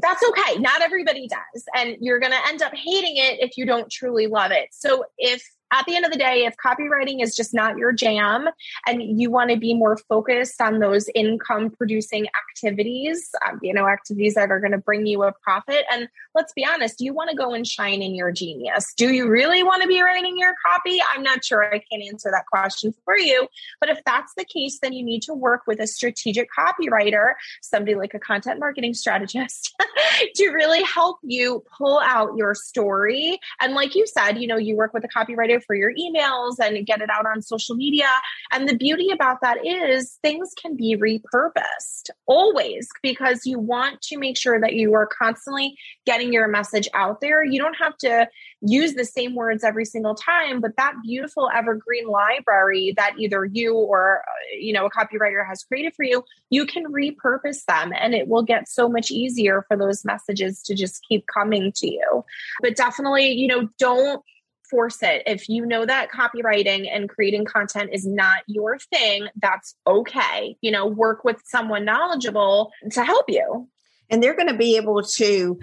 that's 0.00 0.22
okay. 0.30 0.58
Not 0.60 0.80
everybody 0.80 1.28
does. 1.28 1.64
And 1.76 1.96
you're 2.00 2.20
going 2.20 2.32
to 2.32 2.48
end 2.48 2.62
up 2.62 2.72
hating 2.74 3.16
it 3.16 3.40
if 3.40 3.58
you 3.58 3.66
don't 3.66 3.90
truly 3.90 4.28
love 4.28 4.50
it. 4.50 4.68
So 4.72 5.04
if 5.18 5.44
at 5.74 5.86
the 5.86 5.96
end 5.96 6.04
of 6.04 6.12
the 6.12 6.18
day, 6.18 6.44
if 6.44 6.54
copywriting 6.64 7.20
is 7.20 7.34
just 7.34 7.52
not 7.52 7.76
your 7.76 7.92
jam 7.92 8.48
and 8.86 9.20
you 9.20 9.28
want 9.28 9.50
to 9.50 9.56
be 9.56 9.74
more 9.74 9.96
focused 9.96 10.60
on 10.60 10.78
those 10.78 11.08
income 11.14 11.70
producing 11.70 12.26
activities, 12.48 13.30
um, 13.46 13.58
you 13.60 13.74
know, 13.74 13.88
activities 13.88 14.34
that 14.34 14.50
are 14.52 14.60
going 14.60 14.72
to 14.72 14.78
bring 14.78 15.04
you 15.04 15.24
a 15.24 15.32
profit. 15.32 15.84
And 15.90 16.08
let's 16.34 16.52
be 16.52 16.64
honest, 16.64 17.00
you 17.00 17.12
want 17.12 17.30
to 17.30 17.36
go 17.36 17.54
and 17.54 17.66
shine 17.66 18.02
in 18.02 18.14
your 18.14 18.30
genius. 18.30 18.94
Do 18.96 19.12
you 19.12 19.28
really 19.28 19.64
want 19.64 19.82
to 19.82 19.88
be 19.88 20.00
writing 20.00 20.38
your 20.38 20.54
copy? 20.64 21.00
I'm 21.12 21.24
not 21.24 21.44
sure 21.44 21.64
I 21.64 21.82
can 21.90 22.00
answer 22.02 22.30
that 22.30 22.46
question 22.46 22.94
for 23.04 23.18
you. 23.18 23.48
But 23.80 23.90
if 23.90 23.98
that's 24.04 24.32
the 24.36 24.44
case, 24.44 24.78
then 24.80 24.92
you 24.92 25.04
need 25.04 25.22
to 25.22 25.34
work 25.34 25.62
with 25.66 25.80
a 25.80 25.88
strategic 25.88 26.48
copywriter, 26.56 27.34
somebody 27.62 27.96
like 27.96 28.14
a 28.14 28.20
content 28.20 28.60
marketing 28.60 28.94
strategist, 28.94 29.74
to 30.36 30.48
really 30.50 30.84
help 30.84 31.18
you 31.22 31.64
pull 31.76 31.98
out 31.98 32.36
your 32.36 32.54
story. 32.54 33.40
And 33.60 33.74
like 33.74 33.96
you 33.96 34.06
said, 34.06 34.38
you 34.38 34.46
know, 34.46 34.56
you 34.56 34.76
work 34.76 34.94
with 34.94 35.04
a 35.04 35.08
copywriter 35.08 35.63
for 35.66 35.74
your 35.74 35.92
emails 35.94 36.56
and 36.62 36.86
get 36.86 37.00
it 37.00 37.10
out 37.10 37.26
on 37.26 37.42
social 37.42 37.74
media. 37.74 38.08
And 38.52 38.68
the 38.68 38.76
beauty 38.76 39.10
about 39.10 39.40
that 39.42 39.64
is 39.64 40.18
things 40.22 40.52
can 40.60 40.76
be 40.76 40.96
repurposed 40.96 42.10
always 42.26 42.88
because 43.02 43.46
you 43.46 43.58
want 43.58 44.00
to 44.02 44.18
make 44.18 44.36
sure 44.36 44.60
that 44.60 44.74
you 44.74 44.94
are 44.94 45.06
constantly 45.06 45.76
getting 46.06 46.32
your 46.32 46.48
message 46.48 46.88
out 46.94 47.20
there. 47.20 47.44
You 47.44 47.60
don't 47.60 47.76
have 47.76 47.96
to 47.98 48.28
use 48.60 48.94
the 48.94 49.04
same 49.04 49.34
words 49.34 49.62
every 49.62 49.84
single 49.84 50.14
time, 50.14 50.60
but 50.60 50.76
that 50.76 50.94
beautiful 51.04 51.50
evergreen 51.54 52.08
library 52.08 52.94
that 52.96 53.14
either 53.18 53.44
you 53.44 53.74
or 53.74 54.22
uh, 54.26 54.56
you 54.58 54.72
know 54.72 54.86
a 54.86 54.90
copywriter 54.90 55.46
has 55.46 55.62
created 55.64 55.94
for 55.94 56.04
you, 56.04 56.24
you 56.50 56.66
can 56.66 56.84
repurpose 56.92 57.64
them 57.66 57.92
and 57.98 58.14
it 58.14 58.28
will 58.28 58.42
get 58.42 58.68
so 58.68 58.88
much 58.88 59.10
easier 59.10 59.64
for 59.68 59.76
those 59.76 60.04
messages 60.04 60.62
to 60.62 60.74
just 60.74 61.04
keep 61.08 61.26
coming 61.26 61.72
to 61.76 61.90
you. 61.90 62.24
But 62.60 62.76
definitely, 62.76 63.32
you 63.32 63.48
know, 63.48 63.68
don't 63.78 64.22
force 64.70 65.02
it. 65.02 65.22
If 65.26 65.48
you 65.48 65.66
know 65.66 65.86
that 65.86 66.10
copywriting 66.10 66.88
and 66.90 67.08
creating 67.08 67.44
content 67.44 67.90
is 67.92 68.06
not 68.06 68.42
your 68.46 68.78
thing, 68.78 69.28
that's 69.40 69.74
okay. 69.86 70.56
You 70.60 70.70
know, 70.70 70.86
work 70.86 71.24
with 71.24 71.40
someone 71.44 71.84
knowledgeable 71.84 72.72
to 72.92 73.04
help 73.04 73.26
you. 73.28 73.68
And 74.10 74.22
they're 74.22 74.36
going 74.36 74.48
to 74.48 74.56
be 74.56 74.76
able 74.76 75.02
to 75.16 75.58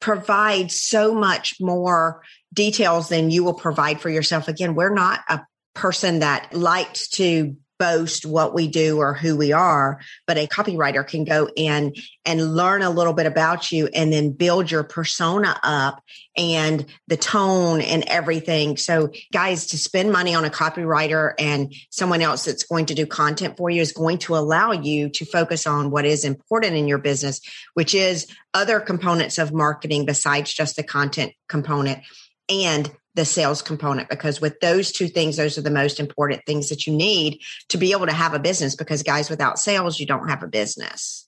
provide 0.00 0.70
so 0.70 1.14
much 1.14 1.54
more 1.60 2.22
details 2.52 3.08
than 3.08 3.30
you 3.30 3.44
will 3.44 3.54
provide 3.54 4.00
for 4.00 4.10
yourself. 4.10 4.48
Again, 4.48 4.74
we're 4.74 4.94
not 4.94 5.20
a 5.28 5.40
person 5.74 6.20
that 6.20 6.52
likes 6.54 7.08
to 7.08 7.56
boast 7.78 8.24
what 8.24 8.54
we 8.54 8.68
do 8.68 8.98
or 8.98 9.14
who 9.14 9.36
we 9.36 9.52
are 9.52 10.00
but 10.26 10.38
a 10.38 10.46
copywriter 10.46 11.06
can 11.06 11.24
go 11.24 11.48
in 11.56 11.92
and 12.24 12.54
learn 12.54 12.82
a 12.82 12.90
little 12.90 13.12
bit 13.12 13.26
about 13.26 13.70
you 13.70 13.88
and 13.94 14.12
then 14.12 14.32
build 14.32 14.70
your 14.70 14.84
persona 14.84 15.58
up 15.62 16.02
and 16.36 16.84
the 17.08 17.16
tone 17.16 17.80
and 17.80 18.04
everything. 18.08 18.76
So 18.76 19.10
guys 19.32 19.68
to 19.68 19.78
spend 19.78 20.12
money 20.12 20.34
on 20.34 20.44
a 20.44 20.50
copywriter 20.50 21.32
and 21.38 21.72
someone 21.90 22.20
else 22.20 22.44
that's 22.44 22.64
going 22.64 22.86
to 22.86 22.94
do 22.94 23.06
content 23.06 23.56
for 23.56 23.70
you 23.70 23.80
is 23.80 23.92
going 23.92 24.18
to 24.18 24.36
allow 24.36 24.72
you 24.72 25.08
to 25.10 25.24
focus 25.24 25.66
on 25.66 25.90
what 25.90 26.04
is 26.04 26.24
important 26.24 26.74
in 26.74 26.88
your 26.88 26.98
business 26.98 27.40
which 27.74 27.94
is 27.94 28.26
other 28.54 28.80
components 28.80 29.38
of 29.38 29.52
marketing 29.52 30.04
besides 30.04 30.52
just 30.52 30.76
the 30.76 30.82
content 30.82 31.32
component. 31.48 32.00
And 32.48 32.90
the 33.16 33.24
sales 33.24 33.62
component 33.62 34.08
because 34.08 34.40
with 34.40 34.60
those 34.60 34.92
two 34.92 35.08
things 35.08 35.36
those 35.36 35.58
are 35.58 35.62
the 35.62 35.70
most 35.70 35.98
important 35.98 36.42
things 36.46 36.68
that 36.68 36.86
you 36.86 36.94
need 36.94 37.40
to 37.68 37.78
be 37.78 37.92
able 37.92 38.06
to 38.06 38.12
have 38.12 38.34
a 38.34 38.38
business 38.38 38.76
because 38.76 39.02
guys 39.02 39.30
without 39.30 39.58
sales 39.58 39.98
you 39.98 40.06
don't 40.06 40.28
have 40.28 40.42
a 40.42 40.48
business 40.48 41.25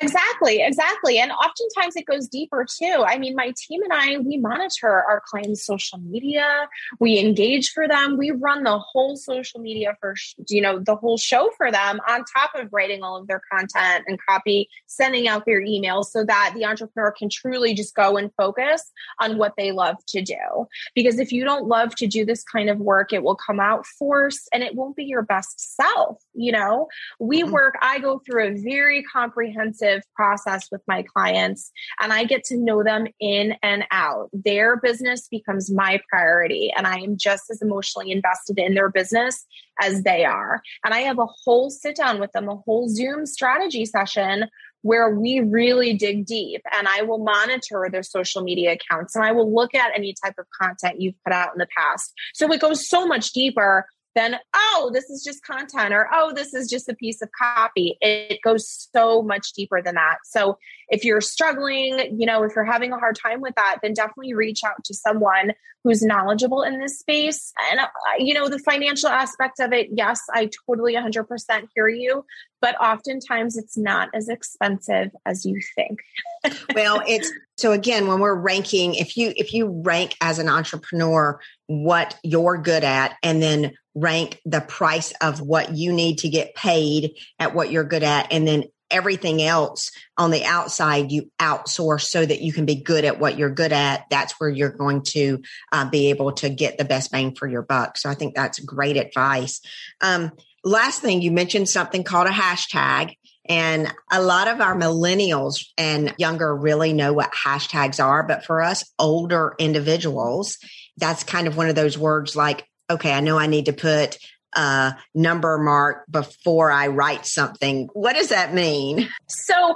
Exactly, 0.00 0.62
exactly. 0.62 1.18
And 1.18 1.32
oftentimes 1.32 1.96
it 1.96 2.06
goes 2.06 2.28
deeper 2.28 2.64
too. 2.64 3.04
I 3.06 3.18
mean, 3.18 3.34
my 3.34 3.52
team 3.56 3.82
and 3.82 3.92
I, 3.92 4.18
we 4.18 4.36
monitor 4.36 4.88
our 4.88 5.22
clients' 5.26 5.64
social 5.64 5.98
media, 5.98 6.68
we 7.00 7.18
engage 7.18 7.70
for 7.70 7.88
them, 7.88 8.16
we 8.16 8.30
run 8.30 8.62
the 8.62 8.78
whole 8.78 9.16
social 9.16 9.60
media 9.60 9.96
for, 10.00 10.14
you 10.48 10.60
know, 10.60 10.78
the 10.78 10.94
whole 10.94 11.18
show 11.18 11.50
for 11.56 11.72
them 11.72 12.00
on 12.08 12.24
top 12.32 12.52
of 12.54 12.72
writing 12.72 13.02
all 13.02 13.16
of 13.16 13.26
their 13.26 13.42
content 13.50 14.04
and 14.06 14.18
copy, 14.28 14.68
sending 14.86 15.26
out 15.26 15.44
their 15.44 15.60
emails 15.60 16.06
so 16.06 16.24
that 16.24 16.52
the 16.54 16.64
entrepreneur 16.64 17.10
can 17.10 17.28
truly 17.28 17.74
just 17.74 17.94
go 17.94 18.16
and 18.16 18.30
focus 18.36 18.92
on 19.20 19.38
what 19.38 19.54
they 19.56 19.72
love 19.72 19.96
to 20.08 20.22
do. 20.22 20.66
Because 20.94 21.18
if 21.18 21.32
you 21.32 21.44
don't 21.44 21.66
love 21.66 21.94
to 21.96 22.06
do 22.06 22.24
this 22.24 22.44
kind 22.44 22.70
of 22.70 22.78
work, 22.78 23.12
it 23.12 23.22
will 23.22 23.36
come 23.36 23.60
out 23.60 23.86
forced 23.86 24.48
and 24.52 24.62
it 24.62 24.74
won't 24.74 24.96
be 24.96 25.04
your 25.04 25.22
best 25.22 25.76
self. 25.76 26.22
You 26.34 26.52
know, 26.52 26.88
we 27.18 27.42
mm-hmm. 27.42 27.52
work, 27.52 27.74
I 27.82 27.98
go 27.98 28.20
through 28.24 28.48
a 28.48 28.54
very 28.54 29.04
comprehensive 29.16 30.02
process 30.14 30.68
with 30.70 30.82
my 30.86 31.02
clients 31.02 31.70
and 32.00 32.12
I 32.12 32.24
get 32.24 32.44
to 32.44 32.56
know 32.56 32.82
them 32.82 33.06
in 33.18 33.54
and 33.62 33.84
out. 33.90 34.28
Their 34.32 34.76
business 34.76 35.26
becomes 35.30 35.72
my 35.72 36.00
priority 36.10 36.72
and 36.76 36.86
I 36.86 36.98
am 36.98 37.16
just 37.16 37.44
as 37.50 37.62
emotionally 37.62 38.10
invested 38.10 38.58
in 38.58 38.74
their 38.74 38.90
business 38.90 39.46
as 39.80 40.02
they 40.02 40.24
are. 40.24 40.60
And 40.84 40.92
I 40.92 41.00
have 41.00 41.18
a 41.18 41.26
whole 41.44 41.70
sit 41.70 41.96
down 41.96 42.20
with 42.20 42.32
them, 42.32 42.48
a 42.48 42.56
whole 42.56 42.88
Zoom 42.88 43.26
strategy 43.26 43.86
session 43.86 44.46
where 44.82 45.10
we 45.10 45.40
really 45.40 45.94
dig 45.94 46.26
deep 46.26 46.62
and 46.76 46.86
I 46.86 47.02
will 47.02 47.18
monitor 47.18 47.88
their 47.90 48.04
social 48.04 48.42
media 48.42 48.74
accounts 48.74 49.16
and 49.16 49.24
I 49.24 49.32
will 49.32 49.52
look 49.52 49.74
at 49.74 49.90
any 49.96 50.14
type 50.24 50.34
of 50.38 50.46
content 50.60 51.00
you've 51.00 51.20
put 51.24 51.32
out 51.32 51.52
in 51.54 51.58
the 51.58 51.66
past. 51.76 52.12
So 52.34 52.52
it 52.52 52.60
goes 52.60 52.88
so 52.88 53.06
much 53.06 53.32
deeper 53.32 53.86
then 54.16 54.36
oh 54.54 54.90
this 54.92 55.08
is 55.10 55.22
just 55.22 55.44
content 55.44 55.94
or 55.94 56.08
oh 56.12 56.32
this 56.34 56.54
is 56.54 56.68
just 56.68 56.88
a 56.88 56.94
piece 56.94 57.22
of 57.22 57.28
copy. 57.40 57.96
It 58.00 58.40
goes 58.42 58.88
so 58.92 59.22
much 59.22 59.52
deeper 59.52 59.80
than 59.80 59.94
that. 59.94 60.18
So 60.24 60.58
if 60.88 61.04
you're 61.04 61.20
struggling 61.20 62.16
you 62.18 62.26
know 62.26 62.42
if 62.42 62.52
you're 62.56 62.64
having 62.64 62.92
a 62.92 62.98
hard 62.98 63.16
time 63.16 63.40
with 63.40 63.54
that 63.54 63.78
then 63.82 63.92
definitely 63.92 64.34
reach 64.34 64.64
out 64.64 64.82
to 64.84 64.94
someone 64.94 65.52
who's 65.84 66.02
knowledgeable 66.02 66.62
in 66.62 66.80
this 66.80 66.98
space. 66.98 67.52
And 67.70 67.80
uh, 67.80 67.86
you 68.18 68.34
know 68.34 68.48
the 68.48 68.58
financial 68.58 69.08
aspect 69.08 69.60
of 69.60 69.72
it 69.72 69.88
yes 69.92 70.20
i 70.32 70.50
totally 70.66 70.94
100% 70.94 71.68
hear 71.74 71.88
you 71.88 72.24
but 72.60 72.80
oftentimes 72.80 73.56
it's 73.56 73.76
not 73.76 74.08
as 74.14 74.28
expensive 74.28 75.10
as 75.24 75.44
you 75.44 75.60
think. 75.74 76.00
Well 76.74 77.02
it's 77.06 77.32
So 77.56 77.72
again, 77.72 78.06
when 78.06 78.20
we're 78.20 78.34
ranking, 78.34 78.94
if 78.94 79.16
you 79.16 79.32
if 79.36 79.52
you 79.52 79.82
rank 79.84 80.14
as 80.20 80.38
an 80.38 80.48
entrepreneur 80.48 81.40
what 81.66 82.16
you're 82.22 82.58
good 82.58 82.84
at 82.84 83.16
and 83.22 83.42
then 83.42 83.72
rank 83.94 84.40
the 84.44 84.60
price 84.60 85.12
of 85.20 85.40
what 85.40 85.74
you 85.74 85.92
need 85.92 86.18
to 86.18 86.28
get 86.28 86.54
paid 86.54 87.16
at 87.38 87.54
what 87.54 87.72
you're 87.72 87.84
good 87.84 88.04
at 88.04 88.32
and 88.32 88.46
then 88.46 88.64
everything 88.90 89.42
else 89.42 89.90
on 90.16 90.30
the 90.30 90.44
outside 90.44 91.10
you 91.10 91.30
outsource 91.40 92.02
so 92.02 92.24
that 92.24 92.40
you 92.40 92.52
can 92.52 92.64
be 92.64 92.76
good 92.76 93.04
at 93.04 93.18
what 93.18 93.36
you're 93.36 93.50
good 93.50 93.72
at 93.72 94.04
that's 94.10 94.38
where 94.38 94.48
you're 94.48 94.70
going 94.70 95.02
to 95.02 95.42
uh, 95.72 95.88
be 95.88 96.10
able 96.10 96.30
to 96.30 96.48
get 96.48 96.78
the 96.78 96.84
best 96.84 97.10
bang 97.10 97.34
for 97.34 97.48
your 97.48 97.62
buck. 97.62 97.96
So 97.96 98.08
i 98.08 98.14
think 98.14 98.34
that's 98.34 98.60
great 98.60 98.96
advice. 98.96 99.60
Um, 100.00 100.30
last 100.66 101.00
thing 101.00 101.22
you 101.22 101.30
mentioned 101.30 101.68
something 101.68 102.02
called 102.02 102.26
a 102.26 102.30
hashtag 102.30 103.14
and 103.48 103.92
a 104.10 104.20
lot 104.20 104.48
of 104.48 104.60
our 104.60 104.74
millennials 104.74 105.64
and 105.78 106.12
younger 106.18 106.54
really 106.54 106.92
know 106.92 107.12
what 107.12 107.32
hashtags 107.32 108.04
are. 108.04 108.24
But 108.24 108.44
for 108.44 108.62
us 108.62 108.84
older 108.98 109.54
individuals, 109.58 110.58
that's 110.96 111.22
kind 111.22 111.46
of 111.46 111.56
one 111.56 111.68
of 111.68 111.76
those 111.76 111.96
words 111.96 112.34
like, 112.34 112.66
okay, 112.90 113.12
I 113.12 113.20
know 113.20 113.38
I 113.38 113.46
need 113.46 113.66
to 113.66 113.72
put 113.72 114.18
a 114.54 114.96
number 115.14 115.56
mark 115.58 116.04
before 116.10 116.72
I 116.72 116.88
write 116.88 117.26
something. 117.26 117.88
What 117.92 118.14
does 118.14 118.30
that 118.30 118.52
mean? 118.52 119.08
So, 119.28 119.74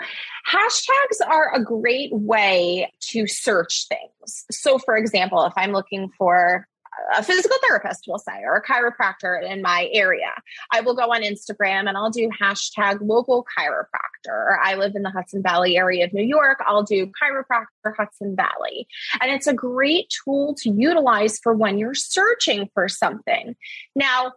hashtags 0.51 1.27
are 1.29 1.55
a 1.55 1.63
great 1.63 2.11
way 2.13 2.91
to 3.11 3.27
search 3.29 3.87
things. 3.89 4.45
So, 4.51 4.79
for 4.79 4.97
example, 4.97 5.45
if 5.45 5.53
I'm 5.57 5.73
looking 5.73 6.11
for 6.19 6.67
a 7.17 7.23
physical 7.23 7.57
therapist, 7.69 8.05
will 8.07 8.19
say, 8.19 8.43
or 8.45 8.57
a 8.57 8.63
chiropractor 8.63 9.43
in 9.43 9.63
my 9.63 9.89
area. 9.93 10.33
I 10.73 10.81
will 10.81 10.95
go 10.95 11.13
on 11.13 11.23
Instagram 11.23 11.89
and 11.89 11.97
I'll 11.97 12.11
do 12.11 12.29
hashtag 12.41 12.99
local 13.01 13.47
chiropractor. 13.59 14.57
I 14.63 14.75
live 14.75 14.95
in 14.95 15.03
the 15.03 15.11
Hudson 15.11 15.43
Valley 15.43 15.77
area 15.77 16.05
of 16.05 16.13
New 16.13 16.25
York. 16.25 16.59
I'll 16.67 16.83
do 16.83 17.07
chiropractor 17.07 17.95
Hudson 17.97 18.37
Valley. 18.37 18.87
And 19.21 19.31
it's 19.31 19.47
a 19.47 19.55
great 19.55 20.13
tool 20.25 20.55
to 20.59 20.71
utilize 20.71 21.39
for 21.39 21.55
when 21.55 21.79
you're 21.79 21.95
searching 21.95 22.69
for 22.75 22.89
something. 22.89 23.57
Now, 23.95 24.33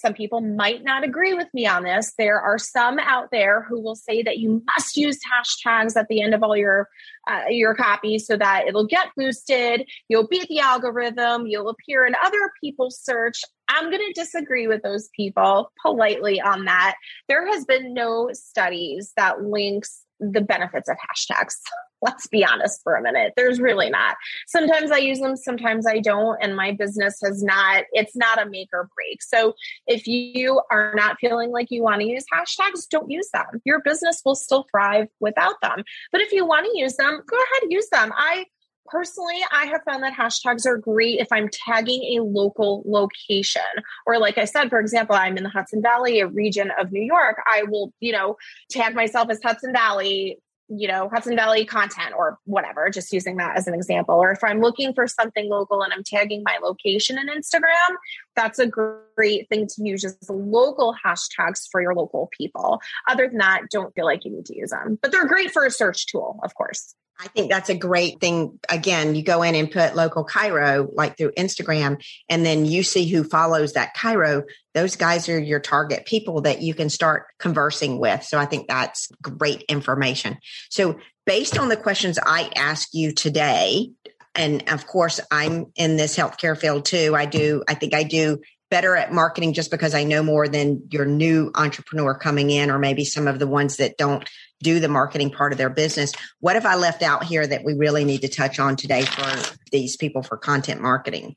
some 0.00 0.14
people 0.14 0.40
might 0.40 0.82
not 0.84 1.04
agree 1.04 1.34
with 1.34 1.48
me 1.52 1.66
on 1.66 1.82
this. 1.82 2.12
There 2.16 2.40
are 2.40 2.58
some 2.58 2.98
out 2.98 3.30
there 3.30 3.62
who 3.62 3.80
will 3.80 3.94
say 3.94 4.22
that 4.22 4.38
you 4.38 4.62
must 4.76 4.96
use 4.96 5.18
hashtags 5.18 5.96
at 5.96 6.08
the 6.08 6.22
end 6.22 6.34
of 6.34 6.42
all 6.42 6.56
your 6.56 6.88
uh, 7.28 7.44
your 7.50 7.74
copy 7.74 8.18
so 8.18 8.36
that 8.36 8.66
it'll 8.66 8.86
get 8.86 9.08
boosted. 9.16 9.86
You'll 10.08 10.28
beat 10.28 10.48
the 10.48 10.60
algorithm. 10.60 11.46
You'll 11.46 11.68
appear 11.68 12.06
in 12.06 12.14
other 12.24 12.50
people's 12.62 12.98
search. 12.98 13.42
I'm 13.68 13.90
going 13.90 14.02
to 14.06 14.12
disagree 14.20 14.66
with 14.66 14.82
those 14.82 15.10
people 15.14 15.70
politely 15.82 16.40
on 16.40 16.64
that. 16.64 16.94
There 17.28 17.46
has 17.46 17.66
been 17.66 17.92
no 17.92 18.30
studies 18.32 19.12
that 19.16 19.42
links 19.42 20.04
the 20.20 20.40
benefits 20.40 20.88
of 20.88 20.96
hashtags. 20.96 21.54
Let's 22.02 22.28
be 22.28 22.44
honest 22.44 22.80
for 22.84 22.94
a 22.94 23.02
minute. 23.02 23.32
There's 23.36 23.60
really 23.60 23.90
not. 23.90 24.14
Sometimes 24.46 24.92
I 24.92 24.98
use 24.98 25.18
them, 25.18 25.36
sometimes 25.36 25.84
I 25.84 25.98
don't, 25.98 26.38
and 26.40 26.54
my 26.54 26.70
business 26.70 27.18
has 27.24 27.42
not, 27.42 27.84
it's 27.92 28.14
not 28.14 28.40
a 28.40 28.48
make 28.48 28.68
or 28.72 28.88
break. 28.94 29.20
So 29.20 29.54
if 29.88 30.06
you 30.06 30.62
are 30.70 30.92
not 30.94 31.16
feeling 31.20 31.50
like 31.50 31.72
you 31.72 31.82
want 31.82 32.00
to 32.00 32.06
use 32.06 32.24
hashtags, 32.32 32.88
don't 32.88 33.10
use 33.10 33.28
them. 33.32 33.46
Your 33.64 33.80
business 33.80 34.22
will 34.24 34.36
still 34.36 34.64
thrive 34.70 35.08
without 35.18 35.56
them. 35.60 35.82
But 36.12 36.20
if 36.20 36.30
you 36.30 36.46
want 36.46 36.66
to 36.66 36.78
use 36.78 36.94
them, 36.94 37.20
go 37.26 37.36
ahead 37.36 37.70
use 37.70 37.88
them. 37.90 38.12
I 38.16 38.44
personally, 38.90 39.40
I 39.52 39.66
have 39.66 39.82
found 39.84 40.02
that 40.02 40.14
hashtags 40.14 40.66
are 40.66 40.78
great 40.78 41.20
if 41.20 41.28
I'm 41.30 41.48
tagging 41.48 42.18
a 42.18 42.22
local 42.22 42.82
location. 42.86 43.62
Or, 44.06 44.18
like 44.18 44.38
I 44.38 44.44
said, 44.44 44.68
for 44.68 44.80
example, 44.80 45.16
I'm 45.16 45.36
in 45.36 45.44
the 45.44 45.50
Hudson 45.50 45.82
Valley, 45.82 46.20
a 46.20 46.26
region 46.26 46.70
of 46.78 46.92
New 46.92 47.02
York. 47.02 47.36
I 47.46 47.64
will, 47.64 47.92
you 48.00 48.12
know, 48.12 48.36
tag 48.70 48.94
myself 48.94 49.30
as 49.30 49.40
Hudson 49.42 49.72
Valley, 49.72 50.38
you 50.68 50.86
know, 50.86 51.08
Hudson 51.08 51.34
Valley 51.34 51.64
content 51.64 52.14
or 52.16 52.38
whatever, 52.44 52.90
just 52.90 53.12
using 53.12 53.36
that 53.36 53.56
as 53.56 53.66
an 53.66 53.74
example. 53.74 54.16
Or 54.16 54.30
if 54.32 54.44
I'm 54.44 54.60
looking 54.60 54.92
for 54.92 55.06
something 55.06 55.48
local 55.48 55.82
and 55.82 55.92
I'm 55.92 56.04
tagging 56.04 56.42
my 56.44 56.58
location 56.62 57.18
in 57.18 57.28
Instagram, 57.28 57.96
that's 58.36 58.58
a 58.58 58.66
great 58.66 59.48
thing 59.48 59.66
to 59.66 59.82
use 59.82 60.04
as 60.04 60.16
local 60.28 60.94
hashtags 61.04 61.66
for 61.70 61.80
your 61.80 61.94
local 61.94 62.28
people. 62.36 62.80
Other 63.08 63.28
than 63.28 63.38
that, 63.38 63.62
don't 63.70 63.94
feel 63.94 64.04
like 64.04 64.24
you 64.24 64.30
need 64.30 64.46
to 64.46 64.56
use 64.56 64.70
them, 64.70 64.98
but 65.00 65.10
they're 65.10 65.26
great 65.26 65.50
for 65.50 65.64
a 65.64 65.70
search 65.70 66.06
tool, 66.06 66.38
of 66.44 66.54
course. 66.54 66.94
I 67.20 67.26
think 67.28 67.50
that's 67.50 67.68
a 67.68 67.74
great 67.74 68.20
thing. 68.20 68.60
Again, 68.68 69.16
you 69.16 69.24
go 69.24 69.42
in 69.42 69.56
and 69.56 69.70
put 69.70 69.96
local 69.96 70.24
chiro, 70.24 70.88
like 70.92 71.16
through 71.16 71.32
Instagram, 71.32 72.00
and 72.28 72.46
then 72.46 72.64
you 72.64 72.84
see 72.84 73.08
who 73.08 73.24
follows 73.24 73.72
that 73.72 73.96
chiro. 73.96 74.44
Those 74.74 74.94
guys 74.94 75.28
are 75.28 75.38
your 75.38 75.58
target 75.58 76.06
people 76.06 76.42
that 76.42 76.62
you 76.62 76.74
can 76.74 76.88
start 76.88 77.26
conversing 77.40 77.98
with. 77.98 78.22
So 78.22 78.38
I 78.38 78.44
think 78.44 78.68
that's 78.68 79.08
great 79.20 79.62
information. 79.62 80.38
So, 80.70 80.98
based 81.26 81.58
on 81.58 81.68
the 81.68 81.76
questions 81.76 82.18
I 82.24 82.50
ask 82.54 82.88
you 82.92 83.12
today, 83.12 83.90
and 84.34 84.68
of 84.70 84.86
course, 84.86 85.20
I'm 85.30 85.66
in 85.74 85.96
this 85.96 86.16
healthcare 86.16 86.56
field 86.56 86.84
too. 86.84 87.14
I 87.16 87.26
do, 87.26 87.64
I 87.68 87.74
think 87.74 87.94
I 87.94 88.04
do 88.04 88.40
better 88.70 88.94
at 88.96 89.12
marketing 89.12 89.54
just 89.54 89.70
because 89.70 89.94
I 89.94 90.04
know 90.04 90.22
more 90.22 90.46
than 90.46 90.82
your 90.90 91.04
new 91.04 91.50
entrepreneur 91.54 92.14
coming 92.14 92.50
in, 92.50 92.70
or 92.70 92.78
maybe 92.78 93.04
some 93.04 93.26
of 93.26 93.38
the 93.38 93.46
ones 93.46 93.76
that 93.78 93.96
don't 93.96 94.28
do 94.62 94.80
the 94.80 94.88
marketing 94.88 95.30
part 95.30 95.52
of 95.52 95.58
their 95.58 95.70
business. 95.70 96.12
What 96.40 96.54
have 96.54 96.66
I 96.66 96.74
left 96.76 97.02
out 97.02 97.24
here 97.24 97.46
that 97.46 97.64
we 97.64 97.74
really 97.74 98.04
need 98.04 98.22
to 98.22 98.28
touch 98.28 98.58
on 98.58 98.76
today 98.76 99.02
for 99.02 99.56
these 99.70 99.96
people 99.96 100.22
for 100.22 100.36
content 100.36 100.80
marketing? 100.80 101.36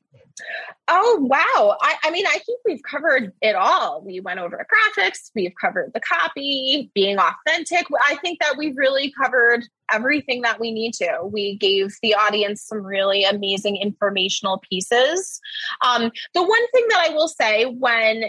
Oh, 0.88 1.20
wow. 1.22 1.78
I, 1.82 1.96
I, 2.04 2.12
mean, 2.12 2.26
I 2.28 2.40
think 2.40 2.60
we've 2.66 2.82
covered 2.84 3.32
it 3.42 3.56
all. 3.56 4.02
We 4.04 4.20
went 4.20 4.40
over 4.40 4.66
graphics, 4.98 5.32
we've 5.36 5.54
covered 5.60 5.92
the 5.94 6.02
copy, 6.02 6.92
being 6.94 7.18
authentic. 7.18 7.86
I 8.08 8.16
think 8.18 8.40
that 8.42 8.56
we've 8.58 8.76
really 8.76 9.14
covered 9.22 9.64
everything 9.92 10.42
that 10.42 10.60
we 10.60 10.72
need 10.72 10.94
to. 10.96 11.20
We 11.24 11.56
gave 11.58 11.96
the 12.02 12.16
audience 12.16 12.64
some 12.64 12.84
really 12.84 13.24
amazing 13.24 13.78
informational 13.78 14.62
pieces. 14.70 15.40
Um, 15.82 16.12
the 16.34 16.44
one 16.44 16.68
thing 16.72 16.86
that 16.90 17.08
I 17.10 17.14
will 17.14 17.30
say 17.30 17.66
when 17.66 18.24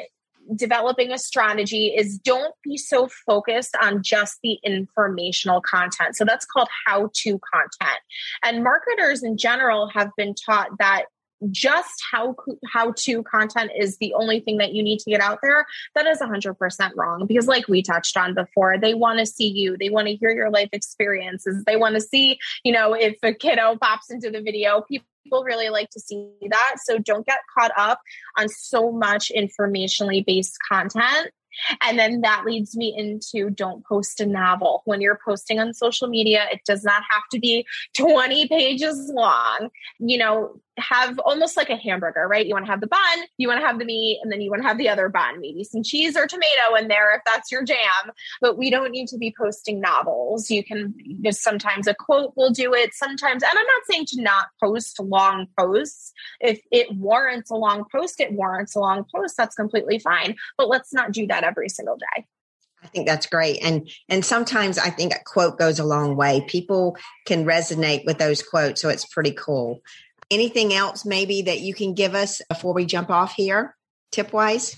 developing 0.54 1.12
a 1.12 1.18
strategy 1.18 1.94
is 1.96 2.18
don't 2.18 2.54
be 2.62 2.76
so 2.76 3.08
focused 3.26 3.76
on 3.80 4.02
just 4.02 4.38
the 4.42 4.58
informational 4.64 5.60
content. 5.60 6.16
So 6.16 6.24
that's 6.24 6.46
called 6.46 6.68
how 6.86 7.10
to 7.12 7.40
content. 7.52 8.00
And 8.44 8.64
marketers 8.64 9.22
in 9.22 9.36
general 9.36 9.88
have 9.94 10.10
been 10.16 10.34
taught 10.34 10.70
that 10.78 11.04
just 11.50 12.02
how 12.12 12.36
how 12.72 12.92
to 12.96 13.22
content 13.24 13.72
is 13.76 13.96
the 13.98 14.14
only 14.14 14.40
thing 14.40 14.58
that 14.58 14.74
you 14.74 14.82
need 14.82 14.98
to 15.00 15.10
get 15.10 15.20
out 15.20 15.40
there 15.42 15.66
that 15.94 16.06
is 16.06 16.20
100% 16.20 16.90
wrong 16.96 17.26
because 17.26 17.48
like 17.48 17.66
we 17.68 17.82
touched 17.82 18.16
on 18.16 18.34
before 18.34 18.78
they 18.78 18.94
want 18.94 19.18
to 19.18 19.26
see 19.26 19.48
you 19.48 19.76
they 19.76 19.90
want 19.90 20.06
to 20.06 20.14
hear 20.14 20.30
your 20.30 20.50
life 20.50 20.68
experiences 20.72 21.64
they 21.64 21.76
want 21.76 21.94
to 21.94 22.00
see 22.00 22.38
you 22.62 22.72
know 22.72 22.94
if 22.94 23.16
a 23.22 23.34
kiddo 23.34 23.76
pops 23.76 24.10
into 24.10 24.30
the 24.30 24.40
video 24.40 24.82
people 24.82 25.06
people 25.24 25.44
really 25.44 25.68
like 25.68 25.90
to 25.90 26.00
see 26.00 26.30
that. 26.50 26.76
So 26.84 26.98
don't 26.98 27.26
get 27.26 27.38
caught 27.56 27.72
up 27.76 28.00
on 28.38 28.48
so 28.48 28.92
much 28.92 29.30
informationally 29.34 30.24
based 30.24 30.56
content 30.70 31.30
and 31.80 31.98
then 31.98 32.20
that 32.22 32.44
leads 32.44 32.76
me 32.76 32.94
into 32.96 33.50
don't 33.50 33.84
post 33.84 34.20
a 34.20 34.26
novel. 34.26 34.82
When 34.84 35.00
you're 35.00 35.18
posting 35.24 35.58
on 35.58 35.74
social 35.74 36.08
media, 36.08 36.46
it 36.52 36.60
does 36.66 36.84
not 36.84 37.02
have 37.10 37.22
to 37.32 37.38
be 37.38 37.66
20 37.96 38.48
pages 38.48 39.10
long. 39.14 39.70
You 39.98 40.18
know, 40.18 40.60
have 40.78 41.18
almost 41.20 41.56
like 41.56 41.70
a 41.70 41.76
hamburger, 41.76 42.26
right? 42.26 42.46
You 42.46 42.54
want 42.54 42.66
to 42.66 42.70
have 42.70 42.80
the 42.80 42.86
bun, 42.86 43.18
you 43.36 43.48
want 43.48 43.60
to 43.60 43.66
have 43.66 43.78
the 43.78 43.84
meat, 43.84 44.20
and 44.22 44.32
then 44.32 44.40
you 44.40 44.50
want 44.50 44.62
to 44.62 44.68
have 44.68 44.78
the 44.78 44.88
other 44.88 45.08
bun, 45.08 45.40
maybe 45.40 45.64
some 45.64 45.82
cheese 45.82 46.16
or 46.16 46.26
tomato 46.26 46.74
in 46.78 46.88
there 46.88 47.14
if 47.14 47.20
that's 47.26 47.52
your 47.52 47.62
jam. 47.62 48.12
But 48.40 48.56
we 48.56 48.70
don't 48.70 48.90
need 48.90 49.08
to 49.08 49.18
be 49.18 49.34
posting 49.36 49.80
novels. 49.80 50.50
You 50.50 50.64
can 50.64 50.94
just 51.22 51.42
sometimes 51.42 51.86
a 51.86 51.94
quote 51.94 52.32
will 52.36 52.50
do 52.50 52.72
it. 52.74 52.94
Sometimes, 52.94 53.42
and 53.42 53.52
I'm 53.52 53.66
not 53.66 53.82
saying 53.90 54.06
to 54.06 54.22
not 54.22 54.46
post 54.62 54.98
long 55.00 55.46
posts. 55.58 56.12
If 56.40 56.60
it 56.70 56.94
warrants 56.94 57.50
a 57.50 57.56
long 57.56 57.84
post, 57.92 58.20
it 58.20 58.32
warrants 58.32 58.74
a 58.74 58.80
long 58.80 59.04
post. 59.14 59.36
That's 59.36 59.54
completely 59.54 59.98
fine. 59.98 60.36
But 60.56 60.68
let's 60.68 60.92
not 60.92 61.12
do 61.12 61.26
that 61.26 61.41
that 61.42 61.48
every 61.48 61.68
single 61.68 61.96
day. 61.96 62.26
I 62.82 62.88
think 62.88 63.06
that's 63.06 63.26
great. 63.26 63.58
And 63.62 63.88
and 64.08 64.24
sometimes 64.24 64.78
I 64.78 64.90
think 64.90 65.14
a 65.14 65.22
quote 65.24 65.58
goes 65.58 65.78
a 65.78 65.84
long 65.84 66.16
way. 66.16 66.44
People 66.46 66.96
can 67.26 67.44
resonate 67.44 68.04
with 68.04 68.18
those 68.18 68.42
quotes, 68.42 68.80
so 68.80 68.88
it's 68.88 69.06
pretty 69.06 69.32
cool. 69.32 69.80
Anything 70.30 70.72
else 70.72 71.04
maybe 71.04 71.42
that 71.42 71.60
you 71.60 71.74
can 71.74 71.94
give 71.94 72.14
us 72.14 72.40
before 72.48 72.74
we 72.74 72.86
jump 72.86 73.10
off 73.10 73.34
here, 73.34 73.76
tip 74.10 74.32
wise? 74.32 74.76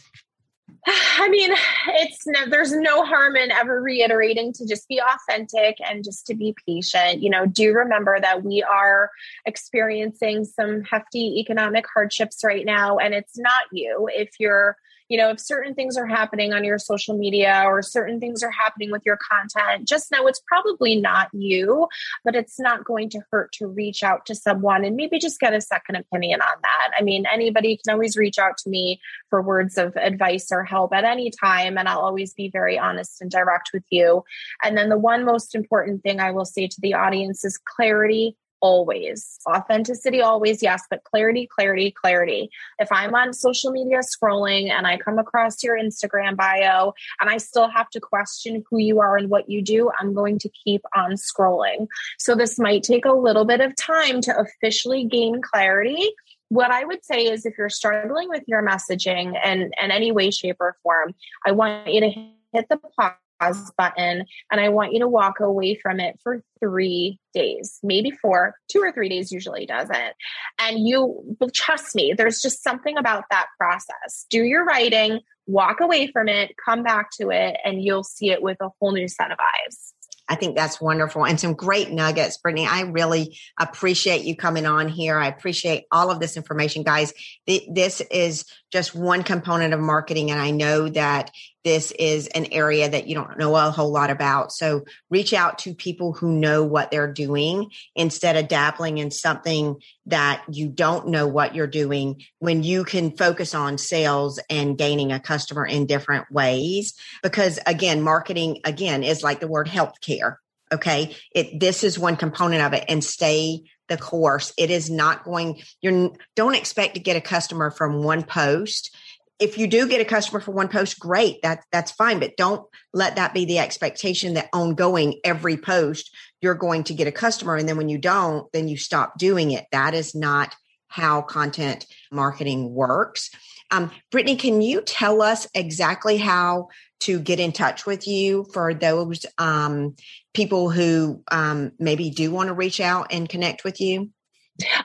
I 0.86 1.28
mean, 1.28 1.50
it's 1.88 2.22
no, 2.26 2.48
there's 2.48 2.72
no 2.72 3.04
harm 3.04 3.36
in 3.36 3.50
ever 3.50 3.80
reiterating 3.80 4.52
to 4.54 4.66
just 4.66 4.86
be 4.88 5.00
authentic 5.00 5.76
and 5.80 6.04
just 6.04 6.26
to 6.26 6.34
be 6.34 6.54
patient. 6.66 7.22
You 7.22 7.30
know, 7.30 7.46
do 7.46 7.72
remember 7.72 8.18
that 8.20 8.42
we 8.42 8.62
are 8.62 9.10
experiencing 9.46 10.44
some 10.44 10.82
hefty 10.82 11.40
economic 11.40 11.86
hardships 11.92 12.42
right 12.44 12.66
now, 12.66 12.98
and 12.98 13.14
it's 13.14 13.38
not 13.38 13.64
you. 13.72 14.08
If 14.12 14.30
you're 14.38 14.76
you 15.08 15.18
know, 15.18 15.30
if 15.30 15.40
certain 15.40 15.74
things 15.74 15.96
are 15.96 16.06
happening 16.06 16.52
on 16.52 16.64
your 16.64 16.78
social 16.78 17.16
media 17.16 17.62
or 17.66 17.82
certain 17.82 18.20
things 18.20 18.42
are 18.42 18.50
happening 18.50 18.90
with 18.90 19.02
your 19.04 19.18
content, 19.30 19.86
just 19.86 20.10
know 20.10 20.26
it's 20.26 20.40
probably 20.46 20.96
not 20.96 21.28
you, 21.32 21.88
but 22.24 22.34
it's 22.34 22.58
not 22.58 22.84
going 22.84 23.10
to 23.10 23.20
hurt 23.30 23.52
to 23.52 23.66
reach 23.66 24.02
out 24.02 24.26
to 24.26 24.34
someone 24.34 24.84
and 24.84 24.96
maybe 24.96 25.18
just 25.18 25.40
get 25.40 25.52
a 25.52 25.60
second 25.60 25.96
opinion 25.96 26.40
on 26.40 26.56
that. 26.62 26.90
I 26.98 27.02
mean, 27.02 27.26
anybody 27.30 27.78
can 27.84 27.92
always 27.92 28.16
reach 28.16 28.38
out 28.38 28.56
to 28.58 28.70
me 28.70 29.00
for 29.30 29.42
words 29.42 29.76
of 29.76 29.94
advice 29.96 30.48
or 30.50 30.64
help 30.64 30.94
at 30.94 31.04
any 31.04 31.30
time, 31.30 31.76
and 31.76 31.88
I'll 31.88 32.00
always 32.00 32.32
be 32.32 32.48
very 32.48 32.78
honest 32.78 33.20
and 33.20 33.30
direct 33.30 33.70
with 33.74 33.84
you. 33.90 34.24
And 34.62 34.76
then 34.76 34.88
the 34.88 34.98
one 34.98 35.24
most 35.24 35.54
important 35.54 36.02
thing 36.02 36.20
I 36.20 36.30
will 36.30 36.44
say 36.44 36.66
to 36.66 36.80
the 36.80 36.94
audience 36.94 37.44
is 37.44 37.58
clarity 37.58 38.36
always. 38.64 39.38
Authenticity 39.46 40.22
always, 40.22 40.62
yes, 40.62 40.84
but 40.88 41.04
clarity, 41.04 41.46
clarity, 41.46 41.90
clarity. 41.90 42.48
If 42.78 42.90
I'm 42.90 43.14
on 43.14 43.34
social 43.34 43.70
media 43.70 43.98
scrolling 43.98 44.70
and 44.70 44.86
I 44.86 44.96
come 44.96 45.18
across 45.18 45.62
your 45.62 45.78
Instagram 45.78 46.34
bio 46.34 46.94
and 47.20 47.28
I 47.28 47.36
still 47.36 47.68
have 47.68 47.90
to 47.90 48.00
question 48.00 48.64
who 48.70 48.78
you 48.78 49.00
are 49.00 49.18
and 49.18 49.28
what 49.28 49.50
you 49.50 49.60
do, 49.60 49.90
I'm 50.00 50.14
going 50.14 50.38
to 50.38 50.48
keep 50.48 50.80
on 50.96 51.16
scrolling. 51.16 51.88
So 52.18 52.34
this 52.34 52.58
might 52.58 52.82
take 52.82 53.04
a 53.04 53.12
little 53.12 53.44
bit 53.44 53.60
of 53.60 53.76
time 53.76 54.22
to 54.22 54.34
officially 54.38 55.04
gain 55.04 55.42
clarity. 55.42 56.12
What 56.48 56.70
I 56.70 56.84
would 56.84 57.04
say 57.04 57.26
is 57.26 57.44
if 57.44 57.58
you're 57.58 57.68
struggling 57.68 58.30
with 58.30 58.44
your 58.46 58.66
messaging 58.66 59.38
and 59.44 59.74
in 59.82 59.90
any 59.90 60.10
way, 60.10 60.30
shape, 60.30 60.56
or 60.60 60.78
form, 60.82 61.14
I 61.44 61.52
want 61.52 61.92
you 61.92 62.00
to 62.00 62.08
hit 62.08 62.68
the 62.70 62.78
pause 62.98 63.12
pause 63.44 63.72
button 63.76 64.24
and 64.50 64.60
I 64.60 64.68
want 64.68 64.92
you 64.92 65.00
to 65.00 65.08
walk 65.08 65.40
away 65.40 65.74
from 65.74 66.00
it 66.00 66.18
for 66.22 66.42
three 66.60 67.18
days, 67.32 67.78
maybe 67.82 68.10
four, 68.10 68.54
two 68.68 68.80
or 68.80 68.92
three 68.92 69.08
days 69.08 69.32
usually 69.32 69.66
doesn't. 69.66 70.14
And 70.58 70.86
you 70.86 71.36
trust 71.52 71.94
me, 71.94 72.14
there's 72.16 72.40
just 72.40 72.62
something 72.62 72.96
about 72.96 73.24
that 73.30 73.46
process. 73.58 74.26
Do 74.30 74.42
your 74.42 74.64
writing, 74.64 75.20
walk 75.46 75.80
away 75.80 76.06
from 76.08 76.28
it, 76.28 76.54
come 76.64 76.82
back 76.82 77.10
to 77.20 77.30
it, 77.30 77.56
and 77.64 77.82
you'll 77.82 78.04
see 78.04 78.30
it 78.30 78.42
with 78.42 78.56
a 78.60 78.68
whole 78.80 78.92
new 78.92 79.08
set 79.08 79.30
of 79.30 79.38
eyes. 79.38 79.92
I 80.26 80.36
think 80.36 80.56
that's 80.56 80.80
wonderful 80.80 81.26
and 81.26 81.38
some 81.38 81.52
great 81.52 81.90
nuggets, 81.90 82.38
Brittany. 82.38 82.66
I 82.66 82.82
really 82.82 83.38
appreciate 83.60 84.24
you 84.24 84.34
coming 84.34 84.64
on 84.64 84.88
here. 84.88 85.18
I 85.18 85.26
appreciate 85.26 85.84
all 85.92 86.10
of 86.10 86.18
this 86.18 86.38
information, 86.38 86.82
guys. 86.82 87.12
This 87.46 88.00
is 88.10 88.46
just 88.74 88.92
one 88.92 89.22
component 89.22 89.72
of 89.72 89.78
marketing, 89.78 90.32
and 90.32 90.40
I 90.40 90.50
know 90.50 90.88
that 90.88 91.30
this 91.62 91.92
is 91.92 92.26
an 92.26 92.46
area 92.50 92.88
that 92.88 93.06
you 93.06 93.14
don't 93.14 93.38
know 93.38 93.54
a 93.54 93.70
whole 93.70 93.92
lot 93.92 94.10
about. 94.10 94.50
So 94.50 94.84
reach 95.10 95.32
out 95.32 95.60
to 95.60 95.76
people 95.76 96.12
who 96.12 96.32
know 96.32 96.64
what 96.64 96.90
they're 96.90 97.12
doing 97.12 97.70
instead 97.94 98.34
of 98.34 98.48
dabbling 98.48 98.98
in 98.98 99.12
something 99.12 99.76
that 100.06 100.42
you 100.50 100.66
don't 100.66 101.06
know 101.06 101.28
what 101.28 101.54
you're 101.54 101.68
doing 101.68 102.22
when 102.40 102.64
you 102.64 102.82
can 102.82 103.16
focus 103.16 103.54
on 103.54 103.78
sales 103.78 104.40
and 104.50 104.76
gaining 104.76 105.12
a 105.12 105.20
customer 105.20 105.64
in 105.64 105.86
different 105.86 106.28
ways. 106.32 106.94
Because 107.22 107.60
again, 107.68 108.02
marketing 108.02 108.60
again 108.64 109.04
is 109.04 109.22
like 109.22 109.38
the 109.38 109.46
word 109.46 109.68
healthcare. 109.68 110.38
Okay. 110.72 111.14
It, 111.32 111.60
this 111.60 111.84
is 111.84 111.96
one 111.96 112.16
component 112.16 112.62
of 112.62 112.72
it 112.72 112.86
and 112.88 113.04
stay 113.04 113.62
the 113.88 113.96
course. 113.96 114.52
It 114.56 114.70
is 114.70 114.90
not 114.90 115.24
going, 115.24 115.60
you 115.80 116.14
don't 116.36 116.54
expect 116.54 116.94
to 116.94 117.00
get 117.00 117.16
a 117.16 117.20
customer 117.20 117.70
from 117.70 118.02
one 118.02 118.22
post 118.22 118.94
if 119.40 119.58
you 119.58 119.66
do 119.66 119.88
get 119.88 120.00
a 120.00 120.04
customer 120.04 120.40
for 120.40 120.52
one 120.52 120.68
post, 120.68 120.98
great. 120.98 121.42
That 121.42 121.64
that's 121.72 121.90
fine. 121.90 122.20
But 122.20 122.36
don't 122.36 122.66
let 122.92 123.16
that 123.16 123.34
be 123.34 123.44
the 123.44 123.58
expectation 123.58 124.34
that 124.34 124.48
ongoing 124.52 125.20
every 125.24 125.56
post 125.56 126.14
you're 126.40 126.54
going 126.54 126.84
to 126.84 126.94
get 126.94 127.08
a 127.08 127.12
customer. 127.12 127.56
And 127.56 127.68
then 127.68 127.76
when 127.76 127.88
you 127.88 127.98
don't, 127.98 128.50
then 128.52 128.68
you 128.68 128.76
stop 128.76 129.18
doing 129.18 129.50
it. 129.50 129.64
That 129.72 129.94
is 129.94 130.14
not 130.14 130.54
how 130.88 131.22
content 131.22 131.86
marketing 132.12 132.72
works. 132.72 133.30
Um, 133.70 133.90
Brittany, 134.12 134.36
can 134.36 134.62
you 134.62 134.82
tell 134.82 135.22
us 135.22 135.48
exactly 135.54 136.18
how 136.18 136.68
to 137.04 137.18
get 137.18 137.40
in 137.40 137.52
touch 137.52 137.86
with 137.86 138.06
you 138.06 138.46
for 138.52 138.74
those 138.74 139.26
um, 139.38 139.96
people 140.32 140.70
who 140.70 141.22
um, 141.30 141.72
maybe 141.78 142.10
do 142.10 142.30
want 142.30 142.48
to 142.48 142.54
reach 142.54 142.80
out 142.80 143.08
and 143.10 143.28
connect 143.28 143.64
with 143.64 143.80
you? 143.80 144.10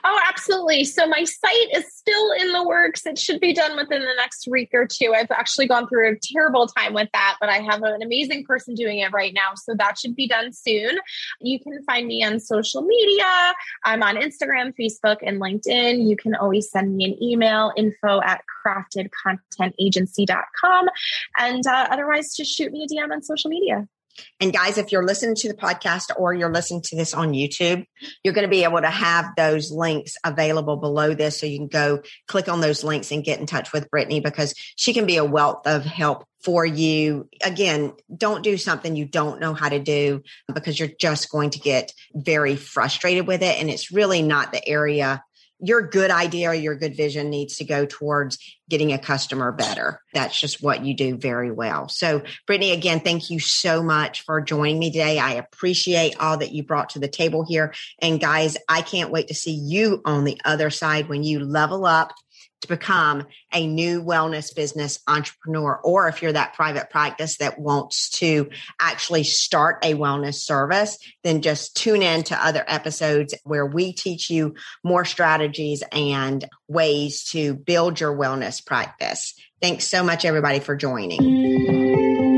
Oh, 0.04 0.20
absolutely. 0.28 0.84
So 0.84 1.06
my 1.06 1.24
site 1.24 1.76
is 1.76 1.94
still 1.94 2.32
in 2.40 2.54
the 2.54 2.64
works. 2.64 3.06
It 3.06 3.20
should 3.20 3.40
be 3.40 3.54
done 3.54 3.76
within 3.76 4.02
the 4.02 4.16
next 4.18 4.48
week 4.50 4.70
or 4.74 4.88
two. 4.88 5.14
I've 5.16 5.30
actually 5.30 5.68
gone 5.68 5.88
through 5.88 6.12
a 6.12 6.16
terrible 6.34 6.66
time 6.66 6.94
with 6.94 7.10
that, 7.14 7.36
but 7.40 7.50
I 7.50 7.60
have 7.60 7.84
an 7.84 8.02
amazing 8.02 8.46
person 8.46 8.74
doing 8.74 8.98
it 8.98 9.12
right 9.12 9.32
now. 9.34 9.52
So 9.56 9.76
that 9.78 10.00
should 10.00 10.16
be 10.16 10.28
done 10.28 10.52
soon. 10.54 10.98
You 11.40 11.60
can 11.60 11.84
find 11.84 12.08
me 12.08 12.24
on 12.24 12.40
social 12.40 12.82
media. 12.82 13.54
I'm 13.86 14.02
on 14.02 14.16
Instagram, 14.16 14.74
Facebook, 14.80 15.18
and 15.22 15.40
LinkedIn. 15.40 16.04
You 16.08 16.18
can 16.18 16.34
always 16.34 16.72
send 16.72 16.98
me 16.98 17.06
an 17.06 17.22
email, 17.22 17.72
info 17.78 18.22
at 18.22 18.42
craftedcontentagency.com. 18.66 20.88
And 21.38 21.68
uh, 21.68 21.88
otherwise, 21.92 22.36
just 22.36 22.56
shoot 22.56 22.72
me 22.72 22.86
a 22.86 22.88
DM 22.88 23.12
on 23.12 23.22
social 23.22 23.52
media. 23.52 23.88
And 24.40 24.54
guys, 24.54 24.78
if 24.78 24.92
you're 24.92 25.06
listening 25.06 25.36
to 25.36 25.48
the 25.48 25.58
podcast 25.58 26.06
or 26.18 26.34
you're 26.34 26.52
listening 26.52 26.82
to 26.86 26.96
this 26.96 27.14
on 27.14 27.32
YouTube, 27.32 27.86
you're 28.24 28.34
going 28.34 28.48
to 28.48 28.52
be 28.52 28.64
able 28.64 28.82
to 28.82 28.90
have 28.90 29.28
those 29.36 29.72
links 29.72 30.16
available 30.24 30.78
below 30.78 31.14
this. 31.14 31.40
So 31.40 31.46
you 31.46 31.58
can 31.58 31.68
go 31.68 32.02
click 32.28 32.48
on 32.48 32.62
those 32.62 32.84
links 32.84 33.12
and 33.12 33.24
get 33.24 33.40
in 33.40 33.46
touch 33.46 33.74
with 33.74 33.90
Brittany 33.90 34.20
because 34.20 34.54
she 34.76 34.94
can 34.94 35.06
be 35.06 35.18
a 35.18 35.26
wealth 35.26 35.66
of 35.66 35.86
help 35.86 36.26
for 36.44 36.66
you. 36.66 37.28
Again, 37.44 37.94
don't 38.16 38.44
do 38.44 38.58
something 38.58 38.96
you 38.96 39.06
don't 39.06 39.40
know 39.40 39.54
how 39.54 39.70
to 39.70 39.80
do 39.80 40.22
because 40.54 40.80
you're 40.80 40.90
just 41.00 41.30
going 41.30 41.50
to 41.52 41.60
get 41.60 41.94
very 42.14 42.56
frustrated 42.56 43.28
with 43.28 43.44
it. 43.44 43.60
And 43.60 43.70
it's 43.70 43.92
really 43.92 44.22
not 44.22 44.52
the 44.52 44.68
area 44.68 45.24
your 45.60 45.82
good 45.82 46.12
idea 46.12 46.50
or 46.50 46.54
your 46.54 46.76
good 46.76 46.96
vision 46.96 47.30
needs 47.30 47.58
to 47.58 47.66
go 47.66 47.86
towards 47.86 48.38
getting 48.70 48.94
a 48.94 49.00
customer 49.00 49.52
better. 49.52 50.02
That's 50.14 50.40
just 50.40 50.62
what 50.62 50.86
you 50.86 50.94
do 50.94 51.18
very 51.18 51.52
well. 51.52 51.90
So, 51.90 52.22
Brittany, 52.46 52.72
again, 52.72 53.00
thank 53.00 53.30
you 53.30 53.40
so 53.40 53.84
much 53.84 54.22
for 54.22 54.42
joining 54.42 54.80
me 54.80 54.92
today. 54.92 55.20
I 55.20 55.34
appreciate 55.34 56.16
all 56.20 56.38
that 56.38 56.52
you 56.52 56.64
brought 56.64 56.92
to 56.92 57.00
the 57.00 57.08
table 57.08 57.46
here. 57.48 57.74
And 58.00 58.20
guys, 58.20 58.58
I 58.68 58.82
can't 58.82 59.12
wait 59.12 59.28
to 59.30 59.34
see 59.34 59.54
you 59.54 60.02
on 60.06 60.24
the 60.24 60.40
other 60.46 60.70
side 60.70 61.10
when 61.10 61.24
you 61.24 61.40
level 61.40 61.86
up 61.86 62.14
to 62.62 62.68
become 62.68 63.26
a 63.54 63.66
new 63.66 64.04
wellness 64.04 64.54
business 64.54 65.00
entrepreneur, 65.08 65.80
or 65.84 66.08
if 66.08 66.22
you're 66.22 66.34
that 66.34 66.54
private 66.54 66.90
practice 66.90 67.38
that 67.38 67.60
wants 67.60 68.10
to 68.10 68.50
actually 68.80 69.24
start 69.24 69.80
a 69.84 69.94
wellness 69.94 70.36
service, 70.36 70.98
then 71.24 71.42
just 71.42 71.76
tune 71.76 72.02
in 72.02 72.24
to 72.24 72.46
other 72.46 72.64
episodes 72.68 73.34
where 73.44 73.66
we 73.66 73.94
teach 73.94 74.30
you 74.30 74.56
more 74.84 75.06
strategies 75.06 75.84
and 75.92 76.46
ways 76.68 77.24
to 77.26 77.54
build 77.54 78.00
your 78.00 78.16
wellness 78.16 78.66
practice. 78.66 79.34
Thanks 79.62 79.88
so 79.88 80.04
much, 80.04 80.26
everybody, 80.26 80.60
for 80.60 80.76
joining. 80.76 82.29